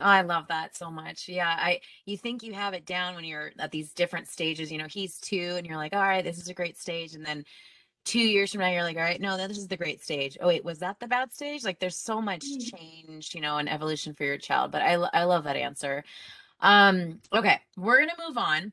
I 0.00 0.22
love 0.22 0.48
that 0.48 0.76
so 0.76 0.90
much. 0.90 1.28
Yeah, 1.28 1.48
I 1.48 1.80
you 2.06 2.16
think 2.16 2.42
you 2.42 2.54
have 2.54 2.74
it 2.74 2.86
down 2.86 3.14
when 3.14 3.24
you're 3.24 3.52
at 3.58 3.70
these 3.72 3.92
different 3.92 4.28
stages. 4.28 4.70
You 4.72 4.78
know, 4.78 4.86
he's 4.88 5.18
two, 5.18 5.54
and 5.56 5.66
you're 5.66 5.76
like, 5.76 5.94
all 5.94 6.00
right, 6.00 6.24
this 6.24 6.38
is 6.38 6.48
a 6.48 6.54
great 6.54 6.78
stage, 6.78 7.14
and 7.14 7.24
then 7.24 7.44
two 8.04 8.20
years 8.20 8.52
from 8.52 8.60
now, 8.62 8.70
you're 8.70 8.82
like, 8.82 8.96
all 8.96 9.02
right, 9.02 9.20
no, 9.20 9.36
this 9.36 9.58
is 9.58 9.68
the 9.68 9.76
great 9.76 10.02
stage. 10.02 10.38
Oh 10.40 10.48
wait, 10.48 10.64
was 10.64 10.78
that 10.80 10.98
the 11.00 11.08
bad 11.08 11.32
stage? 11.32 11.64
Like, 11.64 11.78
there's 11.80 11.96
so 11.96 12.20
much 12.22 12.44
Mm. 12.44 12.70
change, 12.76 13.34
you 13.34 13.40
know, 13.40 13.58
and 13.58 13.68
evolution 13.68 14.14
for 14.14 14.24
your 14.24 14.38
child. 14.38 14.72
But 14.72 14.82
I 14.82 14.94
I 14.94 15.24
love 15.24 15.44
that 15.44 15.56
answer. 15.56 16.04
Um, 16.60 17.20
okay, 17.32 17.60
we're 17.76 18.00
gonna 18.00 18.12
move 18.28 18.38
on. 18.38 18.72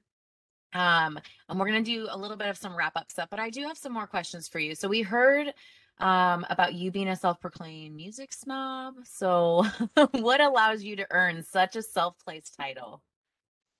Um, 0.73 1.19
and 1.49 1.59
we're 1.59 1.67
gonna 1.67 1.83
do 1.83 2.07
a 2.09 2.17
little 2.17 2.37
bit 2.37 2.49
of 2.49 2.57
some 2.57 2.75
wrap 2.75 2.97
up 2.97 3.11
stuff, 3.11 3.29
but 3.29 3.39
I 3.39 3.49
do 3.49 3.63
have 3.67 3.77
some 3.77 3.93
more 3.93 4.07
questions 4.07 4.47
for 4.47 4.59
you. 4.59 4.75
So 4.75 4.87
we 4.89 5.01
heard 5.03 5.53
um 5.99 6.45
about 6.49 6.73
you 6.73 6.91
being 6.91 7.07
a 7.07 7.15
self-proclaimed 7.15 7.95
music 7.95 8.33
snob. 8.33 8.95
So 9.05 9.65
what 10.11 10.41
allows 10.41 10.83
you 10.83 10.95
to 10.97 11.07
earn 11.11 11.43
such 11.43 11.75
a 11.75 11.81
self-placed 11.81 12.55
title? 12.55 13.01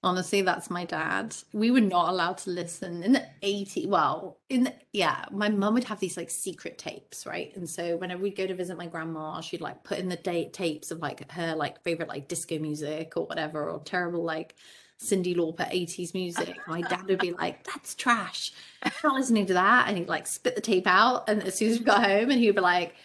honestly 0.03 0.43
that's 0.43 0.69
my 0.69 0.85
dad 0.85 1.35
we 1.51 1.71
were 1.71 1.81
not 1.81 2.09
allowed 2.09 2.37
to 2.37 2.51
listen 2.51 3.01
in 3.01 3.13
the 3.13 3.25
80 3.41 3.87
well 3.87 4.39
in 4.49 4.65
the, 4.65 4.73
yeah 4.93 5.25
my 5.31 5.49
mum 5.49 5.73
would 5.73 5.83
have 5.85 5.99
these 5.99 6.15
like 6.15 6.29
secret 6.29 6.77
tapes 6.77 7.25
right 7.25 7.55
and 7.55 7.67
so 7.67 7.97
whenever 7.97 8.21
we'd 8.21 8.35
go 8.35 8.45
to 8.45 8.53
visit 8.53 8.77
my 8.77 8.85
grandma 8.85 9.41
she'd 9.41 9.61
like 9.61 9.83
put 9.83 9.97
in 9.97 10.07
the 10.07 10.15
date 10.15 10.53
tapes 10.53 10.91
of 10.91 10.99
like 10.99 11.31
her 11.31 11.55
like 11.55 11.81
favorite 11.81 12.07
like 12.07 12.27
disco 12.27 12.59
music 12.59 13.13
or 13.17 13.25
whatever 13.25 13.67
or 13.67 13.79
terrible 13.79 14.23
like 14.23 14.55
Cyndi 15.01 15.35
Lauper 15.35 15.69
80s 15.71 16.13
music. 16.13 16.55
My 16.67 16.81
dad 16.81 17.05
would 17.07 17.19
be 17.19 17.31
like, 17.31 17.63
That's 17.63 17.95
trash. 17.95 18.51
I'm 18.83 18.91
not 19.03 19.15
listening 19.15 19.45
to 19.47 19.53
that. 19.53 19.87
And 19.87 19.97
he'd 19.97 20.07
like 20.07 20.27
spit 20.27 20.55
the 20.55 20.61
tape 20.61 20.87
out. 20.87 21.29
And 21.29 21.43
as 21.43 21.55
soon 21.55 21.71
as 21.71 21.79
we 21.79 21.85
got 21.85 22.03
home, 22.03 22.31
and 22.31 22.39
he'd 22.39 22.55
be 22.55 22.61
like, 22.61 22.95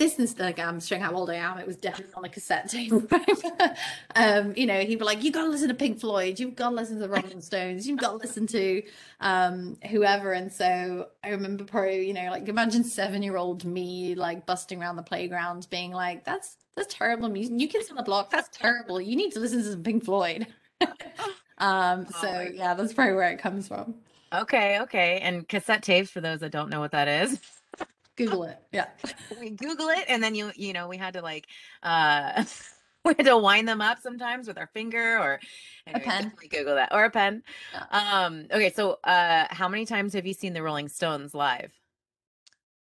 this 0.00 0.18
is 0.18 0.38
like 0.38 0.58
I'm 0.58 0.80
showing 0.80 1.02
how 1.02 1.12
old 1.12 1.28
I 1.28 1.34
am. 1.34 1.58
It 1.58 1.66
was 1.66 1.76
definitely 1.76 2.14
on 2.14 2.24
a 2.24 2.28
cassette 2.30 2.70
tape. 2.70 2.90
um, 4.16 4.54
you 4.56 4.64
know, 4.64 4.80
he'd 4.80 4.98
be 4.98 5.04
like, 5.04 5.22
"You've 5.22 5.34
got 5.34 5.44
to 5.44 5.50
listen 5.50 5.68
to 5.68 5.74
Pink 5.74 6.00
Floyd. 6.00 6.40
You've 6.40 6.56
got 6.56 6.70
to 6.70 6.74
listen 6.74 6.94
to 6.94 7.02
the 7.02 7.08
Rolling 7.10 7.42
Stones. 7.42 7.86
You've 7.86 8.00
got 8.00 8.12
to 8.12 8.16
listen 8.16 8.46
to 8.46 8.82
um, 9.20 9.76
whoever." 9.90 10.32
And 10.32 10.50
so 10.50 11.08
I 11.22 11.28
remember 11.28 11.64
probably, 11.64 12.08
you 12.08 12.14
know, 12.14 12.30
like 12.30 12.48
imagine 12.48 12.82
seven 12.82 13.22
year 13.22 13.36
old 13.36 13.66
me 13.66 14.14
like 14.14 14.46
busting 14.46 14.80
around 14.80 14.96
the 14.96 15.02
playground, 15.02 15.66
being 15.70 15.92
like, 15.92 16.24
"That's 16.24 16.56
that's 16.74 16.94
terrible 16.94 17.28
music. 17.28 17.52
New 17.52 17.68
Kids 17.68 17.90
on 17.90 17.96
the 17.96 18.02
Block. 18.02 18.30
That's 18.30 18.48
terrible. 18.56 19.02
You 19.02 19.16
need 19.16 19.32
to 19.32 19.38
listen 19.38 19.62
to 19.62 19.70
some 19.70 19.82
Pink 19.82 20.04
Floyd." 20.04 20.46
um, 21.58 22.06
Oh 22.14 22.20
so 22.20 22.40
yeah, 22.40 22.74
that's 22.74 22.92
probably 22.92 23.14
where 23.14 23.30
it 23.30 23.38
comes 23.38 23.68
from. 23.68 23.94
Okay, 24.32 24.80
okay. 24.80 25.18
And 25.20 25.48
cassette 25.48 25.82
tapes 25.82 26.10
for 26.10 26.20
those 26.20 26.40
that 26.40 26.52
don't 26.52 26.70
know 26.70 26.80
what 26.80 26.92
that 26.92 27.08
is. 27.08 27.40
Google 28.16 28.44
it. 28.44 28.58
Yeah. 28.72 28.88
we 29.40 29.50
Google 29.50 29.88
it 29.88 30.04
and 30.08 30.22
then 30.22 30.34
you 30.34 30.52
you 30.54 30.72
know, 30.72 30.88
we 30.88 30.96
had 30.96 31.14
to 31.14 31.22
like 31.22 31.46
uh 31.82 32.44
we 33.04 33.14
had 33.16 33.26
to 33.26 33.38
wind 33.38 33.66
them 33.68 33.80
up 33.80 33.98
sometimes 34.00 34.46
with 34.46 34.58
our 34.58 34.66
finger 34.68 35.18
or 35.18 35.40
anyway, 35.86 36.04
pen. 36.04 36.24
definitely 36.24 36.48
Google 36.48 36.74
that. 36.76 36.92
Or 36.92 37.04
a 37.04 37.10
pen. 37.10 37.42
Yeah. 37.72 37.86
Um 37.90 38.46
okay, 38.52 38.70
so 38.70 38.98
uh 39.04 39.46
how 39.50 39.68
many 39.68 39.86
times 39.86 40.12
have 40.12 40.26
you 40.26 40.34
seen 40.34 40.52
the 40.52 40.62
Rolling 40.62 40.88
Stones 40.88 41.34
live? 41.34 41.72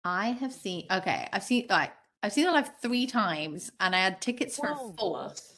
I 0.04 0.30
have 0.32 0.54
seen 0.54 0.88
okay, 0.90 1.28
I've 1.32 1.44
seen 1.44 1.68
like 1.70 1.94
I've 2.24 2.34
seen 2.34 2.48
it 2.48 2.52
live 2.52 2.72
three 2.82 3.06
times 3.06 3.72
and 3.80 3.96
I 3.96 4.00
had 4.00 4.22
tickets 4.22 4.58
for 4.58 4.72
a 4.72 4.76
Whoa. 4.76 4.94
fourth. 4.98 5.57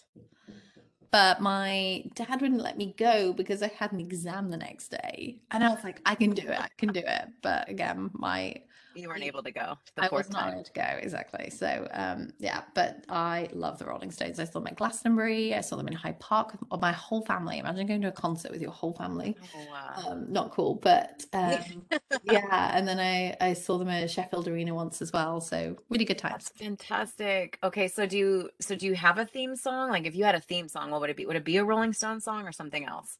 But 1.11 1.41
my 1.41 2.03
dad 2.15 2.41
wouldn't 2.41 2.61
let 2.61 2.77
me 2.77 2.93
go 2.97 3.33
because 3.33 3.63
I 3.63 3.67
had 3.67 3.91
an 3.91 3.99
exam 3.99 4.49
the 4.49 4.57
next 4.57 4.89
day. 4.89 5.37
And 5.51 5.63
I 5.63 5.69
was 5.69 5.83
like, 5.83 6.01
I 6.05 6.15
can 6.15 6.31
do 6.31 6.47
it, 6.47 6.59
I 6.59 6.69
can 6.77 6.93
do 6.93 7.01
it. 7.05 7.29
But 7.41 7.69
again, 7.69 8.11
my 8.13 8.55
You 8.99 9.09
weren't 9.09 9.23
able 9.23 9.43
to 9.43 9.51
go 9.51 9.77
the 9.95 10.05
I 10.05 10.09
was 10.11 10.29
not 10.29 10.41
time. 10.41 10.53
able 10.53 10.63
to 10.63 10.71
go 10.73 10.81
exactly. 11.01 11.49
So 11.49 11.87
um, 11.91 12.31
yeah, 12.39 12.61
but 12.75 13.03
I 13.09 13.49
love 13.53 13.79
the 13.79 13.85
Rolling 13.85 14.11
Stones. 14.11 14.39
I 14.39 14.45
saw 14.45 14.59
them 14.59 14.67
at 14.67 14.75
Glastonbury. 14.75 15.53
I 15.55 15.61
saw 15.61 15.75
them 15.75 15.87
in 15.87 15.93
Hyde 15.93 16.19
Park 16.19 16.57
with 16.71 16.81
my 16.81 16.91
whole 16.91 17.21
family. 17.25 17.59
Imagine 17.59 17.87
going 17.87 18.01
to 18.01 18.09
a 18.09 18.11
concert 18.11 18.51
with 18.51 18.61
your 18.61 18.71
whole 18.71 18.93
family. 18.93 19.37
Oh, 19.55 19.59
wow. 19.71 20.11
Um, 20.11 20.31
not 20.31 20.51
cool, 20.51 20.75
but 20.75 21.23
um, 21.33 21.59
yeah. 22.23 22.71
And 22.73 22.87
then 22.87 22.99
I 22.99 23.35
I 23.41 23.53
saw 23.53 23.77
them 23.77 23.89
at 23.89 24.09
Sheffield 24.09 24.47
Arena 24.47 24.73
once 24.73 25.01
as 25.01 25.13
well. 25.13 25.41
So 25.41 25.77
really 25.89 26.05
good 26.05 26.17
times. 26.17 26.45
That's 26.45 26.51
fantastic. 26.51 27.57
Okay, 27.63 27.87
so 27.87 28.05
do 28.05 28.17
you 28.17 28.49
so 28.59 28.75
do 28.75 28.85
you 28.85 28.95
have 28.95 29.17
a 29.17 29.25
theme 29.25 29.55
song? 29.55 29.89
Like 29.89 30.05
if 30.05 30.15
you 30.15 30.25
had 30.25 30.35
a 30.35 30.41
theme 30.41 30.67
song, 30.67 30.91
what 30.91 31.01
would 31.01 31.09
it 31.09 31.17
be? 31.17 31.25
Would 31.25 31.35
it 31.35 31.45
be 31.45 31.57
a 31.57 31.63
Rolling 31.63 31.93
Stone 31.93 32.21
song 32.21 32.47
or 32.47 32.51
something 32.51 32.85
else? 32.85 33.17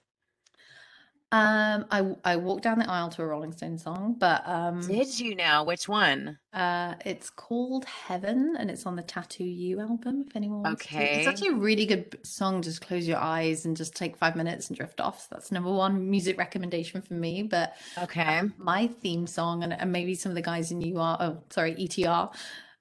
Um, 1.31 1.85
I 1.91 2.15
I 2.25 2.35
walked 2.37 2.63
down 2.63 2.79
the 2.79 2.89
aisle 2.89 3.09
to 3.09 3.21
a 3.21 3.25
Rolling 3.27 3.51
Stone 3.51 3.77
song, 3.77 4.15
but 4.17 4.41
um, 4.47 4.81
Did 4.81 5.19
you 5.19 5.35
know 5.35 5.63
which 5.63 5.87
one? 5.87 6.39
uh, 6.53 6.95
it's 7.05 7.29
called 7.29 7.85
Heaven, 7.85 8.55
and 8.57 8.71
it's 8.71 8.87
on 8.87 8.95
the 8.95 9.03
Tattoo 9.03 9.43
You 9.43 9.79
album. 9.79 10.25
If 10.27 10.35
anyone 10.35 10.61
wants 10.63 10.87
to, 10.87 10.95
it's 11.19 11.27
actually 11.27 11.49
a 11.49 11.55
really 11.55 11.85
good 11.85 12.17
song. 12.23 12.63
Just 12.63 12.81
close 12.81 13.07
your 13.07 13.19
eyes 13.19 13.65
and 13.65 13.77
just 13.77 13.95
take 13.95 14.17
five 14.17 14.35
minutes 14.35 14.69
and 14.69 14.77
drift 14.77 14.99
off. 14.99 15.21
So 15.21 15.27
that's 15.31 15.51
number 15.51 15.71
one 15.71 16.09
music 16.09 16.35
recommendation 16.39 16.99
for 17.03 17.13
me. 17.13 17.43
But 17.43 17.75
Okay. 17.95 18.41
my 18.57 18.87
theme 18.87 19.27
song, 19.27 19.63
and, 19.63 19.71
and 19.71 19.91
maybe 19.91 20.15
some 20.15 20.31
of 20.31 20.35
the 20.35 20.41
guys 20.41 20.71
in 20.71 20.81
UR, 20.81 21.17
oh 21.19 21.43
sorry, 21.51 21.75
ETR, 21.75 22.33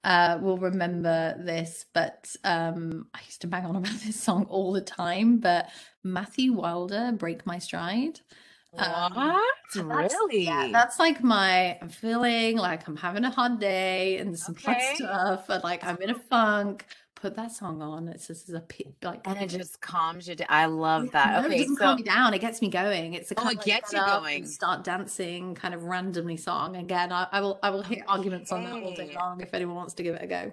uh, 0.03 0.39
will 0.41 0.57
remember 0.57 1.35
this. 1.39 1.85
But 1.93 2.35
um, 2.43 3.07
I 3.13 3.19
used 3.27 3.41
to 3.41 3.47
bang 3.47 3.65
on 3.67 3.75
about 3.75 3.93
this 4.03 4.19
song 4.19 4.45
all 4.49 4.73
the 4.73 4.81
time. 4.81 5.37
But 5.37 5.69
Matthew 6.03 6.53
Wilder, 6.53 7.11
"Break 7.13 7.45
My 7.45 7.59
Stride." 7.59 8.21
Um, 8.77 9.13
What? 9.15 9.55
and 9.75 9.89
that's- 9.89 10.13
Really? 10.13 10.45
Yeah, 10.45 10.69
that's 10.71 10.99
like 10.99 11.23
my 11.23 11.77
I'm 11.81 11.89
feeling 11.89 12.57
like 12.57 12.87
I'm 12.87 12.95
having 12.97 13.23
a 13.25 13.31
hard 13.31 13.59
day 13.59 14.17
and 14.17 14.37
some 14.37 14.53
Okay. 14.55 14.93
stuff, 14.95 15.49
and 15.49 15.63
like 15.63 15.83
I'm 15.83 15.97
in 15.97 16.11
a 16.11 16.15
funk. 16.15 16.85
Put 17.15 17.35
that 17.35 17.51
song 17.51 17.81
on. 17.81 18.07
It's 18.07 18.27
just 18.27 18.47
a 18.49 18.61
pit 18.61 18.93
like 19.03 19.27
And 19.27 19.41
it 19.41 19.47
just 19.47 19.81
calms 19.81 20.29
you 20.29 20.35
down. 20.35 20.47
I 20.49 20.67
love 20.67 21.05
yeah, 21.05 21.11
that. 21.11 21.31
no, 21.33 21.39
it 21.41 21.45
Okay, 21.47 21.57
doesn't 21.59 21.75
so 21.75 21.83
calm 21.83 21.95
me 21.97 22.03
down. 22.03 22.33
It 22.33 22.39
gets 22.39 22.61
me 22.61 22.69
going. 22.69 23.13
It's 23.13 23.29
a 23.31 23.33
Oh, 23.33 23.41
kind 23.41 23.49
it 23.49 23.53
of 23.55 23.57
like 23.57 23.65
gets 23.65 23.91
get 23.91 23.99
you 23.99 24.05
going. 24.07 24.45
start 24.45 24.83
dancing 24.85 25.53
kind 25.53 25.73
of 25.73 25.83
randomly 25.83 26.37
song. 26.37 26.77
Again, 26.77 27.11
I, 27.11 27.27
I 27.31 27.41
will 27.41 27.59
I 27.61 27.71
will 27.71 27.81
hit 27.83 28.03
arguments 28.07 28.53
on 28.53 28.63
that 28.63 28.71
all 28.71 28.93
day 28.93 29.13
long 29.15 29.41
if 29.41 29.53
anyone 29.53 29.75
wants 29.75 29.95
to 29.95 30.03
give 30.03 30.15
it 30.15 30.21
a 30.23 30.27
go. 30.27 30.51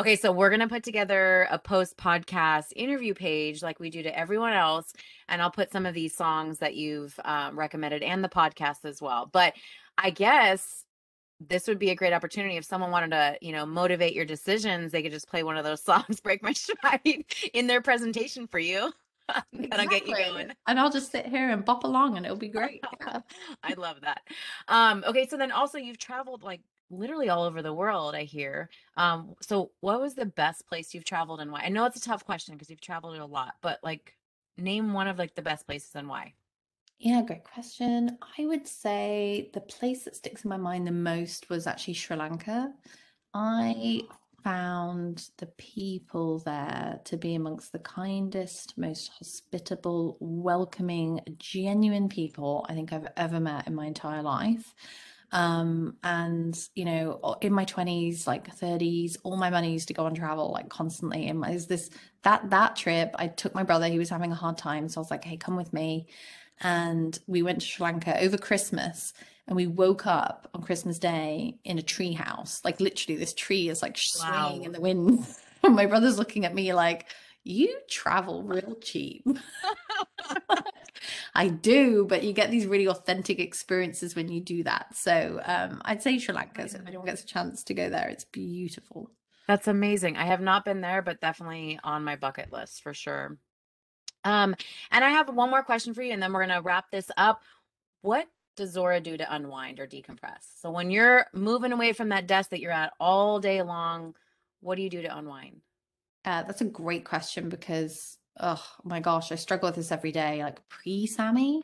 Okay, 0.00 0.16
so 0.16 0.32
we're 0.32 0.48
going 0.48 0.60
to 0.60 0.66
put 0.66 0.82
together 0.82 1.46
a 1.50 1.58
post 1.58 1.98
podcast 1.98 2.72
interview 2.74 3.12
page 3.12 3.62
like 3.62 3.78
we 3.78 3.90
do 3.90 4.02
to 4.02 4.18
everyone 4.18 4.54
else. 4.54 4.94
And 5.28 5.42
I'll 5.42 5.50
put 5.50 5.70
some 5.70 5.84
of 5.84 5.92
these 5.92 6.16
songs 6.16 6.56
that 6.60 6.74
you've 6.74 7.20
um, 7.22 7.58
recommended 7.58 8.02
and 8.02 8.24
the 8.24 8.28
podcast 8.30 8.86
as 8.86 9.02
well. 9.02 9.28
But 9.30 9.52
I 9.98 10.08
guess 10.08 10.86
this 11.38 11.68
would 11.68 11.78
be 11.78 11.90
a 11.90 11.94
great 11.94 12.14
opportunity 12.14 12.56
if 12.56 12.64
someone 12.64 12.90
wanted 12.90 13.10
to, 13.10 13.36
you 13.42 13.52
know, 13.52 13.66
motivate 13.66 14.14
your 14.14 14.24
decisions. 14.24 14.90
They 14.90 15.02
could 15.02 15.12
just 15.12 15.28
play 15.28 15.42
one 15.42 15.58
of 15.58 15.64
those 15.64 15.82
songs, 15.84 16.18
Break 16.20 16.42
My 16.42 16.54
Stride, 16.54 17.26
in 17.52 17.66
their 17.66 17.82
presentation 17.82 18.46
for 18.46 18.58
you. 18.58 18.90
That'll 19.52 19.86
get 19.86 20.06
you 20.06 20.16
going. 20.16 20.50
And 20.66 20.80
I'll 20.80 20.90
just 20.90 21.12
sit 21.12 21.26
here 21.26 21.50
and 21.50 21.62
bop 21.62 21.84
along 21.84 22.16
and 22.16 22.24
it'll 22.24 22.38
be 22.38 22.48
great. 22.58 22.82
I 23.62 23.74
love 23.76 24.00
that. 24.00 24.22
Um, 24.66 25.04
okay, 25.06 25.26
so 25.26 25.36
then 25.36 25.52
also 25.52 25.76
you've 25.76 25.98
traveled 25.98 26.42
like 26.42 26.62
literally 26.90 27.28
all 27.28 27.44
over 27.44 27.62
the 27.62 27.72
world, 27.72 28.14
I 28.14 28.24
hear. 28.24 28.68
Um, 28.96 29.34
so 29.40 29.70
what 29.80 30.00
was 30.00 30.14
the 30.14 30.26
best 30.26 30.66
place 30.66 30.92
you've 30.92 31.04
traveled 31.04 31.40
and 31.40 31.50
why? 31.50 31.62
I 31.62 31.68
know 31.68 31.84
it's 31.84 31.96
a 31.96 32.08
tough 32.08 32.24
question 32.24 32.54
because 32.54 32.70
you've 32.70 32.80
traveled 32.80 33.16
a 33.16 33.24
lot, 33.24 33.54
but 33.62 33.78
like 33.82 34.16
name 34.58 34.92
one 34.92 35.08
of 35.08 35.18
like 35.18 35.34
the 35.34 35.42
best 35.42 35.66
places 35.66 35.94
and 35.94 36.08
why. 36.08 36.34
Yeah, 36.98 37.22
great 37.22 37.44
question. 37.44 38.18
I 38.38 38.44
would 38.44 38.68
say 38.68 39.50
the 39.54 39.60
place 39.62 40.04
that 40.04 40.16
sticks 40.16 40.44
in 40.44 40.50
my 40.50 40.58
mind 40.58 40.86
the 40.86 40.92
most 40.92 41.48
was 41.48 41.66
actually 41.66 41.94
Sri 41.94 42.16
Lanka. 42.16 42.74
I 43.32 44.02
found 44.44 45.30
the 45.38 45.46
people 45.46 46.40
there 46.40 47.00
to 47.04 47.16
be 47.16 47.34
amongst 47.34 47.72
the 47.72 47.78
kindest, 47.78 48.76
most 48.76 49.10
hospitable, 49.18 50.16
welcoming, 50.20 51.20
genuine 51.38 52.08
people 52.08 52.66
I 52.68 52.74
think 52.74 52.92
I've 52.92 53.08
ever 53.16 53.40
met 53.40 53.66
in 53.66 53.74
my 53.74 53.86
entire 53.86 54.22
life. 54.22 54.74
Um, 55.32 55.96
and 56.02 56.58
you 56.74 56.84
know, 56.84 57.36
in 57.40 57.52
my 57.52 57.64
20s, 57.64 58.26
like 58.26 58.54
30s, 58.56 59.16
all 59.22 59.36
my 59.36 59.50
money 59.50 59.72
used 59.72 59.88
to 59.88 59.94
go 59.94 60.06
on 60.06 60.14
travel 60.14 60.50
like 60.50 60.68
constantly. 60.68 61.28
And 61.28 61.44
is 61.48 61.66
this 61.66 61.90
that 62.22 62.50
that 62.50 62.76
trip, 62.76 63.14
I 63.14 63.28
took 63.28 63.54
my 63.54 63.62
brother, 63.62 63.86
he 63.86 63.98
was 63.98 64.10
having 64.10 64.32
a 64.32 64.36
hard 64.36 64.58
time. 64.58 64.88
So 64.88 65.00
I 65.00 65.02
was 65.02 65.10
like, 65.10 65.24
hey, 65.24 65.36
come 65.36 65.56
with 65.56 65.72
me. 65.72 66.06
And 66.60 67.18
we 67.26 67.42
went 67.42 67.60
to 67.60 67.66
Sri 67.66 67.84
Lanka 67.84 68.20
over 68.22 68.36
Christmas 68.36 69.12
and 69.46 69.56
we 69.56 69.66
woke 69.66 70.06
up 70.06 70.48
on 70.54 70.62
Christmas 70.62 70.98
Day 70.98 71.58
in 71.64 71.78
a 71.78 71.82
tree 71.82 72.12
house. 72.12 72.60
Like 72.64 72.80
literally, 72.80 73.18
this 73.18 73.32
tree 73.34 73.68
is 73.68 73.82
like 73.82 73.96
swaying 73.98 74.60
Wow. 74.60 74.64
in 74.64 74.72
the 74.72 74.80
wind. 74.80 75.26
And 75.62 75.76
my 75.76 75.84
brother's 75.84 76.16
looking 76.16 76.46
at 76.46 76.54
me 76.54 76.72
like, 76.72 77.04
you 77.44 77.80
travel 77.86 78.42
real 78.42 78.76
cheap. 78.80 79.26
I 81.34 81.48
do, 81.48 82.06
but 82.06 82.22
you 82.22 82.32
get 82.32 82.50
these 82.50 82.66
really 82.66 82.88
authentic 82.88 83.38
experiences 83.38 84.16
when 84.16 84.28
you 84.28 84.40
do 84.40 84.64
that. 84.64 84.96
So 84.96 85.40
um, 85.44 85.80
I'd 85.84 86.02
say 86.02 86.18
Sri 86.18 86.34
Lanka. 86.34 86.68
So 86.68 86.78
if 86.78 86.86
anyone 86.86 87.06
gets 87.06 87.22
a 87.22 87.26
chance 87.26 87.62
to 87.64 87.74
go 87.74 87.88
there, 87.88 88.08
it's 88.08 88.24
beautiful. 88.24 89.10
That's 89.46 89.68
amazing. 89.68 90.16
I 90.16 90.26
have 90.26 90.40
not 90.40 90.64
been 90.64 90.80
there, 90.80 91.02
but 91.02 91.20
definitely 91.20 91.78
on 91.82 92.04
my 92.04 92.16
bucket 92.16 92.52
list 92.52 92.82
for 92.82 92.94
sure. 92.94 93.38
Um, 94.24 94.54
and 94.90 95.04
I 95.04 95.10
have 95.10 95.28
one 95.34 95.50
more 95.50 95.62
question 95.62 95.94
for 95.94 96.02
you, 96.02 96.12
and 96.12 96.22
then 96.22 96.32
we're 96.32 96.46
gonna 96.46 96.62
wrap 96.62 96.90
this 96.90 97.10
up. 97.16 97.42
What 98.02 98.28
does 98.56 98.76
Zohra 98.76 99.02
do 99.02 99.16
to 99.16 99.34
unwind 99.34 99.80
or 99.80 99.86
decompress? 99.86 100.44
So 100.60 100.70
when 100.70 100.90
you're 100.90 101.26
moving 101.32 101.72
away 101.72 101.92
from 101.92 102.10
that 102.10 102.26
desk 102.26 102.50
that 102.50 102.60
you're 102.60 102.72
at 102.72 102.92
all 103.00 103.40
day 103.40 103.62
long, 103.62 104.14
what 104.60 104.76
do 104.76 104.82
you 104.82 104.90
do 104.90 105.02
to 105.02 105.16
unwind? 105.16 105.62
Uh, 106.24 106.42
that's 106.42 106.60
a 106.60 106.66
great 106.66 107.04
question 107.04 107.48
because, 107.48 108.18
oh 108.38 108.64
my 108.84 109.00
gosh, 109.00 109.32
I 109.32 109.36
struggle 109.36 109.68
with 109.68 109.76
this 109.76 109.92
every 109.92 110.12
day. 110.12 110.42
Like 110.42 110.66
pre 110.68 111.06
Sammy, 111.06 111.62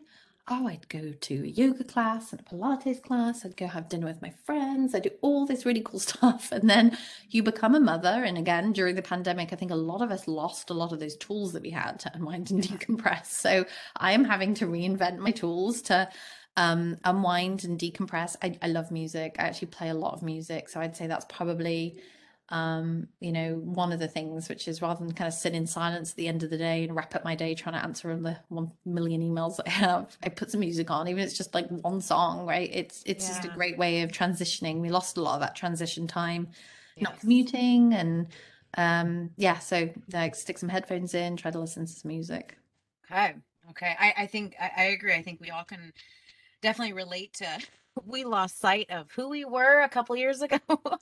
oh, 0.49 0.69
I'd 0.69 0.89
go 0.89 1.13
to 1.13 1.35
a 1.35 1.49
yoga 1.49 1.85
class 1.85 2.33
and 2.33 2.41
a 2.41 2.45
Pilates 2.45 3.03
class. 3.03 3.45
I'd 3.45 3.57
go 3.57 3.67
have 3.67 3.89
dinner 3.89 4.07
with 4.07 4.23
my 4.23 4.31
friends. 4.45 4.95
I 4.95 5.01
do 5.01 5.11
all 5.21 5.45
this 5.45 5.67
really 5.67 5.83
cool 5.85 5.99
stuff. 6.01 6.53
And 6.53 6.71
then 6.71 6.97
you 7.31 7.43
become 7.43 7.75
a 7.75 7.81
mother. 7.81 8.25
And 8.25 8.39
again, 8.39 8.73
during 8.73 8.95
the 8.95 9.03
pandemic, 9.03 9.53
I 9.53 9.57
think 9.57 9.71
a 9.71 9.77
lot 9.77 10.03
of 10.03 10.11
us 10.11 10.29
lost 10.29 10.71
a 10.71 10.75
lot 10.75 10.93
of 10.93 11.01
those 11.01 11.17
tools 11.17 11.53
that 11.53 11.63
we 11.63 11.71
had 11.71 11.99
to 12.01 12.13
unwind 12.15 12.51
and 12.51 12.63
decompress. 12.63 13.27
So 13.27 13.65
I 13.97 14.13
am 14.13 14.25
having 14.25 14.55
to 14.55 14.67
reinvent 14.67 15.19
my 15.19 15.33
tools 15.33 15.83
to 15.83 16.09
um, 16.57 16.97
unwind 17.05 17.65
and 17.65 17.79
decompress. 17.79 18.37
I, 18.43 18.57
I 18.63 18.69
love 18.69 18.91
music. 18.91 19.37
I 19.39 19.45
actually 19.45 19.69
play 19.69 19.89
a 19.89 19.95
lot 19.95 20.15
of 20.15 20.23
music. 20.23 20.69
So 20.69 20.81
I'd 20.81 20.97
say 20.97 21.07
that's 21.07 21.27
probably 21.29 22.01
um 22.51 23.09
you 23.19 23.33
know 23.33 23.55
one 23.57 23.93
of 23.93 23.99
the 23.99 24.07
things 24.07 24.49
which 24.49 24.69
is 24.69 24.81
rather 24.81 25.05
than 25.05 25.13
kind 25.13 25.27
of 25.27 25.35
sit 25.35 25.53
in 25.53 25.67
silence 25.67 26.13
at 26.13 26.17
the 26.17 26.29
end 26.29 26.45
of 26.45 26.51
the 26.51 26.57
day 26.59 26.85
and 26.85 26.95
wrap 26.95 27.15
up 27.15 27.25
my 27.25 27.35
day 27.35 27.55
trying 27.55 27.75
to 27.75 27.83
answer 27.83 28.11
all 28.11 28.19
the 28.19 28.39
one 28.49 28.71
million 28.85 29.21
emails 29.21 29.57
that 29.57 29.67
i 29.67 29.71
have 29.71 30.17
i 30.23 30.29
put 30.29 30.51
some 30.51 30.61
music 30.61 30.89
on 30.91 31.09
even 31.09 31.21
if 31.21 31.27
it's 31.29 31.37
just 31.37 31.55
like 31.55 31.67
one 31.69 32.01
song 32.01 32.47
right 32.47 32.71
it's 32.73 33.03
it's 33.05 33.27
just 33.27 33.45
a 33.45 33.49
great 33.49 33.77
way 33.77 34.03
of 34.03 34.13
transitioning 34.13 34.81
we 34.81 34.91
lost 34.91 35.17
a 35.17 35.21
lot 35.21 35.35
of 35.35 35.41
that 35.41 35.57
transition 35.57 36.07
time 36.07 36.49
not 37.01 37.19
commuting 37.19 37.93
and 37.93 38.29
um 38.77 39.31
yeah 39.37 39.59
so 39.59 39.91
like 40.13 40.35
stick 40.35 40.57
some 40.57 40.69
headphones 40.69 41.15
in 41.15 41.37
try 41.37 41.51
to 41.51 41.59
listen 41.59 41.85
to 41.85 41.93
some 41.93 42.09
music 42.09 42.57
Okay. 43.11 43.35
Okay. 43.71 43.95
I, 43.99 44.15
I 44.19 44.27
think 44.27 44.55
I, 44.61 44.71
I 44.77 44.83
agree. 44.87 45.15
I 45.15 45.23
think 45.23 45.41
we 45.41 45.51
all 45.51 45.65
can 45.65 45.93
definitely 46.63 46.93
relate 46.93 47.33
to 47.35 47.59
we 48.05 48.25
lost 48.25 48.59
sight 48.59 48.91
of 48.91 49.11
who 49.13 49.29
we 49.29 49.45
were 49.45 49.81
a 49.81 49.89
couple 49.89 50.17
years 50.17 50.43
ago. 50.43 50.59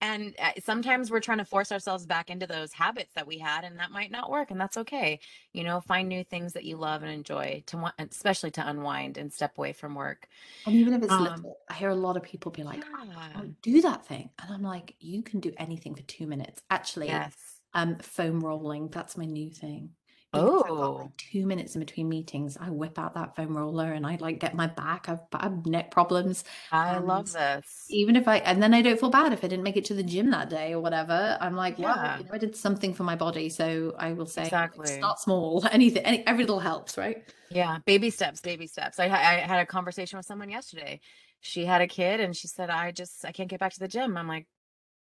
and 0.00 0.34
uh, 0.38 0.52
sometimes 0.60 1.10
we're 1.10 1.20
trying 1.20 1.38
to 1.38 1.44
force 1.44 1.70
ourselves 1.72 2.06
back 2.06 2.30
into 2.30 2.46
those 2.46 2.72
habits 2.72 3.12
that 3.14 3.26
we 3.26 3.38
had, 3.38 3.64
and 3.64 3.78
that 3.78 3.90
might 3.90 4.10
not 4.10 4.30
work. 4.30 4.50
And 4.50 4.60
that's 4.60 4.76
okay. 4.78 5.20
You 5.52 5.64
know, 5.64 5.80
find 5.80 6.08
new 6.08 6.24
things 6.24 6.54
that 6.54 6.64
you 6.64 6.76
love 6.76 7.02
and 7.02 7.12
enjoy 7.12 7.62
to 7.66 7.76
want, 7.78 7.94
especially 7.98 8.50
to 8.52 8.66
unwind 8.68 9.18
and 9.18 9.32
step 9.32 9.58
away 9.58 9.72
from 9.72 9.94
work. 9.94 10.28
and 10.66 10.76
even 10.76 10.94
if 10.94 11.02
it's 11.02 11.18
Um, 11.18 11.20
little 11.20 11.58
i 11.68 11.74
hear 11.74 11.90
a 11.90 11.94
lot 11.94 12.16
of 12.16 12.22
people 12.22 12.50
be 12.50 12.62
like 12.62 12.86
Yeah. 12.94 13.48
do 13.62 13.80
that 13.82 14.06
thing 14.06 14.30
and 14.40 14.52
i'm 14.52 14.62
like 14.62 14.94
you 15.00 15.22
can 15.22 15.40
do 15.40 15.52
anything 15.58 15.94
for 15.94 16.02
two 16.02 16.26
minutes 16.26 16.62
actually 16.70 17.24
Yes. 17.24 17.60
um 17.74 17.96
foam 17.98 18.40
rolling 18.40 18.88
that's 18.88 19.16
my 19.16 19.24
new 19.24 19.50
thing 19.50 19.94
I've 20.34 20.56
got 20.58 20.72
Oh, 20.72 21.02
like 21.02 21.16
two 21.16 21.46
minutes 21.46 21.74
in 21.74 21.80
between 21.80 22.08
meetings 22.08 22.56
i 22.60 22.70
whip 22.70 22.98
out 22.98 23.14
that 23.14 23.34
foam 23.36 23.56
roller 23.56 23.92
and 23.92 24.06
i 24.06 24.16
like 24.16 24.38
get 24.40 24.54
my 24.54 24.66
back 24.66 25.08
i've 25.08 25.20
I 25.32 25.44
have 25.44 25.66
neck 25.66 25.90
problems 25.90 26.44
I 26.70 26.96
love 26.98 27.30
this. 27.32 27.90
even 27.90 28.16
if 28.16 28.28
i 28.28 28.36
and 28.38 28.62
then 28.62 28.74
i 28.74 28.82
don't 28.82 29.00
feel 29.00 29.10
bad 29.10 29.32
if 29.32 29.42
i 29.44 29.48
didn't 29.48 29.62
make 29.64 29.76
it 29.76 29.84
to 29.86 29.94
the 29.94 30.02
gym 30.02 30.30
that 30.30 30.50
day 30.50 30.72
or 30.74 30.80
whatever 30.80 31.38
i'm 31.40 31.56
like 31.56 31.78
Yeah, 31.78 32.18
you 32.18 32.24
know, 32.24 32.30
i 32.32 32.38
did 32.38 32.54
something 32.56 32.92
for 32.94 33.04
my 33.04 33.16
body 33.16 33.48
so 33.48 33.94
i 33.98 34.12
will 34.12 34.26
say 34.26 34.52
like, 34.74 34.86
exactly. 34.86 34.86
start 34.86 35.18
small 35.18 35.64
anything 35.72 36.02
any 36.04 36.26
every 36.26 36.44
little 36.44 36.60
helps 36.60 36.98
right 36.98 37.32
Yeah, 37.50 37.78
baby 37.86 38.10
steps, 38.10 38.40
baby 38.40 38.66
steps. 38.66 38.98
I, 38.98 39.08
ha- 39.08 39.16
I 39.16 39.34
had 39.46 39.60
a 39.60 39.66
conversation 39.66 40.18
with 40.18 40.26
someone 40.26 40.50
yesterday. 40.50 41.00
She 41.40 41.64
had 41.64 41.80
a 41.80 41.86
kid 41.86 42.20
and 42.20 42.36
she 42.36 42.46
said, 42.48 42.68
I 42.68 42.92
just, 42.92 43.24
I 43.24 43.32
can't 43.32 43.48
get 43.48 43.60
back 43.60 43.72
to 43.72 43.78
the 43.80 43.88
gym. 43.88 44.16
I'm 44.16 44.28
like, 44.28 44.46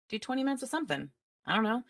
do 0.09 0.17
20 0.19 0.43
minutes 0.43 0.63
of 0.63 0.69
something. 0.69 1.11
I 1.45 1.55
don't 1.55 1.63
know. 1.63 1.83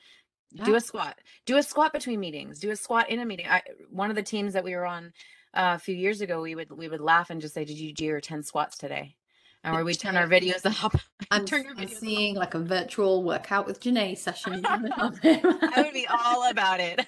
Do 0.66 0.76
a 0.76 0.82
squat 0.82 1.18
do 1.45 1.58
a 1.58 1.64
squat 1.64 1.93
between 1.93 2.20
meetings 2.20 2.60
do 2.60 2.72
a 2.72 2.76
squat 2.76 3.10
in 3.10 3.20
a 3.20 3.26
meeting 3.26 3.47
I, 3.49 3.62
one 3.89 4.10
of 4.10 4.16
the 4.16 4.24
teams 4.24 4.54
that 4.54 4.64
we 4.64 4.76
were 4.76 4.86
on 4.86 5.14
uh, 5.54 5.74
a 5.76 5.80
few 5.80 5.95
years 5.95 6.22
ago 6.22 6.41
we 6.41 6.56
would 6.56 6.72
we 6.72 6.88
would 6.88 7.02
laugh 7.02 7.30
and 7.30 7.41
just 7.41 7.54
say 7.54 7.66
did 7.66 7.78
you 7.78 7.93
do 7.93 8.06
your 8.06 8.22
10 8.22 8.43
squats 8.43 8.78
today 8.78 9.16
and 9.64 9.76
where 9.76 9.86
we 9.86 9.93
turn 9.93 10.16
our 10.16 10.28
videos 10.28 10.66
up 10.84 10.95
I'm, 11.30 11.45
turn 11.45 11.64
your 11.64 11.74
I'm 11.78 11.88
seeing 11.88 12.36
like 12.36 12.54
a 12.54 12.60
virtual 12.60 13.24
workout 13.24 13.66
with 13.66 13.80
Janae 13.80 14.18
session. 14.18 14.62
I 14.66 15.74
would 15.78 15.93
be 15.93 16.08
all 16.08 16.49
about 16.49 16.80
it. 16.80 17.06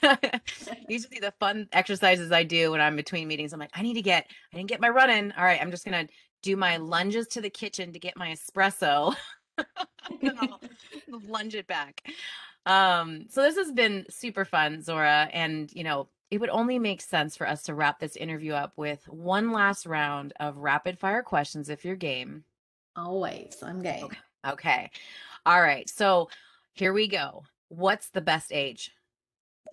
Usually 0.87 1.19
the 1.19 1.33
fun 1.39 1.67
exercises 1.73 2.31
I 2.31 2.43
do 2.43 2.71
when 2.71 2.79
I'm 2.79 2.95
between 2.95 3.27
meetings, 3.27 3.53
I'm 3.53 3.59
like, 3.59 3.71
I 3.73 3.81
need 3.81 3.95
to 3.95 4.01
get, 4.01 4.27
I 4.53 4.57
didn't 4.57 4.69
get 4.69 4.79
my 4.79 4.89
run 4.89 5.09
in. 5.09 5.33
All 5.33 5.43
right, 5.43 5.59
I'm 5.61 5.71
just 5.71 5.83
gonna 5.83 6.07
do 6.41 6.55
my 6.55 6.77
lunges 6.77 7.27
to 7.29 7.41
the 7.41 7.49
kitchen 7.49 7.91
to 7.93 7.99
get 7.99 8.15
my 8.15 8.33
espresso. 8.33 9.15
lunge 11.27 11.55
it 11.55 11.67
back. 11.67 12.01
Um, 12.65 13.25
so 13.29 13.41
this 13.41 13.57
has 13.57 13.71
been 13.71 14.05
super 14.09 14.45
fun, 14.45 14.77
Zohra. 14.79 15.29
And 15.33 15.71
you 15.73 15.83
know, 15.83 16.07
it 16.31 16.39
would 16.39 16.49
only 16.49 16.79
make 16.79 17.01
sense 17.01 17.35
for 17.35 17.47
us 17.47 17.63
to 17.63 17.75
wrap 17.75 17.99
this 17.99 18.15
interview 18.15 18.53
up 18.53 18.73
with 18.75 19.07
one 19.07 19.51
last 19.51 19.85
round 19.85 20.33
of 20.39 20.57
rapid 20.57 20.97
fire 20.97 21.21
questions 21.21 21.69
if 21.69 21.85
you're 21.85 21.95
game. 21.95 22.43
Always, 22.95 23.57
I'm 23.63 23.81
game. 23.81 24.05
Okay. 24.05 24.17
Okay. 24.45 24.91
All 25.45 25.61
right. 25.61 25.89
So 25.89 26.29
here 26.73 26.93
we 26.93 27.07
go. 27.07 27.43
What's 27.69 28.09
the 28.09 28.21
best 28.21 28.51
age? 28.51 28.91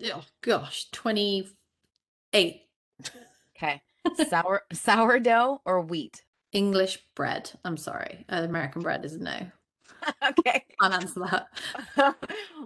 Oh 0.05 0.23
gosh, 0.41 0.89
28. 0.91 2.61
Okay. 3.55 3.81
Sour 4.29 4.63
sourdough 4.73 5.61
or 5.65 5.81
wheat? 5.81 6.23
English 6.51 6.99
bread. 7.15 7.51
I'm 7.63 7.77
sorry. 7.77 8.25
Uh, 8.29 8.41
American 8.43 8.81
bread 8.81 9.05
is 9.05 9.17
no. 9.17 9.51
okay. 10.29 10.65
I'll 10.79 10.93
answer 10.93 11.19
that. 11.21 12.15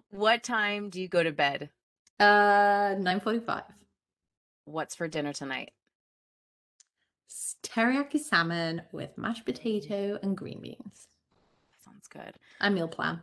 what 0.09 0.43
time 0.43 0.89
do 0.89 1.01
you 1.01 1.07
go 1.07 1.23
to 1.23 1.31
bed? 1.31 1.69
Uh 2.19 2.95
9:45. 2.97 3.63
What's 4.65 4.95
for 4.95 5.07
dinner 5.07 5.33
tonight? 5.33 5.71
Teriyaki 7.63 8.19
salmon 8.19 8.81
with 8.91 9.17
mashed 9.17 9.45
potato 9.45 10.17
and 10.21 10.37
green 10.37 10.61
beans. 10.61 11.07
Sounds 11.83 12.07
good. 12.07 12.35
A 12.61 12.69
meal 12.69 12.87
plan. 12.87 13.21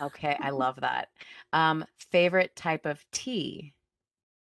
Okay, 0.00 0.36
I 0.40 0.50
love 0.50 0.76
that. 0.80 1.08
Um, 1.52 1.84
favorite 1.96 2.54
type 2.56 2.86
of 2.86 3.04
tea? 3.12 3.72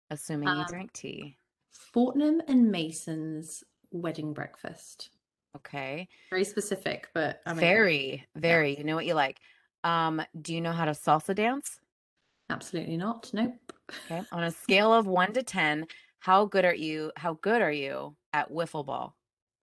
Assuming 0.10 0.50
you 0.50 0.56
Um, 0.56 0.66
drink 0.68 0.94
tea. 0.94 1.38
Fortnum 1.72 2.42
and 2.48 2.72
Mason's 2.72 3.64
wedding 3.92 4.34
breakfast. 4.34 5.10
Okay. 5.56 6.08
Very 6.30 6.44
specific, 6.44 7.10
but 7.14 7.42
I 7.46 7.54
mean, 7.54 7.60
Very, 7.62 8.28
very. 8.36 8.78
You 8.78 8.84
know 8.84 8.96
what 8.96 9.06
you 9.06 9.14
like. 9.16 9.40
Um, 9.84 10.22
do 10.40 10.54
you 10.54 10.62
know 10.62 10.72
how 10.74 10.86
to 10.86 10.92
salsa 10.92 11.34
dance? 11.36 11.80
absolutely 12.50 12.98
not. 12.98 13.30
Nope. 13.34 13.74
Okay. 14.06 14.22
On 14.32 14.44
a 14.44 14.52
scale 14.64 14.94
of 14.94 15.08
one 15.08 15.34
to 15.34 15.44
ten, 15.44 15.86
how 16.20 16.46
good 16.46 16.66
are 16.66 16.76
you? 16.76 17.12
How 17.16 17.34
good 17.42 17.62
are 17.62 17.72
you 17.72 18.16
at 18.34 18.52
wiffle 18.52 18.86
ball? 18.86 19.16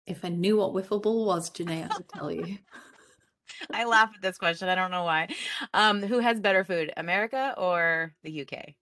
If 0.06 0.26
I 0.26 0.30
knew 0.30 0.58
what 0.58 0.74
wiffle 0.74 1.02
ball 1.02 1.26
was, 1.26 1.50
Janae, 1.52 1.90
I 1.90 1.96
would 1.96 2.10
tell 2.10 2.32
you. 2.32 2.58
I 3.72 3.86
laugh 3.86 4.12
at 4.16 4.22
this 4.22 4.38
question. 4.38 4.70
I 4.70 4.76
don't 4.76 4.92
know 4.92 5.04
why. 5.04 5.28
Um, 5.74 6.02
who 6.02 6.20
has 6.20 6.40
better 6.40 6.64
food, 6.64 6.92
America 6.98 7.54
or 7.58 8.14
the 8.24 8.42
UK? 8.42 8.76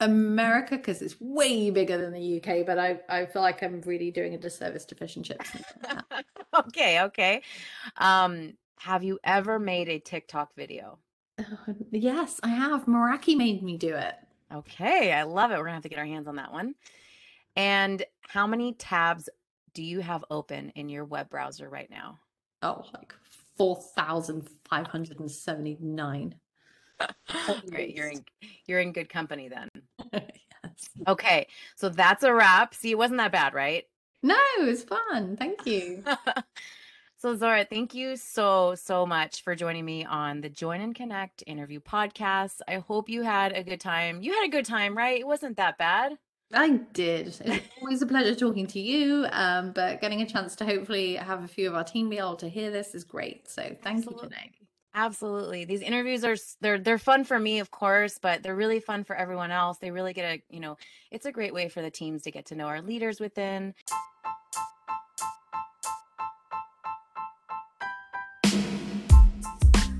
America, 0.00 0.76
because 0.76 1.00
it's 1.00 1.18
way 1.20 1.70
bigger 1.70 1.96
than 1.96 2.12
the 2.12 2.36
UK, 2.36 2.66
but 2.66 2.78
I, 2.78 3.00
I 3.08 3.26
feel 3.26 3.42
like 3.42 3.62
I'm 3.62 3.80
really 3.82 4.10
doing 4.10 4.34
a 4.34 4.38
disservice 4.38 4.84
to 4.86 4.94
fish 4.94 5.16
and 5.16 5.24
chips. 5.24 5.54
and 5.54 5.64
stuff 5.64 6.04
like 6.10 6.10
that. 6.10 6.24
okay, 6.66 7.02
okay. 7.02 7.42
Um, 7.96 8.54
have 8.78 9.02
you 9.02 9.18
ever 9.24 9.58
made 9.58 9.88
a 9.88 9.98
TikTok 9.98 10.54
video? 10.54 10.98
Uh, 11.38 11.44
yes, 11.90 12.38
I 12.42 12.48
have. 12.48 12.84
Meraki 12.86 13.36
made 13.36 13.62
me 13.62 13.78
do 13.78 13.94
it. 13.94 14.14
Okay, 14.52 15.12
I 15.12 15.24
love 15.24 15.50
it. 15.50 15.58
We're 15.58 15.64
gonna 15.64 15.74
have 15.74 15.82
to 15.82 15.88
get 15.88 15.98
our 15.98 16.06
hands 16.06 16.28
on 16.28 16.36
that 16.36 16.52
one. 16.52 16.76
And 17.56 18.04
how 18.20 18.46
many 18.46 18.74
tabs 18.74 19.28
do 19.72 19.82
you 19.82 19.98
have 20.00 20.24
open 20.30 20.70
in 20.70 20.88
your 20.88 21.04
web 21.04 21.28
browser 21.30 21.68
right 21.68 21.90
now? 21.90 22.20
Oh, 22.62 22.84
like 22.94 23.12
4,579. 23.56 26.34
Great, 27.68 27.94
you're 27.96 28.08
in 28.08 28.24
you're 28.66 28.80
in 28.80 28.92
good 28.92 29.08
company 29.08 29.48
then. 29.48 29.68
yes. 30.12 30.88
Okay, 31.06 31.46
so 31.74 31.88
that's 31.88 32.22
a 32.22 32.32
wrap. 32.32 32.74
See, 32.74 32.90
it 32.90 32.98
wasn't 32.98 33.18
that 33.18 33.32
bad, 33.32 33.54
right? 33.54 33.84
No, 34.22 34.38
it 34.58 34.64
was 34.64 34.84
fun. 34.84 35.36
Thank 35.36 35.66
you. 35.66 36.02
so 37.18 37.36
Zohra, 37.36 37.68
thank 37.68 37.94
you 37.94 38.16
so 38.16 38.74
so 38.74 39.06
much 39.06 39.42
for 39.42 39.54
joining 39.54 39.84
me 39.84 40.04
on 40.04 40.40
the 40.40 40.48
Join 40.48 40.80
and 40.80 40.94
Connect 40.94 41.44
interview 41.46 41.80
podcast. 41.80 42.60
I 42.66 42.76
hope 42.76 43.08
you 43.08 43.22
had 43.22 43.52
a 43.52 43.62
good 43.62 43.80
time. 43.80 44.22
You 44.22 44.32
had 44.32 44.46
a 44.46 44.50
good 44.50 44.64
time, 44.64 44.96
right? 44.96 45.20
It 45.20 45.26
wasn't 45.26 45.56
that 45.58 45.78
bad. 45.78 46.12
I 46.52 46.80
did. 46.92 47.28
It's 47.40 47.68
always 47.80 48.02
a 48.02 48.06
pleasure 48.06 48.34
talking 48.34 48.66
to 48.68 48.80
you. 48.80 49.26
Um, 49.32 49.72
but 49.72 50.00
getting 50.00 50.22
a 50.22 50.26
chance 50.26 50.54
to 50.56 50.64
hopefully 50.64 51.16
have 51.16 51.42
a 51.42 51.48
few 51.48 51.68
of 51.68 51.74
our 51.74 51.82
team 51.82 52.08
be 52.08 52.18
able 52.18 52.36
to 52.36 52.48
hear 52.48 52.70
this 52.70 52.94
is 52.94 53.02
great. 53.02 53.50
So 53.50 53.76
thank 53.82 54.04
you, 54.04 54.12
Janae. 54.12 54.52
Absolutely. 54.98 55.66
These 55.66 55.82
interviews 55.82 56.24
are 56.24 56.36
they're 56.62 56.78
they're 56.78 56.96
fun 56.96 57.24
for 57.24 57.38
me, 57.38 57.58
of 57.58 57.70
course, 57.70 58.18
but 58.20 58.42
they're 58.42 58.56
really 58.56 58.80
fun 58.80 59.04
for 59.04 59.14
everyone 59.14 59.50
else. 59.50 59.76
They 59.76 59.90
really 59.90 60.14
get 60.14 60.24
a, 60.24 60.42
you 60.48 60.58
know, 60.58 60.78
it's 61.10 61.26
a 61.26 61.32
great 61.32 61.52
way 61.52 61.68
for 61.68 61.82
the 61.82 61.90
teams 61.90 62.22
to 62.22 62.30
get 62.30 62.46
to 62.46 62.54
know 62.54 62.64
our 62.64 62.80
leaders 62.80 63.20
within. 63.20 63.74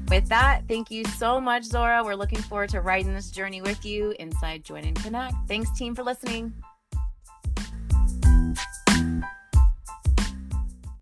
With 0.08 0.28
that, 0.28 0.62
thank 0.66 0.90
you 0.90 1.04
so 1.04 1.42
much, 1.42 1.64
Zohra. 1.64 2.02
We're 2.02 2.14
looking 2.14 2.38
forward 2.38 2.70
to 2.70 2.80
riding 2.80 3.12
this 3.12 3.30
journey 3.30 3.60
with 3.60 3.84
you 3.84 4.14
inside 4.18 4.64
Join 4.64 4.84
and 4.84 4.96
Connect. 4.96 5.34
Thanks, 5.46 5.70
team, 5.76 5.94
for 5.94 6.04
listening. 6.04 6.54